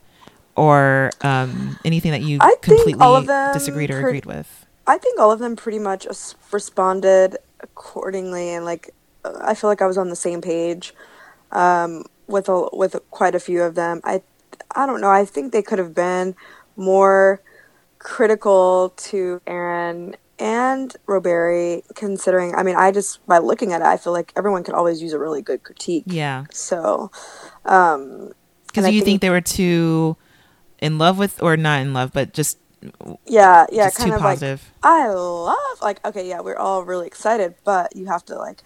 or 0.56 1.10
um 1.22 1.78
anything 1.84 2.10
that 2.12 2.22
you 2.22 2.38
I 2.40 2.54
completely 2.60 3.00
all 3.00 3.16
of 3.16 3.26
them 3.26 3.52
disagreed 3.52 3.90
or 3.90 3.98
agreed 3.98 4.26
with. 4.26 4.66
I 4.86 4.98
think 4.98 5.20
all 5.20 5.30
of 5.30 5.38
them 5.38 5.56
pretty 5.56 5.78
much 5.78 6.06
responded 6.52 7.36
accordingly, 7.60 8.50
and 8.54 8.64
like 8.64 8.90
I 9.24 9.54
feel 9.54 9.70
like 9.70 9.82
I 9.82 9.86
was 9.86 9.98
on 9.98 10.08
the 10.08 10.16
same 10.16 10.40
page 10.40 10.94
um, 11.52 12.04
with 12.26 12.48
a, 12.48 12.68
with 12.72 12.96
quite 13.10 13.34
a 13.34 13.40
few 13.40 13.62
of 13.62 13.74
them. 13.74 14.00
I 14.04 14.22
I 14.74 14.86
don't 14.86 15.00
know. 15.00 15.10
I 15.10 15.24
think 15.24 15.52
they 15.52 15.62
could 15.62 15.78
have 15.78 15.94
been 15.94 16.34
more 16.76 17.40
critical 17.98 18.92
to 18.96 19.40
Erin 19.46 20.16
and 20.38 20.96
Roberi, 21.06 21.82
considering. 21.94 22.54
I 22.54 22.62
mean, 22.62 22.76
I 22.76 22.90
just 22.92 23.24
by 23.26 23.38
looking 23.38 23.72
at 23.72 23.82
it, 23.82 23.86
I 23.86 23.96
feel 23.96 24.12
like 24.12 24.32
everyone 24.36 24.64
could 24.64 24.74
always 24.74 25.02
use 25.02 25.12
a 25.12 25.18
really 25.18 25.42
good 25.42 25.62
critique. 25.62 26.04
Yeah. 26.06 26.46
So, 26.50 27.10
um, 27.64 28.32
Because 28.66 28.86
you 28.86 29.00
think, 29.00 29.04
think- 29.04 29.20
they 29.20 29.30
were 29.30 29.40
too 29.42 30.16
in 30.80 30.98
love 30.98 31.18
with 31.18 31.42
or 31.42 31.56
not 31.56 31.80
in 31.82 31.92
love, 31.92 32.12
but 32.12 32.32
just 32.32 32.58
yeah, 33.26 33.66
yeah, 33.70 33.84
just 33.86 33.96
kind 33.96 34.10
too 34.10 34.16
of 34.16 34.20
positive. 34.20 34.72
like 34.82 34.92
I 34.92 35.08
love 35.08 35.80
like 35.82 36.04
okay, 36.04 36.28
yeah, 36.28 36.40
we're 36.40 36.56
all 36.56 36.84
really 36.84 37.06
excited, 37.06 37.54
but 37.64 37.94
you 37.96 38.06
have 38.06 38.24
to 38.26 38.36
like 38.36 38.62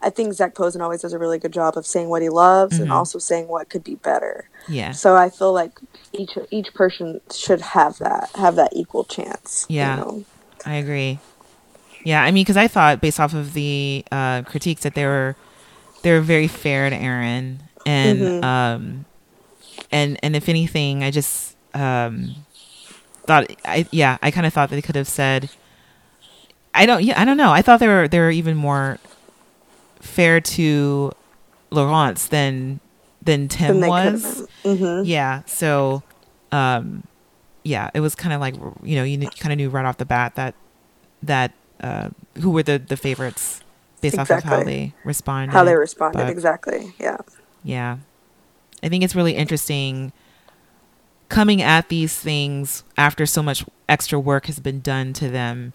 I 0.00 0.10
think 0.10 0.32
Zac 0.34 0.54
Posen 0.54 0.80
always 0.80 1.02
does 1.02 1.12
a 1.12 1.18
really 1.18 1.38
good 1.38 1.52
job 1.52 1.76
of 1.76 1.86
saying 1.86 2.08
what 2.08 2.22
he 2.22 2.28
loves 2.28 2.78
Mm-hmm. 2.78 2.84
and 2.84 2.92
also 2.92 3.18
saying 3.18 3.48
what 3.48 3.68
could 3.68 3.84
be 3.84 3.96
better. 3.96 4.48
yeah. 4.68 4.92
So 4.92 5.16
I 5.16 5.28
feel 5.30 5.52
like 5.52 5.78
each 6.12 6.38
each 6.50 6.72
person 6.74 7.20
should 7.32 7.60
have 7.60 7.98
that 7.98 8.30
have 8.36 8.56
that 8.56 8.70
equal 8.74 9.04
chance. 9.04 9.66
you 9.68 9.76
Yeah. 9.76 9.96
know? 9.96 10.24
I 10.64 10.74
agree. 10.74 11.18
Yeah, 12.04 12.22
I 12.22 12.30
mean, 12.30 12.44
because 12.44 12.56
I 12.56 12.68
thought 12.68 13.00
based 13.00 13.20
off 13.20 13.34
of 13.34 13.54
the 13.54 14.04
uh, 14.12 14.42
critiques 14.42 14.82
that 14.84 14.94
they 14.94 15.04
were 15.04 15.36
they 16.02 16.12
were 16.12 16.20
very 16.20 16.48
fair 16.48 16.88
to 16.90 16.96
Erin, 16.96 17.60
and 17.84 18.18
Mm-hmm. 18.20 18.44
um, 18.44 19.04
and 19.90 20.18
and 20.22 20.36
if 20.36 20.48
anything, 20.48 21.02
I 21.02 21.10
just 21.10 21.47
um, 21.74 22.34
thought 23.26 23.46
I 23.64 23.86
yeah, 23.90 24.18
I 24.22 24.30
kind 24.30 24.46
of 24.46 24.52
thought 24.52 24.70
they 24.70 24.82
could 24.82 24.96
have 24.96 25.08
said. 25.08 25.50
I 26.74 26.86
don't 26.86 27.02
yeah 27.02 27.20
I 27.20 27.24
don't 27.24 27.36
know 27.36 27.50
I 27.50 27.62
thought 27.62 27.80
they 27.80 27.88
were 27.88 28.06
they 28.08 28.20
were 28.20 28.30
even 28.30 28.56
more 28.56 28.98
fair 30.00 30.40
to 30.40 31.12
Laurence 31.70 32.28
than 32.28 32.80
than 33.22 33.48
Tim 33.48 33.80
could 33.80 33.88
was. 33.88 34.46
Mhm. 34.64 35.02
Yeah. 35.06 35.42
So, 35.46 36.02
um, 36.52 37.04
yeah, 37.64 37.90
it 37.94 38.00
was 38.00 38.14
kind 38.14 38.32
of 38.32 38.40
like 38.40 38.54
you 38.82 38.96
know 38.96 39.04
you 39.04 39.18
kind 39.38 39.52
of 39.52 39.56
knew 39.58 39.68
right 39.70 39.84
off 39.84 39.98
the 39.98 40.04
bat 40.04 40.34
that 40.36 40.54
that 41.22 41.52
uh, 41.80 42.10
who 42.40 42.50
were 42.50 42.62
the 42.62 42.78
the 42.78 42.96
favorites 42.96 43.62
based 44.00 44.18
off 44.18 44.30
of 44.30 44.42
how 44.44 44.62
they 44.62 44.94
responded. 45.04 45.52
How 45.52 45.64
they 45.64 45.74
responded 45.74 46.18
but- 46.18 46.28
exactly. 46.30 46.94
Yeah. 46.98 47.18
Yeah, 47.64 47.98
I 48.82 48.88
think 48.88 49.02
it's 49.04 49.16
really 49.16 49.34
interesting 49.34 50.12
coming 51.28 51.60
at 51.62 51.88
these 51.88 52.16
things 52.16 52.84
after 52.96 53.26
so 53.26 53.42
much 53.42 53.64
extra 53.88 54.18
work 54.18 54.46
has 54.46 54.58
been 54.60 54.80
done 54.80 55.12
to 55.14 55.28
them 55.28 55.72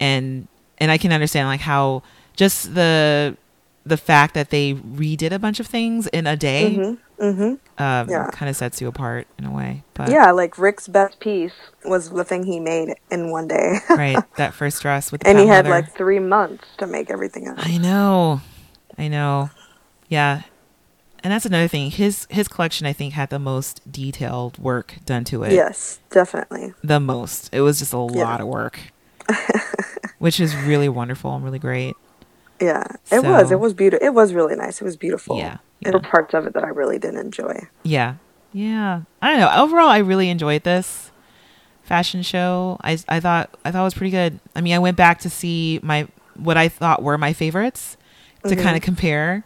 and 0.00 0.48
and 0.78 0.90
I 0.90 0.98
can 0.98 1.12
understand 1.12 1.48
like 1.48 1.60
how 1.60 2.02
just 2.36 2.74
the 2.74 3.36
the 3.84 3.96
fact 3.96 4.34
that 4.34 4.50
they 4.50 4.74
redid 4.74 5.32
a 5.32 5.38
bunch 5.40 5.58
of 5.60 5.66
things 5.66 6.06
in 6.08 6.26
a 6.26 6.36
day 6.36 6.76
Mm-hmm. 6.76 7.24
Mm-hmm. 7.24 7.82
um, 7.82 8.08
Yeah. 8.10 8.30
kind 8.32 8.50
of 8.50 8.56
sets 8.56 8.80
you 8.80 8.88
apart 8.88 9.28
in 9.38 9.44
a 9.44 9.50
way. 9.52 9.84
But 9.94 10.08
Yeah, 10.10 10.32
like 10.32 10.58
Rik's 10.58 10.88
best 10.88 11.20
piece 11.20 11.52
was 11.84 12.10
the 12.10 12.24
thing 12.24 12.42
he 12.44 12.58
made 12.58 12.94
in 13.12 13.30
one 13.30 13.46
day. 13.46 13.78
right, 13.90 14.18
that 14.36 14.54
first 14.54 14.82
dress 14.82 15.12
with 15.12 15.20
the 15.20 15.28
and 15.28 15.38
he 15.38 15.46
had 15.46 15.66
leather. 15.66 15.82
like 15.86 15.94
three 15.96 16.18
months 16.18 16.64
to 16.78 16.86
make 16.86 17.10
everything 17.10 17.46
else. 17.46 17.60
I 17.62 17.76
know, 17.78 18.40
I 18.98 19.06
know, 19.06 19.50
yeah. 20.08 20.42
And 21.24 21.32
that's 21.32 21.46
another 21.46 21.68
thing. 21.68 21.90
His 21.90 22.26
his 22.30 22.48
collection, 22.48 22.86
I 22.86 22.92
think, 22.92 23.14
had 23.14 23.30
the 23.30 23.38
most 23.38 23.80
detailed 23.90 24.58
work 24.58 24.94
done 25.06 25.24
to 25.24 25.44
it. 25.44 25.52
Yes, 25.52 26.00
definitely. 26.10 26.72
the 26.82 26.98
most. 27.00 27.48
It 27.52 27.60
was 27.60 27.78
just 27.78 27.92
a 27.94 28.08
Yeah. 28.12 28.24
lot 28.24 28.40
of 28.40 28.48
work, 28.48 28.78
which 30.18 30.40
is 30.40 30.54
really 30.56 30.88
wonderful 30.88 31.34
and 31.34 31.44
really 31.44 31.58
great. 31.58 31.94
Yeah, 32.60 32.84
it 33.10 33.22
was. 33.24 33.50
It 33.50 33.58
was 33.60 33.72
beautiful. 33.74 34.06
It 34.06 34.14
was 34.14 34.34
really 34.34 34.54
nice. 34.56 34.80
It 34.80 34.84
was 34.84 34.96
beautiful. 34.96 35.36
Yeah, 35.36 35.58
There 35.80 35.92
were 35.92 36.00
parts 36.00 36.32
of 36.34 36.46
it 36.46 36.54
that 36.54 36.64
I 36.64 36.68
really 36.68 36.98
didn't 36.98 37.18
enjoy. 37.20 37.66
Yeah. 37.82 38.14
Yeah. 38.52 39.02
I 39.20 39.30
don't 39.30 39.40
know. 39.40 39.62
Overall, 39.62 39.88
I 39.88 39.98
really 39.98 40.28
enjoyed 40.28 40.62
this 40.62 41.10
fashion 41.82 42.22
show. 42.22 42.78
I, 42.82 42.98
I 43.08 43.18
thought 43.18 43.50
I 43.64 43.70
thought 43.72 43.80
it 43.80 43.84
was 43.84 43.94
pretty 43.94 44.10
good. 44.10 44.38
I 44.54 44.60
mean, 44.60 44.74
I 44.74 44.78
went 44.78 44.96
back 44.96 45.20
to 45.20 45.30
see 45.30 45.80
my 45.82 46.06
what 46.36 46.56
I 46.56 46.68
thought 46.68 47.02
were 47.02 47.18
my 47.18 47.32
favorites 47.32 47.96
to 48.44 48.50
Mm-hmm. 48.50 48.62
kind 48.62 48.76
of 48.76 48.82
compare. 48.82 49.44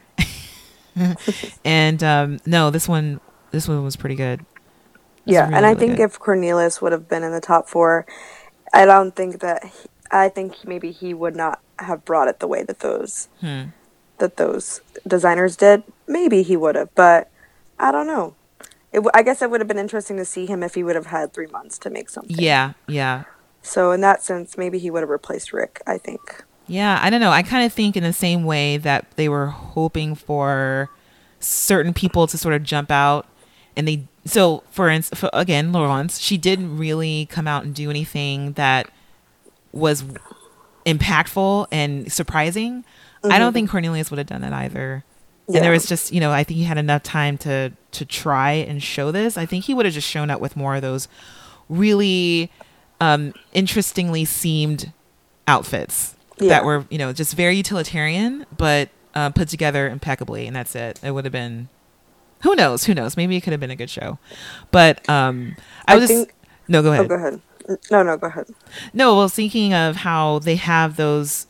and 1.64 2.02
um 2.02 2.38
no, 2.46 2.70
this 2.70 2.88
one 2.88 3.20
this 3.50 3.68
one 3.68 3.82
was 3.84 3.96
pretty 3.96 4.16
good. 4.16 4.44
Yeah, 5.24 5.42
really, 5.42 5.54
and 5.56 5.66
I 5.66 5.70
really 5.70 5.80
think 5.80 5.96
good. 5.96 6.04
if 6.04 6.18
Cornelius 6.18 6.80
would 6.80 6.92
have 6.92 7.08
been 7.08 7.22
in 7.22 7.32
the 7.32 7.40
top 7.40 7.68
four, 7.68 8.06
I 8.72 8.84
don't 8.84 9.14
think 9.14 9.40
that. 9.40 9.64
He, 9.64 9.88
I 10.08 10.28
think 10.28 10.64
maybe 10.64 10.92
he 10.92 11.12
would 11.14 11.34
not 11.34 11.60
have 11.80 12.04
brought 12.04 12.28
it 12.28 12.38
the 12.38 12.46
way 12.46 12.62
that 12.62 12.78
those 12.78 13.28
Hmm. 13.40 13.64
that 14.18 14.36
those 14.36 14.80
designers 15.06 15.56
did. 15.56 15.82
Maybe 16.06 16.42
he 16.44 16.56
would 16.56 16.76
have, 16.76 16.94
but 16.94 17.28
I 17.78 17.90
don't 17.90 18.06
know. 18.06 18.36
It, 18.92 19.02
I 19.12 19.22
guess 19.22 19.42
it 19.42 19.50
would 19.50 19.60
have 19.60 19.66
been 19.66 19.78
interesting 19.80 20.16
to 20.18 20.24
see 20.24 20.46
him 20.46 20.62
if 20.62 20.74
he 20.76 20.84
would 20.84 20.94
have 20.94 21.06
had 21.06 21.32
three 21.32 21.48
months 21.48 21.76
to 21.78 21.90
make 21.90 22.08
something. 22.08 22.36
Yeah, 22.38 22.74
yeah. 22.86 23.24
So 23.62 23.90
in 23.90 24.00
that 24.02 24.22
sense, 24.22 24.56
maybe 24.56 24.78
he 24.78 24.90
would 24.90 25.00
have 25.00 25.10
replaced 25.10 25.52
Rik. 25.52 25.82
I 25.88 25.98
think. 25.98 26.44
Yeah, 26.68 26.98
I 27.00 27.10
don't 27.10 27.20
know. 27.20 27.30
I 27.30 27.42
kind 27.42 27.64
of 27.64 27.72
think 27.72 27.96
in 27.96 28.02
the 28.02 28.12
same 28.12 28.44
way 28.44 28.76
that 28.76 29.12
they 29.16 29.28
were 29.28 29.46
hoping 29.46 30.14
for 30.14 30.90
certain 31.38 31.94
people 31.94 32.26
to 32.26 32.36
sort 32.36 32.54
of 32.54 32.62
jump 32.62 32.90
out, 32.90 33.26
and 33.76 33.86
they. 33.86 34.04
So, 34.24 34.64
for 34.70 34.88
instance, 34.88 35.22
again, 35.32 35.70
Laurence, 35.70 36.18
she 36.18 36.36
didn't 36.36 36.76
really 36.76 37.26
come 37.26 37.46
out 37.46 37.64
and 37.64 37.72
do 37.72 37.88
anything 37.90 38.54
that 38.54 38.90
was 39.70 40.02
impactful 40.84 41.68
and 41.70 42.10
surprising. 42.10 42.84
I 43.22 43.38
don't 43.38 43.52
think 43.52 43.70
Cornelius 43.70 44.10
would 44.10 44.18
have 44.18 44.26
done 44.26 44.40
that 44.42 44.52
either. 44.52 45.04
And 45.48 45.56
there 45.56 45.70
was 45.72 45.86
just, 45.86 46.12
you 46.12 46.18
know, 46.18 46.32
I 46.32 46.42
think 46.42 46.58
he 46.58 46.64
had 46.64 46.78
enough 46.78 47.04
time 47.04 47.38
to 47.38 47.72
to 47.92 48.04
try 48.04 48.52
and 48.52 48.82
show 48.82 49.12
this. 49.12 49.36
I 49.36 49.46
think 49.46 49.64
he 49.64 49.74
would 49.74 49.84
have 49.86 49.94
just 49.94 50.08
shown 50.08 50.28
up 50.30 50.40
with 50.40 50.56
more 50.56 50.74
of 50.74 50.82
those 50.82 51.06
really 51.68 52.50
um 53.00 53.32
interestingly 53.52 54.24
seamed 54.24 54.92
outfits 55.46 56.15
Yeah. 56.38 56.48
that 56.50 56.64
were, 56.64 56.84
you 56.90 56.98
know, 56.98 57.12
just 57.12 57.34
very 57.34 57.56
utilitarian 57.56 58.44
but 58.56 58.90
uh, 59.14 59.30
put 59.30 59.48
together 59.48 59.88
impeccably 59.88 60.46
and 60.46 60.54
that's 60.54 60.74
it. 60.74 61.00
It 61.02 61.12
would 61.12 61.24
have 61.24 61.32
been 61.32 61.68
who 62.42 62.54
knows, 62.54 62.84
who 62.84 62.94
knows. 62.94 63.16
Maybe 63.16 63.36
it 63.36 63.40
could 63.40 63.52
have 63.52 63.60
been 63.60 63.70
a 63.70 63.76
good 63.76 63.88
show. 63.90 64.18
But 64.70 65.08
um 65.08 65.56
I, 65.88 65.94
I 65.94 65.96
was 65.96 66.08
think- 66.10 66.34
No, 66.68 66.82
go 66.82 66.90
Oh, 66.90 66.92
ahead. 66.92 67.08
go 67.08 67.14
ahead. 67.14 67.40
No, 67.90 68.02
no, 68.02 68.16
go 68.16 68.26
ahead. 68.28 68.46
No, 68.92 69.16
well, 69.16 69.28
thinking 69.28 69.74
of 69.74 69.96
how 69.96 70.38
they 70.40 70.54
have 70.56 70.94
those, 70.96 71.46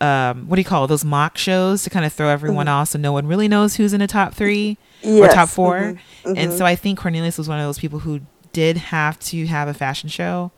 um, 0.00 0.46
what 0.48 0.54
do 0.56 0.60
you 0.60 0.64
call 0.64 0.84
it? 0.84 0.88
Those 0.88 1.04
mock 1.04 1.36
shows 1.38 1.82
to 1.84 1.90
kind 1.90 2.04
of 2.06 2.12
throw 2.12 2.28
everyone 2.28 2.68
off, 2.68 2.90
so 2.90 2.98
no 3.00 3.12
one 3.12 3.26
really 3.26 3.48
knows 3.48 3.74
who's 3.76 3.92
in 3.92 3.98
the 3.98 4.06
top 4.06 4.32
three 4.34 4.76
or 5.04 5.26
top 5.28 5.48
4 5.48 5.78
mhm, 5.80 5.98
And 6.24 6.36
mhm. 6.52 6.58
so 6.58 6.64
I 6.64 6.76
think 6.76 6.98
Cornelius 7.00 7.36
was 7.38 7.48
one 7.48 7.58
of 7.58 7.64
those 7.66 7.78
people 7.80 8.00
who 8.00 8.20
did 8.52 8.76
have 8.76 9.18
to 9.20 9.46
have 9.46 9.66
a 9.66 9.74
fashion 9.74 10.08
show 10.08 10.52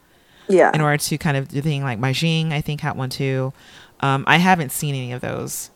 Yeah. 0.49 0.71
in 0.75 0.81
order 0.81 0.97
to 0.99 1.19
kind 1.19 1.37
of 1.37 1.49
do 1.49 1.61
thing 1.61 1.83
like 1.83 1.99
Mah-Jing. 1.99 2.53
I 2.53 2.61
think 2.61 2.81
had 2.81 2.97
one 2.97 3.11
too. 3.11 3.53
Um, 4.01 4.25
I 4.27 4.37
haven't 4.39 4.71
seen 4.73 4.95
any 4.95 5.13
of 5.13 5.21
those, 5.21 5.71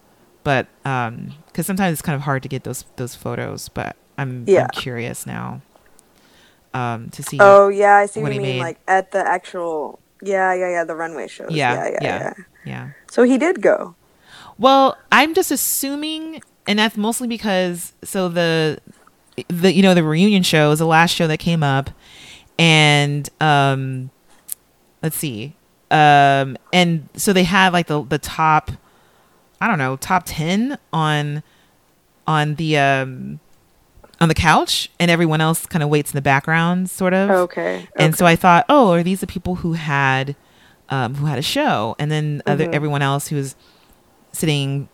but 0.44 0.66
because 0.82 1.66
sometimes 1.66 1.92
it's 1.94 2.02
kind 2.02 2.16
of 2.16 2.22
hard 2.22 2.42
to 2.44 2.48
get 2.48 2.64
those 2.64 2.84
those 2.96 3.14
photos. 3.14 3.68
But 3.68 3.96
I'm, 4.18 4.44
Yeah. 4.46 4.62
I'm 4.64 4.68
curious 4.70 5.26
now 5.26 5.60
um, 6.74 7.10
to 7.10 7.22
see. 7.22 7.38
Oh 7.40 7.68
yeah, 7.68 7.96
I 7.96 8.06
see 8.06 8.20
what 8.20 8.28
what, 8.28 8.34
you 8.34 8.40
mean. 8.40 8.56
made. 8.56 8.62
Like 8.62 8.78
at 8.88 9.12
the 9.12 9.18
actual, 9.26 9.98
yeah, 10.22 10.54
yeah, 10.54 10.70
yeah, 10.70 10.84
the 10.84 10.94
runway 10.94 11.28
shows. 11.28 11.50
Yeah, 11.50 11.74
Yeah, 11.74 11.84
yeah, 11.84 11.98
yeah. 12.00 12.18
yeah. 12.18 12.34
yeah. 12.64 12.90
So 13.10 13.24
he 13.24 13.38
did 13.38 13.60
go. 13.62 13.94
Well, 14.58 14.96
I'm 15.10 15.34
just 15.34 15.50
assuming, 15.50 16.42
and 16.66 16.78
that's 16.78 16.96
mostly 16.96 17.26
because 17.28 17.94
so 18.04 18.28
the 18.28 18.78
the 19.48 19.72
you 19.72 19.82
know 19.82 19.94
the 19.94 20.04
reunion 20.04 20.42
show 20.42 20.70
is 20.70 20.78
the 20.78 20.86
last 20.86 21.14
show 21.14 21.26
that 21.26 21.38
came 21.38 21.62
up, 21.62 21.90
and 22.58 23.28
um, 23.40 24.10
let's 25.03 25.16
see, 25.16 25.55
um, 25.90 26.57
and 26.72 27.09
so 27.14 27.32
they 27.32 27.44
had 27.44 27.72
like 27.72 27.86
the 27.86 28.03
the 28.03 28.18
top, 28.18 28.70
I 29.61 29.66
don't 29.68 29.78
know, 29.78 29.96
top 29.96 30.22
ten 30.26 30.78
on 30.92 31.42
on 32.26 32.55
the 32.57 32.78
um 32.78 33.40
on 34.20 34.28
the 34.28 34.34
couch, 34.34 34.88
and 35.00 35.11
everyone 35.11 35.40
else 35.40 35.66
kind 35.66 35.82
of 35.82 35.88
waits 35.88 36.12
in 36.12 36.16
the 36.16 36.22
background, 36.22 36.88
sort 36.90 37.12
of. 37.14 37.28
Okay. 37.30 37.88
And 37.96 38.14
so 38.16 38.24
I 38.24 38.36
thought, 38.36 38.64
oh, 38.68 38.92
are 38.92 39.03
these 39.03 39.20
the 39.20 39.26
people 39.26 39.57
who 39.57 39.72
had 39.72 40.36
um, 40.90 41.16
who 41.16 41.26
had 41.26 41.38
a 41.38 41.42
show? 41.42 41.96
And 41.98 42.11
then 42.11 42.42
other 42.46 42.66
Mhm. 42.66 42.74
everyone 42.74 43.03
else 43.03 43.28
who 43.28 43.36
was 43.36 43.57
sitting 44.32 44.88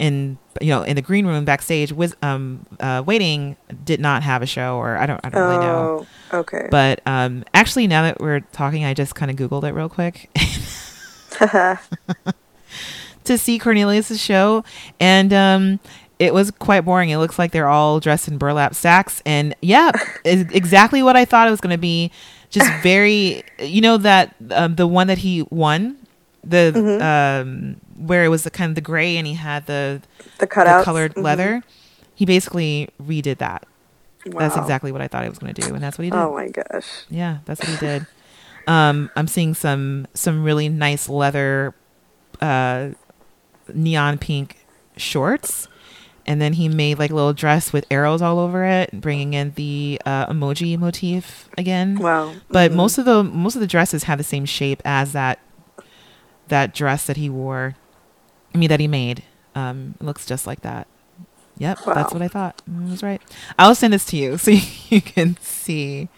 in 0.00 0.38
you 0.60 0.68
know 0.68 0.82
in 0.82 0.96
the 0.96 1.02
green 1.02 1.26
room 1.26 1.44
backstage 1.44 1.92
with 1.92 2.16
um 2.24 2.66
uh, 2.80 3.02
waiting 3.06 3.56
did 3.84 4.00
not 4.00 4.22
have 4.22 4.42
a 4.42 4.46
show 4.46 4.76
or 4.76 4.96
I 4.96 5.06
don't 5.06 5.20
I 5.22 5.28
don't 5.28 5.42
really 5.42 5.58
know. 5.58 6.06
Oh, 6.32 6.38
okay. 6.38 6.68
But 6.70 7.02
um 7.06 7.44
actually 7.54 7.86
now 7.86 8.02
that 8.02 8.18
we're 8.18 8.40
talking 8.40 8.84
I 8.84 8.94
just 8.94 9.14
kind 9.14 9.30
of 9.30 9.36
googled 9.36 9.62
it 9.64 9.74
real 9.74 9.90
quick 9.90 10.30
to 13.24 13.38
see 13.38 13.58
Cornelius's 13.58 14.20
show 14.20 14.64
and 14.98 15.32
um 15.32 15.80
it 16.18 16.34
was 16.34 16.50
quite 16.50 16.82
boring. 16.82 17.08
It 17.08 17.16
looks 17.16 17.38
like 17.38 17.52
they're 17.52 17.68
all 17.68 17.98
dressed 17.98 18.28
in 18.28 18.36
burlap 18.36 18.74
sacks 18.74 19.22
and 19.24 19.54
yeah, 19.62 19.92
is 20.24 20.42
exactly 20.52 21.02
what 21.02 21.16
I 21.16 21.24
thought 21.24 21.46
it 21.46 21.50
was 21.50 21.60
going 21.60 21.74
to 21.74 21.78
be. 21.78 22.10
Just 22.50 22.70
very 22.82 23.44
you 23.60 23.80
know 23.80 23.96
that 23.98 24.34
um, 24.50 24.74
the 24.74 24.86
one 24.86 25.06
that 25.06 25.18
he 25.18 25.42
won 25.50 25.96
the 26.42 26.72
Mm-hmm. 26.74 27.02
um 27.02 27.76
where 28.06 28.24
it 28.24 28.28
was 28.28 28.44
the 28.44 28.50
kind 28.50 28.70
of 28.70 28.74
the 28.74 28.80
gray 28.80 29.16
and 29.18 29.26
he 29.26 29.34
had 29.34 29.66
the 29.66 30.00
the 30.38 30.46
the 30.46 30.82
colored 30.84 31.14
Mhm. 31.14 31.22
leather. 31.22 31.62
He 32.14 32.24
basically 32.24 32.88
redid 33.02 33.38
that. 33.38 33.66
That's 34.24 34.56
exactly 34.56 34.92
what 34.92 35.00
I 35.00 35.08
thought 35.08 35.22
he 35.22 35.28
was 35.28 35.38
going 35.38 35.54
to 35.54 35.62
do 35.62 35.74
and 35.74 35.82
that's 35.82 35.96
what 35.98 36.04
he 36.04 36.10
did. 36.10 36.18
Oh 36.18 36.32
my 36.34 36.48
gosh. 36.48 36.86
Yeah, 37.08 37.38
that's 37.46 37.60
what 37.60 37.68
he 37.68 37.76
did. 37.76 38.06
Um, 38.66 39.10
I'm 39.16 39.26
seeing 39.26 39.54
some 39.54 40.06
some 40.14 40.44
really 40.44 40.68
nice 40.68 41.08
leather, 41.08 41.74
uh, 42.40 42.90
neon 43.72 44.18
pink 44.18 44.64
shorts, 44.96 45.68
and 46.26 46.40
then 46.40 46.52
he 46.54 46.68
made 46.68 46.98
like 46.98 47.10
a 47.10 47.14
little 47.14 47.32
dress 47.32 47.72
with 47.72 47.86
arrows 47.90 48.20
all 48.22 48.38
over 48.38 48.64
it, 48.64 49.00
bringing 49.00 49.32
in 49.34 49.52
the 49.56 50.00
uh, 50.04 50.26
emoji 50.26 50.78
motif 50.78 51.48
again. 51.58 51.98
Wow. 51.98 52.34
But 52.50 52.70
Mhm. 52.70 52.74
most 52.76 52.98
of 52.98 53.04
the 53.06 53.24
most 53.24 53.54
of 53.56 53.60
the 53.60 53.66
dresses 53.66 54.04
have 54.04 54.18
the 54.18 54.24
same 54.24 54.44
shape 54.44 54.82
as 54.84 55.12
that 55.12 55.38
that 56.50 56.74
dress 56.74 57.06
that 57.06 57.16
he 57.16 57.30
wore. 57.30 57.74
I 58.54 58.58
mean 58.58 58.68
that 58.68 58.80
he 58.80 58.88
made. 58.88 59.24
Um, 59.54 59.94
looks 60.00 60.26
just 60.26 60.46
like 60.46 60.60
that. 60.60 60.86
Yep, 61.58 61.78
that's 61.84 62.12
what 62.12 62.22
I 62.22 62.28
thought. 62.28 62.62
Mm, 62.70 62.88
I 62.88 62.90
was 62.90 63.02
right. 63.02 63.20
I'll 63.58 63.74
send 63.74 63.92
this 63.92 64.04
to 64.06 64.16
you 64.16 64.38
so 64.44 64.52
you 64.88 65.00
can 65.00 65.36
see. 65.40 66.08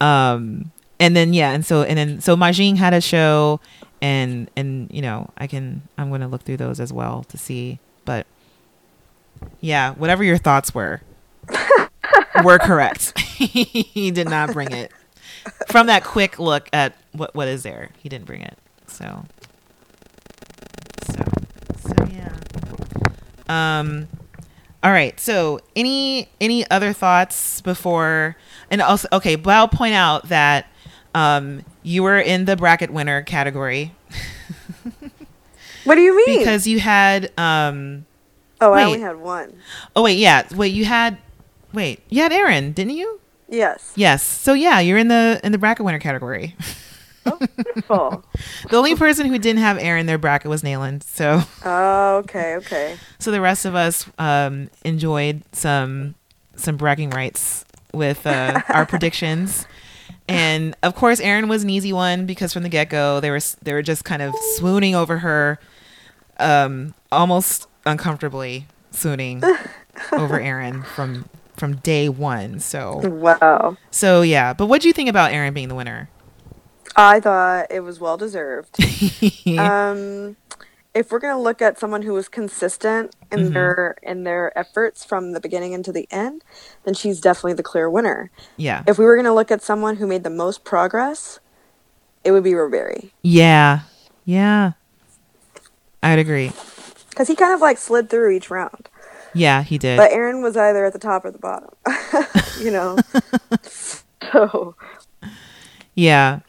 Um, 0.00 0.72
and 0.98 1.16
then 1.16 1.32
yeah, 1.34 1.52
and 1.52 1.64
so 1.64 1.82
and 1.82 1.98
then 1.98 2.20
so 2.20 2.36
Mah-Jing 2.36 2.76
had 2.76 2.94
a 2.94 3.00
show, 3.00 3.60
and 4.00 4.50
and 4.56 4.90
you 4.92 5.02
know 5.02 5.30
I 5.36 5.46
can 5.46 5.82
I'm 5.98 6.10
gonna 6.10 6.28
look 6.28 6.42
through 6.42 6.56
those 6.58 6.80
as 6.80 6.92
well 6.92 7.24
to 7.24 7.38
see. 7.38 7.78
But 8.04 8.26
yeah, 9.60 9.92
whatever 9.92 10.24
your 10.24 10.38
thoughts 10.38 10.74
were, 10.74 11.02
were 12.44 12.58
correct. 12.58 13.18
he 13.20 14.10
did 14.10 14.28
not 14.28 14.52
bring 14.52 14.72
it. 14.72 14.92
From 15.68 15.86
that 15.88 16.04
quick 16.04 16.38
look 16.38 16.68
at 16.72 16.94
what 17.12 17.34
what 17.34 17.48
is 17.48 17.62
there, 17.62 17.90
he 17.98 18.08
didn't 18.08 18.26
bring 18.26 18.42
it. 18.42 18.58
So 18.86 19.24
so 21.86 21.94
yeah. 22.10 22.32
Um 23.48 24.08
all 24.82 24.90
right. 24.92 25.18
So 25.18 25.60
any 25.74 26.28
any 26.40 26.68
other 26.70 26.92
thoughts 26.92 27.60
before 27.62 28.36
and 28.70 28.80
also 28.82 29.08
okay, 29.12 29.34
but 29.36 29.54
I'll 29.54 29.68
point 29.68 29.94
out 29.94 30.28
that 30.28 30.66
um 31.14 31.64
you 31.82 32.02
were 32.02 32.18
in 32.18 32.44
the 32.44 32.56
bracket 32.56 32.90
winner 32.90 33.22
category 33.22 33.92
What 35.84 35.96
do 35.96 36.00
you 36.00 36.16
mean? 36.16 36.38
because 36.38 36.66
you 36.66 36.80
had 36.80 37.30
um 37.38 38.06
oh, 38.60 38.72
I 38.72 38.84
only 38.84 39.00
had 39.00 39.18
one. 39.18 39.58
oh 39.94 40.02
wait, 40.02 40.18
yeah. 40.18 40.46
Wait, 40.54 40.72
you 40.72 40.84
had 40.86 41.18
wait, 41.74 42.00
you 42.08 42.22
had 42.22 42.32
Erin, 42.32 42.72
didn't 42.72 42.94
you? 42.94 43.20
Yes. 43.48 43.92
Yes. 43.94 44.22
So 44.22 44.54
yeah, 44.54 44.80
you're 44.80 44.96
in 44.98 45.08
the 45.08 45.40
in 45.44 45.52
the 45.52 45.58
bracket 45.58 45.84
winner 45.84 45.98
category. 45.98 46.56
Oh, 47.26 47.38
wonderful. 47.40 48.24
the 48.70 48.76
only 48.76 48.94
person 48.96 49.26
who 49.26 49.38
didn't 49.38 49.60
have 49.62 49.78
Erin 49.78 50.06
their 50.06 50.18
bracket 50.18 50.50
was 50.50 50.62
Nayland. 50.62 51.02
So 51.02 51.42
oh, 51.64 52.16
okay, 52.18 52.56
okay. 52.56 52.96
so 53.18 53.30
the 53.30 53.40
rest 53.40 53.64
of 53.64 53.74
us 53.74 54.06
um, 54.18 54.70
enjoyed 54.84 55.42
some 55.52 56.14
some 56.56 56.76
bragging 56.76 57.10
rights 57.10 57.64
with 57.92 58.26
uh, 58.26 58.60
our 58.68 58.86
predictions. 58.86 59.66
And 60.28 60.74
of 60.82 60.94
course, 60.94 61.20
Erin 61.20 61.48
was 61.48 61.62
an 61.64 61.70
easy 61.70 61.92
one 61.92 62.26
because 62.26 62.52
from 62.52 62.62
the 62.62 62.68
get 62.68 62.88
go 62.88 63.20
they 63.20 63.30
were 63.30 63.40
they 63.62 63.72
were 63.72 63.82
just 63.82 64.04
kind 64.04 64.22
of 64.22 64.34
swooning 64.56 64.94
over 64.94 65.18
her, 65.18 65.58
um, 66.38 66.94
almost 67.12 67.66
uncomfortably 67.86 68.66
swooning 68.90 69.42
over 70.12 70.40
Erin 70.40 70.82
from 70.82 71.28
from 71.56 71.76
day 71.76 72.08
one. 72.08 72.58
So 72.60 72.96
Wow. 73.08 73.76
so 73.90 74.22
yeah. 74.22 74.52
But 74.54 74.66
what 74.66 74.80
do 74.82 74.88
you 74.88 74.94
think 74.94 75.08
about 75.10 75.32
Erin 75.32 75.52
being 75.54 75.68
the 75.68 75.74
winner? 75.74 76.08
I 76.96 77.20
thought 77.20 77.66
it 77.70 77.80
was 77.80 77.98
well 78.00 78.16
deserved. 78.16 78.76
um, 79.58 80.36
if 80.94 81.10
we're 81.10 81.18
gonna 81.18 81.40
look 81.40 81.60
at 81.60 81.78
someone 81.78 82.02
who 82.02 82.12
was 82.12 82.28
consistent 82.28 83.14
in 83.32 83.40
Mhm. 83.50 83.52
their 83.54 83.96
in 84.02 84.22
their 84.24 84.56
efforts 84.56 85.04
from 85.04 85.32
the 85.32 85.40
beginning 85.40 85.72
into 85.72 85.90
the 85.90 86.06
end, 86.10 86.44
then 86.84 86.94
she's 86.94 87.20
definitely 87.20 87.54
the 87.54 87.62
clear 87.64 87.90
winner. 87.90 88.30
yeah. 88.56 88.84
If 88.86 88.98
we 88.98 89.04
were 89.04 89.16
gonna 89.16 89.34
look 89.34 89.50
at 89.50 89.60
someone 89.62 89.96
who 89.96 90.06
made 90.06 90.22
the 90.22 90.30
most 90.30 90.62
progress, 90.64 91.40
it 92.22 92.30
would 92.30 92.44
be 92.44 92.52
Roberi 92.52 93.10
Yeah. 93.22 93.80
Yeah. 94.24 94.72
I'd 96.02 96.18
agree. 96.20 96.52
because 97.10 97.28
he 97.28 97.34
kind 97.34 97.52
of 97.54 97.60
like 97.60 97.78
slid 97.78 98.08
through 98.10 98.30
each 98.30 98.50
round. 98.50 98.88
Yeah, 99.36 99.62
he 99.64 99.78
did. 99.78 99.96
But 99.96 100.12
Erin 100.12 100.42
was 100.42 100.56
either 100.56 100.84
at 100.84 100.92
the 100.92 100.98
top 101.00 101.24
or 101.24 101.32
the 101.32 101.38
bottom. 101.38 101.70
you 102.60 102.70
know. 102.70 102.96
so 103.62 104.76
Yeah, 105.96 106.40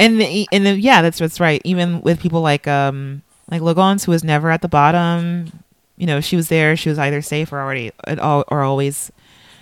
and 0.00 0.20
the, 0.20 0.48
and 0.50 0.66
the, 0.66 0.80
yeah, 0.80 1.02
that's 1.02 1.18
that's 1.18 1.38
right. 1.40 1.60
Even 1.64 2.00
with 2.00 2.20
people 2.20 2.40
like 2.40 2.66
um 2.66 3.22
like 3.50 3.60
Logans, 3.60 4.04
who 4.04 4.12
was 4.12 4.24
never 4.24 4.50
at 4.50 4.62
the 4.62 4.68
bottom, 4.68 5.62
you 5.96 6.06
know, 6.06 6.20
she 6.20 6.36
was 6.36 6.48
there. 6.48 6.76
She 6.76 6.88
was 6.88 6.98
either 6.98 7.20
safe 7.22 7.52
or 7.52 7.60
already 7.60 7.92
at 8.04 8.18
all 8.18 8.44
or 8.48 8.62
always 8.62 9.12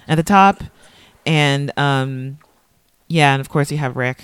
at 0.07 0.15
the 0.15 0.23
top, 0.23 0.63
and 1.27 1.77
um 1.77 2.39
yeah, 3.09 3.35
and 3.35 3.41
of 3.41 3.49
course 3.49 3.71
you 3.73 3.79
have 3.79 3.97
Rik, 3.97 4.23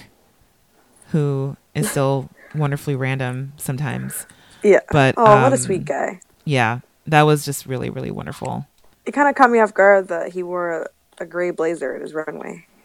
who 1.08 1.56
is 1.74 1.90
still 1.90 2.30
wonderfully 2.54 2.94
random 2.94 3.52
sometimes. 3.56 4.26
yeah. 4.62 4.80
But 4.90 5.14
oh, 5.16 5.22
what 5.24 5.52
a 5.52 5.56
um, 5.56 5.56
sweet 5.56 5.84
guy. 5.84 6.20
Yeah, 6.44 6.80
that 7.06 7.22
was 7.22 7.44
just 7.44 7.66
really 7.66 7.90
really 7.90 8.12
wonderful. 8.12 8.66
It 9.04 9.12
kind 9.12 9.28
of 9.28 9.34
caught 9.34 9.50
me 9.50 9.58
off 9.58 9.74
guard 9.74 10.08
that 10.08 10.32
he 10.32 10.42
wore 10.42 10.82
a, 10.82 10.88
a 11.18 11.26
gray 11.26 11.50
blazer 11.50 11.94
at 11.94 12.00
his 12.00 12.14
runway. 12.14 12.66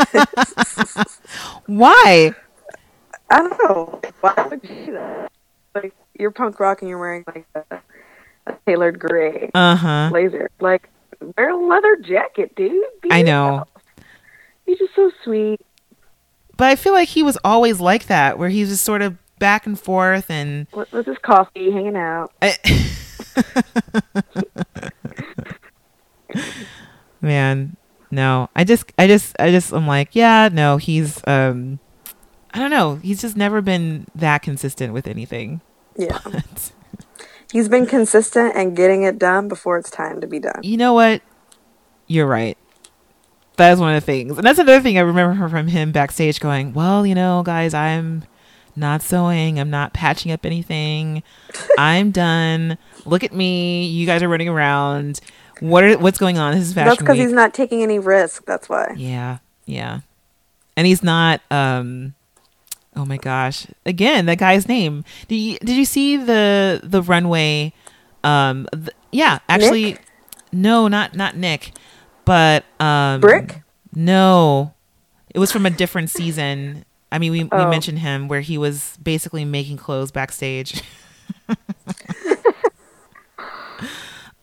Why? 1.70 2.34
I 3.30 3.38
don't 3.38 3.50
know. 3.62 4.00
Why 4.22 4.34
would 4.50 4.60
you 4.64 4.86
do 4.86 4.92
that? 4.94 5.30
Like 5.72 5.94
you're 6.18 6.32
punk 6.32 6.58
rock 6.58 6.82
and 6.82 6.88
you're 6.88 6.98
wearing 6.98 7.22
like 7.28 7.46
a, 7.54 7.78
a 8.48 8.56
tailored 8.66 8.98
gray 8.98 9.50
Uh 9.54 9.76
huh. 9.76 10.08
blazer. 10.10 10.50
Like 10.58 10.88
wear 11.36 11.50
a 11.50 11.56
leather 11.56 11.94
jacket, 11.96 12.56
dude. 12.56 12.84
Be 13.02 13.10
I 13.12 13.22
know. 13.22 13.66
He's 14.66 14.78
just 14.78 14.96
so 14.96 15.12
sweet. 15.22 15.60
But 16.56 16.66
I 16.70 16.74
feel 16.76 16.92
like 16.92 17.08
he 17.08 17.22
was 17.22 17.38
always 17.44 17.78
like 17.78 18.06
that, 18.06 18.36
where 18.36 18.48
he 18.48 18.60
was 18.62 18.70
just 18.70 18.84
sort 18.84 19.00
of 19.00 19.16
back 19.38 19.64
and 19.64 19.78
forth 19.78 20.28
and 20.28 20.66
With, 20.72 20.90
with 20.90 21.06
his 21.06 21.18
coffee, 21.18 21.70
hanging 21.70 21.96
out. 21.96 22.32
I, 22.42 22.56
man, 27.20 27.76
no. 28.10 28.48
I 28.54 28.64
just, 28.64 28.92
I 28.98 29.06
just, 29.06 29.36
I 29.38 29.50
just, 29.50 29.72
I'm 29.72 29.86
like, 29.86 30.10
yeah, 30.14 30.48
no. 30.52 30.76
He's, 30.76 31.20
um, 31.26 31.78
I 32.52 32.58
don't 32.58 32.70
know. 32.70 32.96
He's 32.96 33.20
just 33.20 33.36
never 33.36 33.60
been 33.60 34.06
that 34.14 34.42
consistent 34.42 34.92
with 34.92 35.06
anything. 35.06 35.60
Yeah. 35.96 36.18
But 36.30 36.72
He's 37.52 37.68
been 37.68 37.86
consistent 37.86 38.54
and 38.54 38.76
getting 38.76 39.02
it 39.02 39.18
done 39.18 39.48
before 39.48 39.76
it's 39.76 39.90
time 39.90 40.20
to 40.20 40.26
be 40.28 40.38
done. 40.38 40.60
you 40.62 40.76
know 40.76 40.92
what? 40.94 41.20
You're 42.06 42.26
right. 42.26 42.56
That 43.56 43.72
is 43.72 43.80
one 43.80 43.94
of 43.94 44.00
the 44.00 44.06
things, 44.06 44.38
and 44.38 44.46
that's 44.46 44.58
another 44.58 44.80
thing 44.80 44.96
I 44.96 45.00
remember 45.02 45.48
from 45.48 45.66
him 45.66 45.90
backstage, 45.92 46.38
going, 46.40 46.72
"Well, 46.72 47.04
you 47.04 47.14
know, 47.14 47.42
guys, 47.44 47.74
I'm 47.74 48.22
not 48.76 49.02
sewing. 49.02 49.58
I'm 49.58 49.68
not 49.68 49.92
patching 49.92 50.32
up 50.32 50.46
anything. 50.46 51.22
I'm 51.78 52.10
done. 52.10 52.78
Look 53.04 53.22
at 53.24 53.32
me. 53.34 53.84
You 53.86 54.06
guys 54.06 54.22
are 54.22 54.28
running 54.28 54.48
around. 54.48 55.20
What 55.60 55.84
are 55.84 55.98
what's 55.98 56.18
going 56.18 56.38
on? 56.38 56.54
This 56.54 56.68
is 56.68 56.74
fashion 56.74 56.88
That's 56.88 57.00
because 57.00 57.18
he's 57.18 57.32
not 57.32 57.52
taking 57.54 57.82
any 57.82 57.98
risk. 57.98 58.44
That's 58.46 58.68
why. 58.68 58.94
Yeah, 58.96 59.38
yeah. 59.66 60.00
And 60.76 60.86
he's 60.86 61.02
not 61.02 61.40
um 61.50 62.14
oh 62.96 63.04
my 63.04 63.16
gosh. 63.18 63.66
Again, 63.86 64.26
that 64.26 64.38
guy's 64.38 64.68
name. 64.68 65.04
Did 65.28 65.36
you 65.36 65.58
did 65.58 65.76
you 65.76 65.84
see 65.84 66.16
the 66.16 66.80
the 66.82 67.02
runway 67.02 67.72
um 68.24 68.66
th- 68.72 68.90
yeah, 69.12 69.38
actually 69.48 69.84
Nick? 69.92 70.02
no, 70.52 70.88
not 70.88 71.14
not 71.14 71.36
Nick, 71.36 71.72
but 72.24 72.64
um 72.80 73.20
Brick? 73.20 73.62
No. 73.94 74.74
It 75.34 75.38
was 75.38 75.52
from 75.52 75.66
a 75.66 75.70
different 75.70 76.10
season. 76.10 76.84
I 77.12 77.18
mean, 77.18 77.32
we, 77.32 77.44
we 77.44 77.48
Oh. 77.52 77.70
mentioned 77.70 77.98
him 78.00 78.26
where 78.28 78.40
he 78.40 78.56
was 78.58 78.96
basically 79.02 79.44
making 79.44 79.76
clothes 79.76 80.10
backstage. 80.10 80.82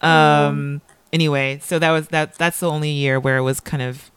um 0.01 0.81
anyway, 1.13 1.59
so 1.63 1.79
that 1.79 1.91
was 1.91 2.07
that 2.09 2.35
that's 2.35 2.59
the 2.59 2.69
only 2.69 2.89
year 2.91 3.19
where 3.19 3.37
it 3.37 3.43
was 3.43 3.59
kind 3.59 3.81
of 3.83 4.11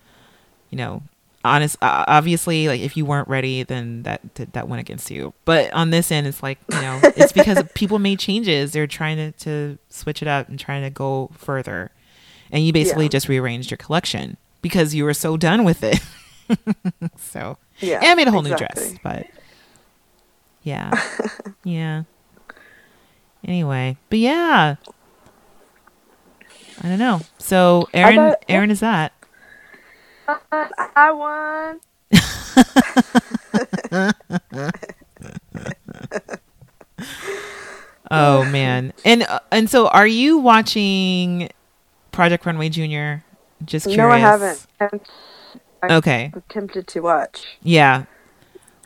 you 0.70 0.78
know, 0.78 1.02
honest 1.44 1.76
uh, 1.82 2.04
obviously 2.06 2.68
like 2.68 2.80
if 2.80 2.96
you 2.96 3.04
weren't 3.04 3.26
ready 3.26 3.62
then 3.64 4.02
that 4.04 4.20
that, 4.36 4.52
that 4.52 4.68
went 4.68 4.80
against 4.80 5.10
you. 5.10 5.32
But 5.44 5.72
on 5.72 5.90
this 5.90 6.12
end 6.12 6.26
it's 6.26 6.42
like, 6.42 6.58
you 6.70 6.80
know, 6.80 7.00
it's 7.02 7.32
because 7.32 7.62
people 7.74 7.98
made 7.98 8.18
changes. 8.18 8.72
They're 8.72 8.86
trying 8.86 9.16
to 9.16 9.32
to 9.44 9.78
switch 9.88 10.22
it 10.22 10.28
up 10.28 10.48
and 10.48 10.58
trying 10.58 10.82
to 10.82 10.90
go 10.90 11.30
further. 11.34 11.90
And 12.52 12.64
you 12.64 12.72
basically 12.72 13.04
Yeah. 13.06 13.10
just 13.10 13.28
rearranged 13.28 13.70
your 13.70 13.78
collection 13.78 14.36
because 14.62 14.94
you 14.94 15.04
were 15.04 15.14
so 15.14 15.36
done 15.36 15.64
with 15.64 15.82
it. 15.82 16.00
so 17.16 17.58
Yeah. 17.78 18.00
and 18.02 18.16
made 18.16 18.28
a 18.28 18.30
whole 18.30 18.42
new 18.42 18.54
dress, 18.56 18.94
but 19.02 19.26
yeah, 20.62 20.90
yeah. 21.64 22.02
Anyway, 23.44 23.96
but 24.10 24.18
yeah, 24.18 24.76
I 26.82 26.88
don't 26.88 26.98
know. 26.98 27.20
So 27.38 27.88
Erin, 27.92 28.34
Erin 28.48 28.70
is 28.70 28.80
that? 28.80 29.12
I 30.96 31.12
won. 31.12 31.80
Oh 38.10 38.44
man, 38.44 38.92
and 39.04 39.22
uh, 39.24 39.40
and 39.52 39.68
so 39.70 39.88
are 39.88 40.06
you 40.06 40.38
watching 40.38 41.48
Project 42.12 42.46
Runway 42.46 42.68
Junior? 42.68 43.22
Just 43.64 43.88
curious. 43.88 43.96
No, 43.96 44.10
I 44.10 44.18
haven't. 44.18 44.60
I'm 45.82 45.90
Okay, 45.90 46.32
tempted 46.48 46.86
to 46.88 47.00
watch. 47.00 47.46
yeah. 47.62 48.04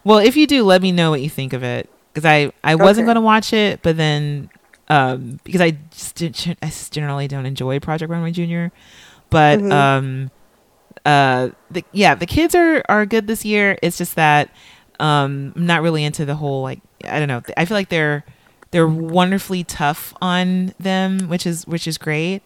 Well, 0.05 0.19
if 0.19 0.37
you 0.37 0.47
do, 0.47 0.63
let 0.65 0.83
me 0.83 0.93
know 0.93 1.11
what 1.11 1.23
you 1.23 1.31
think 1.31 1.53
of 1.53 1.63
it 1.63 1.89
because 2.13 2.25
I 2.27 2.53
I 2.65 2.75
wasn't 2.77 3.03
Okay. 3.03 3.07
going 3.07 3.15
to 3.17 3.21
watch 3.21 3.53
it, 3.53 3.81
but 3.83 3.97
then 3.97 4.51
um 4.89 5.41
because 5.45 5.61
I 5.61 5.73
just 5.91 6.23
I 6.63 6.67
just 6.67 6.93
generally 6.93 7.29
don't 7.29 7.47
enjoy 7.47 7.81
Project 7.81 8.11
Runway 8.11 8.31
Junior, 8.33 8.73
but 9.31 9.59
Mhm. 9.61 9.73
um 9.73 10.31
uh 11.07 11.51
the 11.71 11.85
yeah 11.93 12.15
the 12.15 12.27
kids 12.27 12.55
are 12.55 12.83
are 12.89 13.07
good 13.07 13.27
this 13.27 13.45
year. 13.45 13.77
It's 13.83 13.99
just 13.99 14.15
that 14.17 14.51
um 15.01 15.53
I'm 15.57 15.67
not 15.67 15.83
really 15.83 16.05
into 16.05 16.25
the 16.25 16.35
whole 16.37 16.63
like 16.63 16.81
I 17.05 17.19
don't 17.19 17.29
know. 17.29 17.43
I 17.57 17.65
feel 17.65 17.77
like 17.77 17.89
they're 17.89 18.25
they're 18.71 18.89
wonderfully 18.89 19.63
tough 19.65 20.15
on 20.21 20.75
them, 20.81 21.29
which 21.29 21.47
is 21.47 21.67
which 21.67 21.87
is 21.87 21.99
great. 21.99 22.43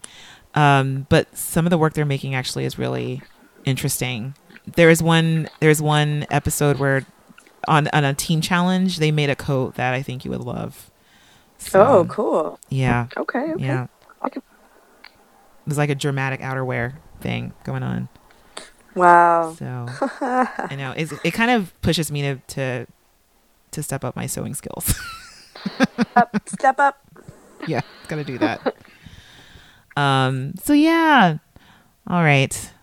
Um, 0.55 1.05
but 1.09 1.35
some 1.37 1.65
of 1.65 1.69
the 1.69 1.77
work 1.77 1.93
they're 1.93 2.05
making 2.05 2.35
actually 2.35 2.65
is 2.65 2.77
really 2.79 3.21
interesting. 3.65 4.33
There 4.75 4.89
is 4.89 5.01
one 5.01 5.47
there's 5.59 5.81
one 5.81 6.25
episode 6.31 6.77
where 6.79 7.05
on 7.67 7.87
on 7.93 8.03
a 8.03 8.13
team 8.13 8.41
challenge 8.41 8.97
they 8.97 9.11
made 9.11 9.29
a 9.29 9.35
coat 9.35 9.75
that 9.75 9.93
I 9.93 10.01
think 10.01 10.25
you 10.25 10.31
would 10.31 10.41
love. 10.41 10.88
So, 11.59 11.85
oh, 11.85 12.05
cool. 12.05 12.59
Yeah, 12.69 13.07
Okay. 13.17 13.51
Okay. 13.53 13.63
yeah. 13.63 13.87
Could- 14.23 14.37
It 14.37 15.67
was 15.67 15.77
like 15.77 15.89
a 15.89 15.95
dramatic 15.95 16.39
outerwear 16.41 16.95
thing 17.21 17.53
going 17.63 17.83
on. 17.83 18.09
Wow. 18.95 19.53
So 19.57 19.85
I 20.21 20.75
know 20.77 20.93
it's, 20.97 21.13
it 21.23 21.31
kind 21.31 21.51
of 21.51 21.79
pushes 21.81 22.11
me 22.11 22.21
to 22.23 22.35
to 22.55 22.87
to 23.71 23.83
step 23.83 24.03
up 24.03 24.15
my 24.15 24.25
sewing 24.25 24.55
skills. 24.55 24.95
Up, 26.15 26.35
step 26.47 26.79
up. 26.79 26.99
yeah, 27.67 27.81
gotta 28.07 28.23
do 28.23 28.37
that. 28.39 28.75
um. 29.95 30.53
So 30.63 30.73
yeah. 30.73 31.37
All 32.07 32.23
right. 32.23 32.73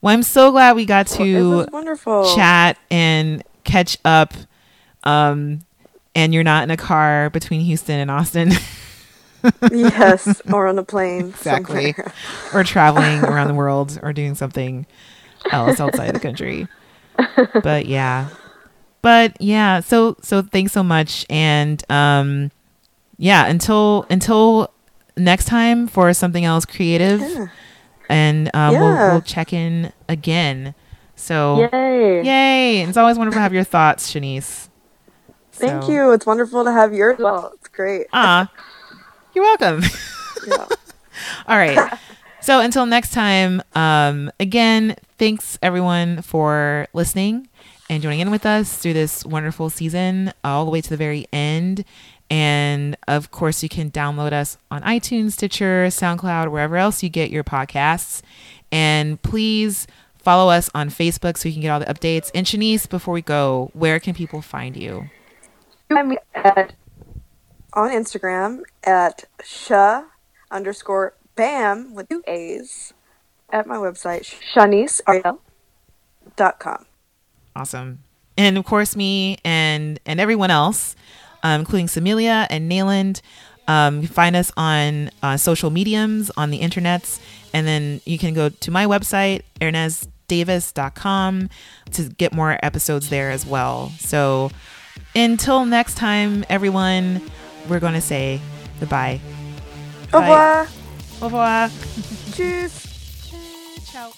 Well, 0.00 0.14
I'm 0.14 0.22
so 0.24 0.50
glad 0.50 0.74
we 0.76 0.84
got 0.86 1.06
to 1.08 1.66
wonderful. 1.72 2.34
chat 2.34 2.78
and 2.90 3.42
catch 3.64 3.98
up. 4.04 4.32
Um, 5.04 5.60
and 6.18 6.34
you're 6.34 6.42
not 6.44 6.64
in 6.64 6.70
a 6.70 6.76
car 6.76 7.30
between 7.30 7.60
Houston 7.60 8.00
and 8.00 8.10
Austin. 8.10 8.50
yes, 9.70 10.42
or 10.52 10.66
on 10.66 10.78
a 10.78 10.82
plane. 10.82 11.28
exactly. 11.28 11.92
somewhere. 11.92 12.12
or 12.52 12.64
traveling 12.64 13.24
around 13.24 13.46
the 13.48 13.54
world 13.54 13.98
or 14.02 14.12
doing 14.12 14.34
something 14.34 14.84
else 15.52 15.78
outside 15.78 16.12
the 16.14 16.20
country. 16.20 16.66
But 17.62 17.86
yeah. 17.86 18.28
But 19.00 19.40
yeah, 19.40 19.78
so 19.80 20.16
so 20.22 20.42
thanks 20.42 20.72
so 20.72 20.82
much 20.82 21.24
and 21.30 21.82
um 21.90 22.50
yeah, 23.16 23.46
until 23.46 24.06
until 24.10 24.72
next 25.16 25.44
time 25.46 25.86
for 25.86 26.12
something 26.14 26.44
else 26.44 26.64
creative 26.64 27.20
Yeah. 27.20 27.46
and 28.08 28.50
um 28.54 28.74
we'll 28.74 28.94
we'll 29.12 29.20
check 29.22 29.52
in 29.52 29.92
again. 30.08 30.74
So 31.14 31.68
Yay. 31.72 32.22
yay. 32.24 32.82
It's 32.82 32.96
always 32.96 33.16
wonderful 33.18 33.38
to 33.38 33.42
have 33.42 33.54
your 33.54 33.64
thoughts, 33.64 34.12
Shaniece. 34.12 34.67
Thank 35.58 35.84
So- 35.84 35.90
you. 35.92 36.12
It's 36.12 36.26
wonderful 36.26 36.64
to 36.64 36.72
have 36.72 36.92
yours. 36.94 37.18
Well, 37.18 37.52
it's 37.54 37.68
great. 37.68 38.06
Ah. 38.12 38.50
You're 39.34 39.44
welcome. 39.44 39.82
Yeah. 40.46 40.66
All 41.46 41.56
right. 41.56 41.98
So 42.40 42.60
until 42.60 42.86
next 42.86 43.12
time, 43.12 43.62
um, 43.74 44.30
again, 44.40 44.96
thanks 45.18 45.58
everyone 45.62 46.22
for 46.22 46.86
listening 46.92 47.48
and 47.90 48.02
joining 48.02 48.20
in 48.20 48.30
with 48.30 48.46
us 48.46 48.76
through 48.76 48.94
this 48.94 49.24
wonderful 49.24 49.70
season, 49.70 50.32
all 50.44 50.64
the 50.64 50.70
way 50.70 50.80
to 50.80 50.88
the 50.90 50.96
very 50.96 51.26
end. 51.32 51.84
And 52.30 52.96
of 53.06 53.30
course, 53.30 53.62
you 53.62 53.68
can 53.68 53.90
download 53.90 54.32
us 54.32 54.58
on 54.70 54.82
iTunes, 54.82 55.32
Stitcher, 55.32 55.86
SoundCloud, 55.86 56.50
wherever 56.50 56.76
else 56.76 57.02
you 57.02 57.08
get 57.08 57.30
your 57.30 57.44
podcasts. 57.44 58.22
And 58.72 59.20
please 59.22 59.86
follow 60.18 60.50
us 60.50 60.70
on 60.74 60.90
Facebook 60.90 61.36
so 61.38 61.48
you 61.48 61.54
can 61.54 61.62
get 61.62 61.70
all 61.70 61.80
the 61.80 61.86
updates. 61.86 62.30
And 62.34 62.46
Shaniece, 62.46 62.88
before 62.88 63.14
we 63.14 63.22
go, 63.22 63.70
where 63.72 63.98
can 64.00 64.14
people 64.14 64.42
find 64.42 64.76
you? 64.76 65.08
I'm 65.90 66.16
at, 66.34 66.74
on 67.72 67.90
Instagram 67.90 68.60
at 68.84 69.24
sha 69.44 70.04
underscore 70.50 71.14
bam 71.36 71.94
with 71.94 72.08
two 72.08 72.22
A's 72.26 72.92
at 73.50 73.66
my 73.66 73.76
website, 73.76 74.34
shanieceaurielle.com. 74.54 76.86
Awesome. 77.56 78.00
And 78.36 78.58
of 78.58 78.64
course, 78.64 78.94
me 78.94 79.38
and 79.44 79.98
and 80.06 80.20
everyone 80.20 80.50
else, 80.50 80.94
um, 81.42 81.60
including 81.60 81.86
Samilia 81.86 82.46
and 82.50 82.70
Nayland. 82.70 83.20
Um, 83.66 83.96
you 83.96 84.06
can 84.06 84.14
find 84.14 84.36
us 84.36 84.52
on 84.56 85.10
uh, 85.22 85.36
social 85.36 85.70
mediums, 85.70 86.30
on 86.36 86.50
the 86.50 86.60
internets, 86.60 87.20
and 87.52 87.66
then 87.66 88.00
you 88.06 88.18
can 88.18 88.32
go 88.32 88.48
to 88.48 88.70
my 88.70 88.86
website, 88.86 89.42
herneasedavis.com, 89.60 91.50
to 91.92 92.02
get 92.04 92.32
more 92.32 92.58
episodes 92.62 93.10
there 93.10 93.30
as 93.30 93.44
well. 93.44 93.92
So 93.98 94.50
until 95.18 95.64
next 95.64 95.96
time, 95.96 96.44
everyone, 96.48 97.20
we're 97.68 97.80
going 97.80 97.94
to 97.94 98.00
say 98.00 98.40
goodbye. 98.80 99.20
Au 100.12 100.20
revoir. 100.20 100.68
Au 101.20 101.24
revoir. 101.24 101.68
Tschüss. 102.32 102.86
Ciao. 103.92 104.12